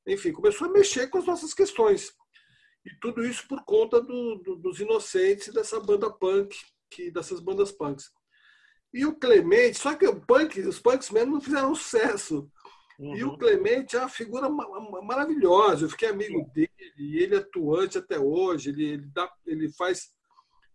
[0.07, 2.11] Enfim, começou a mexer com as nossas questões.
[2.85, 6.55] E tudo isso por conta do, do, dos inocentes e dessa banda punk,
[6.89, 8.11] que, dessas bandas punks.
[8.93, 12.51] E o Clemente, só que o punk, os punks mesmo não fizeram sucesso.
[12.99, 13.15] Uhum.
[13.15, 15.85] E o Clemente é uma figura maravilhosa.
[15.85, 18.69] Eu fiquei amigo dele, e ele é atuante até hoje.
[18.69, 20.11] Ele, ele, dá, ele faz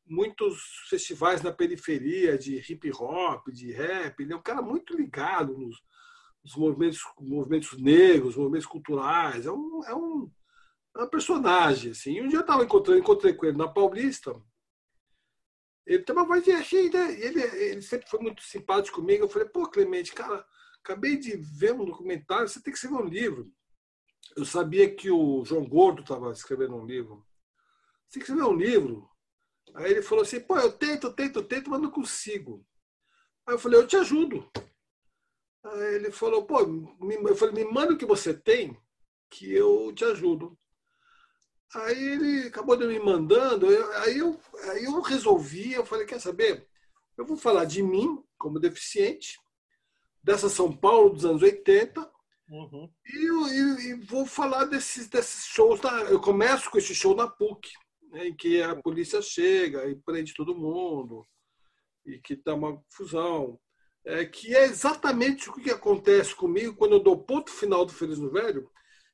[0.07, 4.20] muitos festivais na periferia de hip hop, de rap.
[4.20, 5.77] Ele é um cara muito ligado nos,
[6.43, 9.47] nos movimentos, movimentos negros, movimentos culturais.
[9.47, 10.31] É um, é um,
[10.97, 11.93] é um personagem.
[11.93, 12.15] Assim.
[12.15, 14.35] E um dia eu estava encontrando, encontrei com ele na Paulista.
[15.86, 17.19] Ele tem uma voz de assim, né?
[17.19, 19.24] Ele, ele sempre foi muito simpático comigo.
[19.24, 20.45] Eu falei, pô, Clemente, cara
[20.89, 23.52] acabei de ver um documentário, você tem que escrever um livro.
[24.35, 27.27] Eu sabia que o João Gordo estava escrevendo um livro.
[28.06, 29.09] Você tem que escrever um livro.
[29.74, 32.66] Aí ele falou assim, pô, eu tento, tento, tento, mas não consigo.
[33.47, 34.51] Aí eu falei, eu te ajudo.
[35.62, 38.74] Aí ele falou, pô, eu falei, me manda o que você tem,
[39.28, 40.59] que eu te ajudo.
[41.74, 43.66] Aí ele acabou de me mandando,
[43.97, 44.40] aí eu,
[44.70, 46.66] aí eu resolvi, eu falei, quer saber?
[47.15, 49.39] Eu vou falar de mim como deficiente,
[50.29, 52.07] dessa São Paulo dos anos 80.
[52.51, 52.91] Uhum.
[53.07, 55.81] E, e, e, vou falar desses, desses shows.
[55.81, 57.71] Na, eu começo com esse show na PUC,
[58.11, 61.27] né, em que a polícia chega e prende todo mundo,
[62.05, 63.59] e que está uma confusão.
[64.05, 68.19] É, que é exatamente o que acontece comigo quando eu dou ponto final do Feliz
[68.19, 68.71] no Velho,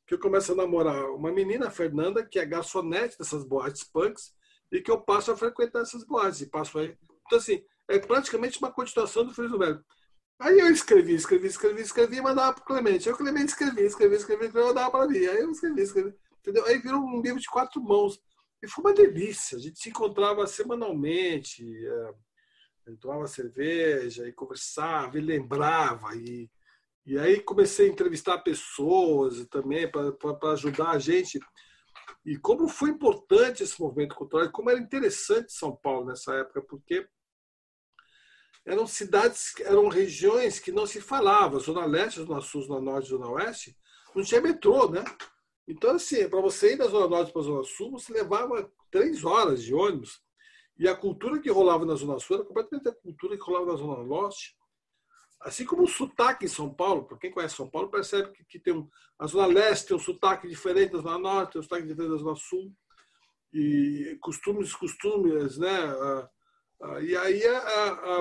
[0.06, 4.34] que eu começo a namorar uma menina, a Fernanda, que é garçonete dessas boates punks,
[4.70, 6.40] e que eu passo a frequentar essas boates.
[6.40, 6.84] E passo a...
[6.84, 9.84] Então, assim, é praticamente uma continuação do Feliz no Velho.
[10.38, 13.08] Aí eu escrevi, escrevi, escrevi, escrevi e mandava para o Clemente.
[13.08, 15.18] Aí o Clemente escrevia, escrevia, escrevia, escrevia, mandava para mim.
[15.18, 16.14] Aí eu escrevi, escrevi.
[16.40, 16.66] Entendeu?
[16.66, 18.20] Aí virou um livro de quatro mãos.
[18.62, 19.56] E foi uma delícia.
[19.56, 26.14] A gente se encontrava semanalmente, é, tomava cerveja e conversava e lembrava.
[26.16, 26.50] E,
[27.06, 31.38] e aí comecei a entrevistar pessoas também para ajudar a gente.
[32.24, 37.06] E como foi importante esse movimento cultural, como era interessante São Paulo nessa época, porque
[38.64, 41.58] eram cidades, eram regiões que não se falava.
[41.58, 43.76] Zona Leste, Zona Sul, Zona Norte, Zona Oeste,
[44.14, 45.04] não tinha metrô, né?
[45.66, 49.24] Então, assim, para você ir da Zona Norte para a Zona Sul, você levava três
[49.24, 50.22] horas de ônibus.
[50.78, 53.76] E a cultura que rolava na Zona Sul era completamente a cultura que rolava na
[53.76, 54.56] Zona Norte.
[55.40, 58.58] Assim como o sotaque em São Paulo, para quem conhece São Paulo, percebe que, que
[58.58, 58.88] tem um,
[59.18, 62.18] a Zona Leste tem um sotaque diferente da Zona Norte, tem um sotaque diferente da
[62.18, 62.72] Zona Sul.
[63.52, 66.28] E costumes, costumes, né?
[67.02, 67.42] E aí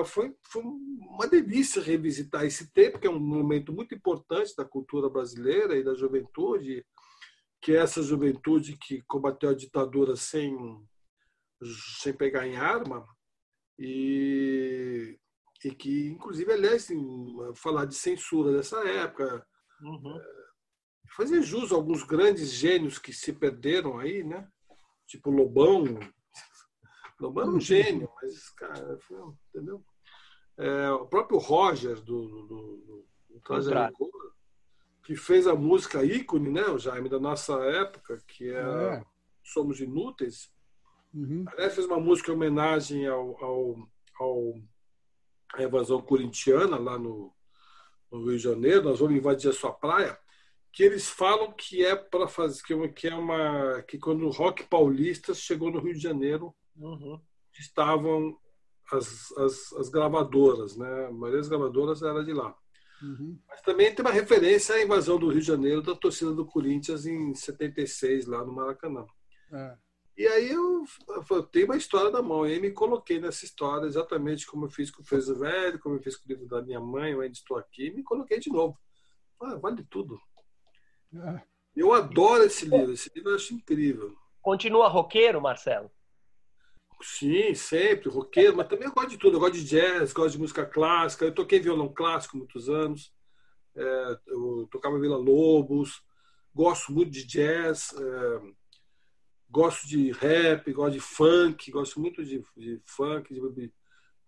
[0.06, 5.76] foi, uma delícia revisitar esse tempo, que é um momento muito importante da cultura brasileira
[5.76, 6.84] e da juventude,
[7.60, 10.56] que é essa juventude que combateu a ditadura sem,
[12.00, 13.06] sem pegar em arma
[13.78, 15.18] e,
[15.64, 16.88] e que, inclusive, aliás,
[17.56, 19.46] falar de censura dessa época,
[19.82, 20.16] uhum.
[20.16, 20.44] É,
[21.16, 24.48] fazer jus a alguns grandes gênios que se perderam aí, né?
[25.06, 25.84] Tipo Lobão.
[27.20, 29.18] Lobão é um gênio, mas, cara, foi,
[29.48, 29.84] entendeu?
[30.56, 33.42] É, o próprio Roger do, do, do, do
[35.04, 39.04] que fez a música ícone, né, o Jaime, da nossa época, que é, é.
[39.42, 40.50] Somos Inúteis.
[41.12, 41.44] Uhum.
[41.48, 43.88] Aliás, fez uma música em homenagem ao, ao,
[44.18, 44.54] ao
[45.54, 47.32] à invasão corintiana lá no,
[48.10, 48.84] no, Rio de Janeiro.
[48.84, 50.18] Nós vamos invadir a sua praia.
[50.72, 52.60] Que eles falam que é para fazer
[52.94, 57.20] que é uma que quando o rock paulista chegou no Rio de Janeiro uhum.
[57.58, 58.38] estavam
[58.92, 61.06] as, as, as, gravadoras, né?
[61.06, 62.54] A maioria das gravadoras era de lá.
[63.02, 63.38] Uhum.
[63.48, 67.06] Mas também tem uma referência à invasão do Rio de Janeiro da torcida do Corinthians
[67.06, 69.06] em 76, lá no Maracanã.
[69.52, 69.76] É.
[70.16, 70.84] E aí eu,
[71.28, 74.70] eu tenho uma história da mão, e aí me coloquei nessa história exatamente como eu
[74.70, 77.20] fiz com o Fez Velho, como eu fiz com o livro da minha mãe, eu
[77.20, 78.78] ainda estou aqui, e me coloquei de novo.
[79.42, 80.16] Ah, vale tudo.
[81.12, 81.42] É.
[81.74, 84.14] Eu adoro esse livro, esse livro eu acho incrível.
[84.40, 85.90] Continua roqueiro, Marcelo?
[87.02, 89.36] Sim, sempre, roqueiro, mas também eu gosto de tudo.
[89.36, 91.24] Eu gosto de jazz, gosto de música clássica.
[91.24, 93.12] Eu toquei violão clássico muitos anos.
[93.76, 96.02] É, eu tocava Vila Lobos.
[96.54, 97.94] Gosto muito de jazz.
[97.98, 98.40] É,
[99.50, 101.70] gosto de rap, gosto de funk.
[101.70, 103.72] Gosto muito de, de funk, de,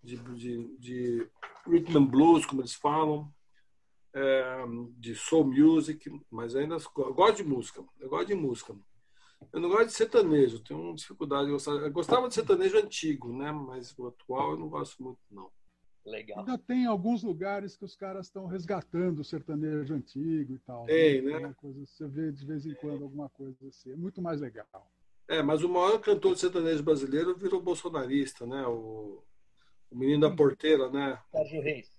[0.03, 1.31] de, de, de
[1.67, 3.33] rhythm and blues, como eles falam.
[4.13, 4.65] É,
[4.99, 7.85] de soul music, mas ainda gosto de música.
[8.01, 8.75] Eu gosto de música.
[9.53, 11.73] Eu não gosto de sertanejo, tenho uma dificuldade de gostar.
[11.73, 13.53] Eu gostava de sertanejo antigo, né?
[13.53, 15.51] Mas o atual eu não gosto muito, não.
[16.05, 16.39] Legal.
[16.39, 20.85] Ainda tem alguns lugares que os caras estão resgatando o sertanejo antigo e tal.
[20.85, 21.41] Tem, né?
[21.41, 21.55] né?
[21.57, 23.91] Coisa, você vê de vez em quando alguma coisa assim.
[23.91, 24.89] É muito mais legal.
[25.29, 28.65] É, mas o maior cantor de sertanejo brasileiro virou bolsonarista, né?
[28.69, 29.21] O,
[29.91, 31.21] o menino da porteira, né?
[31.33, 31.91] Sérgio Reis.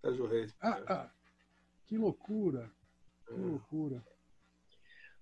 [0.00, 0.56] Sérgio Reis.
[0.58, 0.92] Ah, é.
[0.92, 1.10] ah,
[1.84, 2.70] que loucura.
[3.26, 3.36] Que é.
[3.36, 4.02] loucura.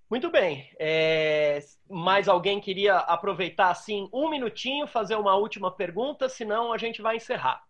[0.08, 0.72] Muito bem.
[0.78, 1.58] É,
[1.88, 7.16] mais alguém queria aproveitar assim um minutinho, fazer uma última pergunta, senão a gente vai
[7.16, 7.66] encerrar.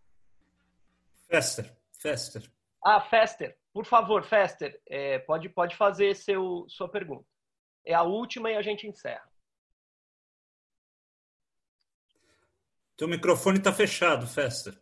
[1.29, 2.51] Fester, Fester.
[2.85, 7.27] Ah, Fester, por favor, Fester, é, pode, pode fazer seu, sua pergunta.
[7.85, 9.29] É a última e a gente encerra.
[12.97, 14.79] Teu microfone está fechado, Fester.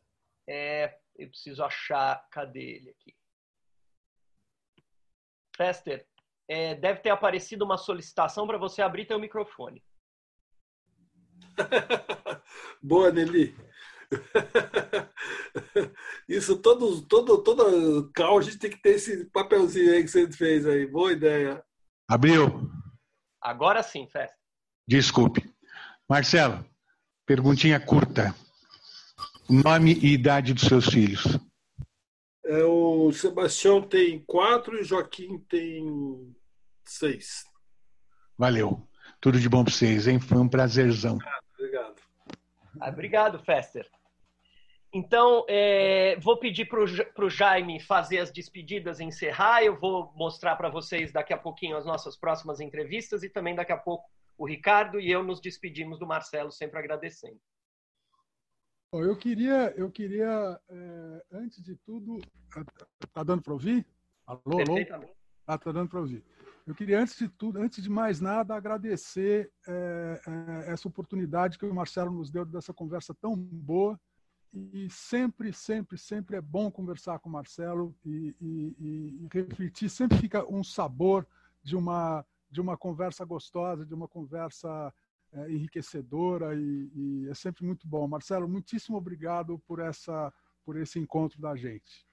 [0.47, 2.29] É, eu preciso achar.
[2.31, 3.17] Cadê ele aqui?
[5.57, 6.07] Fester,
[6.49, 9.83] é, deve ter aparecido uma solicitação para você abrir teu microfone.
[12.83, 13.57] Boa, Nelly.
[16.29, 20.31] Isso, todo, todo, todo cal, a gente tem que ter esse papelzinho aí que você
[20.31, 20.87] fez aí.
[20.87, 21.65] Boa ideia.
[22.09, 22.71] Abriu.
[23.41, 24.37] Agora sim, Festa.
[24.87, 25.43] Desculpe.
[26.09, 26.65] Marcelo,
[27.27, 28.35] perguntinha curta.
[29.49, 31.39] Nome e idade dos seus filhos.
[32.47, 36.35] É, o Sebastião tem quatro e o Joaquim tem
[36.85, 37.45] seis.
[38.37, 38.87] Valeu.
[39.21, 40.21] Tudo de bom para vocês, hein?
[40.21, 41.19] Foi um prazerzão.
[41.59, 42.03] Obrigado.
[42.81, 43.89] Ah, obrigado, Fester.
[44.93, 49.65] Então, é, vou pedir para o Jaime fazer as despedidas e encerrar.
[49.65, 53.73] Eu vou mostrar para vocês daqui a pouquinho as nossas próximas entrevistas e também daqui
[53.73, 54.05] a pouco
[54.37, 57.41] o Ricardo e eu nos despedimos do Marcelo, sempre agradecendo.
[59.03, 62.21] Eu queria, eu queria é, antes de tudo,
[63.13, 63.85] tá dando para ouvir?
[64.25, 64.77] Alô, alô?
[65.47, 66.25] Ah, tá dando para ouvir.
[66.67, 71.67] Eu queria, antes de tudo, antes de mais nada, agradecer é, é, essa oportunidade que
[71.67, 74.01] o Marcelo nos deu dessa conversa tão boa.
[74.53, 79.91] E sempre, sempre, sempre é bom conversar com o Marcelo e, e, e, refletir.
[79.91, 81.27] Sempre fica um sabor
[81.63, 84.95] de uma, de uma conversa gostosa, de uma conversa
[85.35, 88.07] é, enriquecedora e, e é sempre muito bom.
[88.07, 90.33] Marcelo, muitíssimo obrigado por, essa,
[90.65, 92.07] por esse encontro da gente.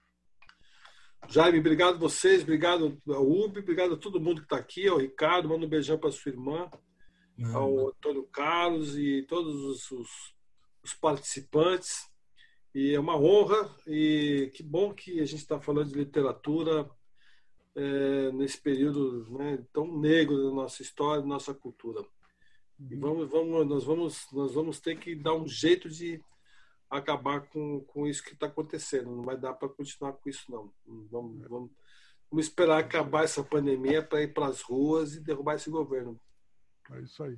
[1.30, 4.98] Jaime, obrigado a vocês, obrigado ao UB, obrigado a todo mundo que está aqui, ao
[4.98, 6.70] Ricardo, manda um beijão para sua irmã,
[7.54, 10.10] ao Antônio Carlos e todos os, os,
[10.84, 12.10] os, participantes.
[12.74, 16.90] E é uma honra e que bom que a gente está falando de literatura
[17.76, 22.04] é, nesse período né, tão negro da nossa história, da nossa cultura.
[22.90, 26.22] E vamos, vamos, nós, vamos, nós vamos ter que dar um jeito de
[26.90, 29.16] acabar com, com isso que está acontecendo.
[29.16, 30.72] Não vai dar para continuar com isso, não.
[30.86, 31.72] Vamos, vamos,
[32.30, 36.20] vamos esperar acabar essa pandemia para ir para as ruas e derrubar esse governo.
[36.92, 37.38] É isso aí.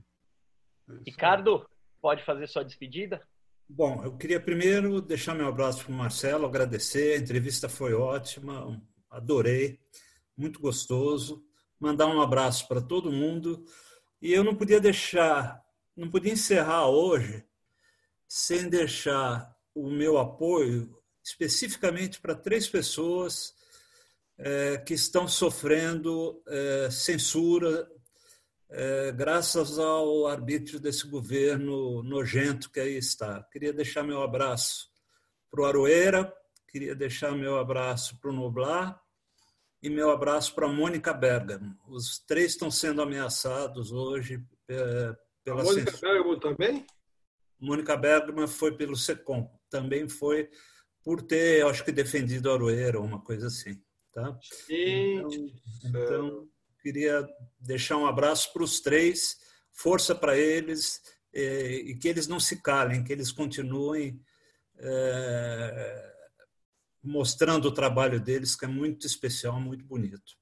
[0.89, 1.65] É isso Ricardo, aí.
[2.01, 3.21] pode fazer sua despedida?
[3.67, 7.13] Bom, eu queria primeiro deixar meu abraço para o Marcelo, agradecer.
[7.13, 9.79] A entrevista foi ótima, adorei,
[10.37, 11.45] muito gostoso.
[11.79, 13.63] Mandar um abraço para todo mundo.
[14.23, 15.61] E eu não podia deixar,
[15.97, 17.43] não podia encerrar hoje
[18.25, 23.53] sem deixar o meu apoio especificamente para três pessoas
[24.37, 27.85] é, que estão sofrendo é, censura
[28.69, 33.43] é, graças ao arbítrio desse governo nojento que aí está.
[33.51, 34.87] Queria deixar meu abraço
[35.51, 36.33] para o Aroeira,
[36.69, 39.02] queria deixar meu abraço para o Noblar
[39.83, 41.77] e meu abraço para a Mônica Bergamo.
[41.89, 46.13] Os três estão sendo ameaçados hoje é, pela a Mônica censura.
[46.13, 46.87] Bergamo também?
[47.59, 50.49] Mônica Bergman foi pelo SECOM, também foi
[51.03, 53.77] por ter, acho que, defendido Aroeira, uma coisa assim.
[54.13, 54.37] Tá?
[54.69, 55.53] Gente,
[55.83, 56.49] então, então,
[56.81, 57.27] queria
[57.59, 59.37] deixar um abraço para os três,
[59.73, 61.01] força para eles
[61.33, 64.21] e, e, que eles não se calem, que eles continuem
[64.77, 66.12] é,
[67.03, 70.37] mostrando o trabalho deles, que é muito especial, muito bonito.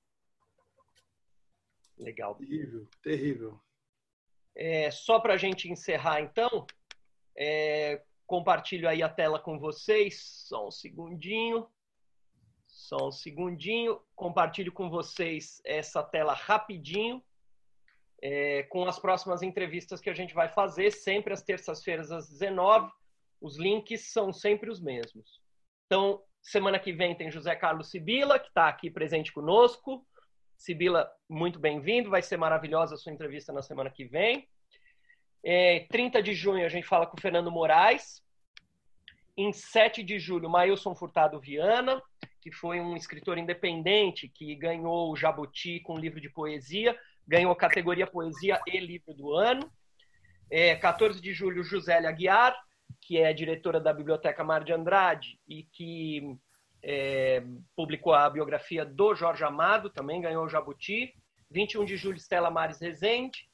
[1.97, 2.35] Legal.
[2.35, 3.61] Terrível, terrível.
[4.55, 6.65] É, só para a gente encerrar, então,
[7.35, 10.21] é, compartilho aí a tela com vocês.
[10.21, 11.67] Só um segundinho.
[12.67, 14.01] Só um segundinho.
[14.15, 17.23] Compartilho com vocês essa tela rapidinho.
[18.23, 22.91] É, com as próximas entrevistas que a gente vai fazer, sempre às terças-feiras às 19
[23.41, 25.41] Os links são sempre os mesmos.
[25.88, 30.05] Então, semana que vem tem José Carlos Sibila, que está aqui presente conosco.
[30.57, 32.09] Sibila, muito bem-vindo.
[32.09, 34.47] Vai ser maravilhosa a sua entrevista na semana que vem.
[35.43, 38.23] É, 30 de junho a gente fala com o Fernando Moraes.
[39.38, 42.01] Em 7 de julho, Mailson Furtado Viana,
[42.41, 46.97] que foi um escritor independente que ganhou o Jabuti com um livro de poesia,
[47.27, 49.72] ganhou a categoria Poesia e Livro do Ano.
[50.49, 52.53] É, 14 de julho, Josélia Aguiar,
[52.99, 56.38] que é diretora da Biblioteca Mar de Andrade e que
[56.84, 57.43] é,
[57.76, 61.13] publicou a biografia do Jorge Amado, também ganhou o Jabuti.
[61.49, 63.49] 21 de julho, Stella Mares Rezende.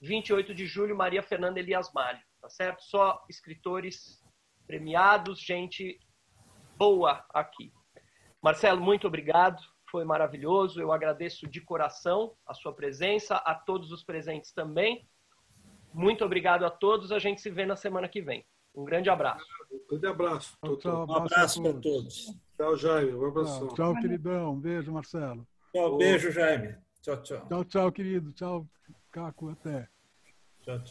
[0.00, 2.82] 28 de julho, Maria Fernanda Elias Malho, tá certo?
[2.82, 4.24] Só escritores
[4.66, 6.00] premiados, gente
[6.76, 7.70] boa aqui.
[8.40, 9.60] Marcelo, muito obrigado,
[9.90, 10.80] foi maravilhoso.
[10.80, 15.06] Eu agradeço de coração a sua presença, a todos os presentes também.
[15.92, 17.12] Muito obrigado a todos.
[17.12, 18.46] A gente se vê na semana que vem.
[18.74, 19.44] Um grande abraço.
[19.70, 20.56] Um grande abraço.
[20.64, 22.34] Tchau, tchau, um abraço para todos.
[22.56, 23.14] Tchau, Jaime.
[23.14, 23.66] Um abraço.
[23.68, 24.52] Tchau, tchau, queridão.
[24.52, 25.46] Um beijo, Marcelo.
[25.72, 26.76] Tchau, beijo, Jaime.
[27.02, 27.46] Tchau, tchau.
[27.48, 28.32] Tchau, tchau, querido.
[28.32, 28.66] Tchau,
[29.10, 29.50] Caco.
[29.50, 29.88] Até.
[30.62, 30.84] Tchau, tchau.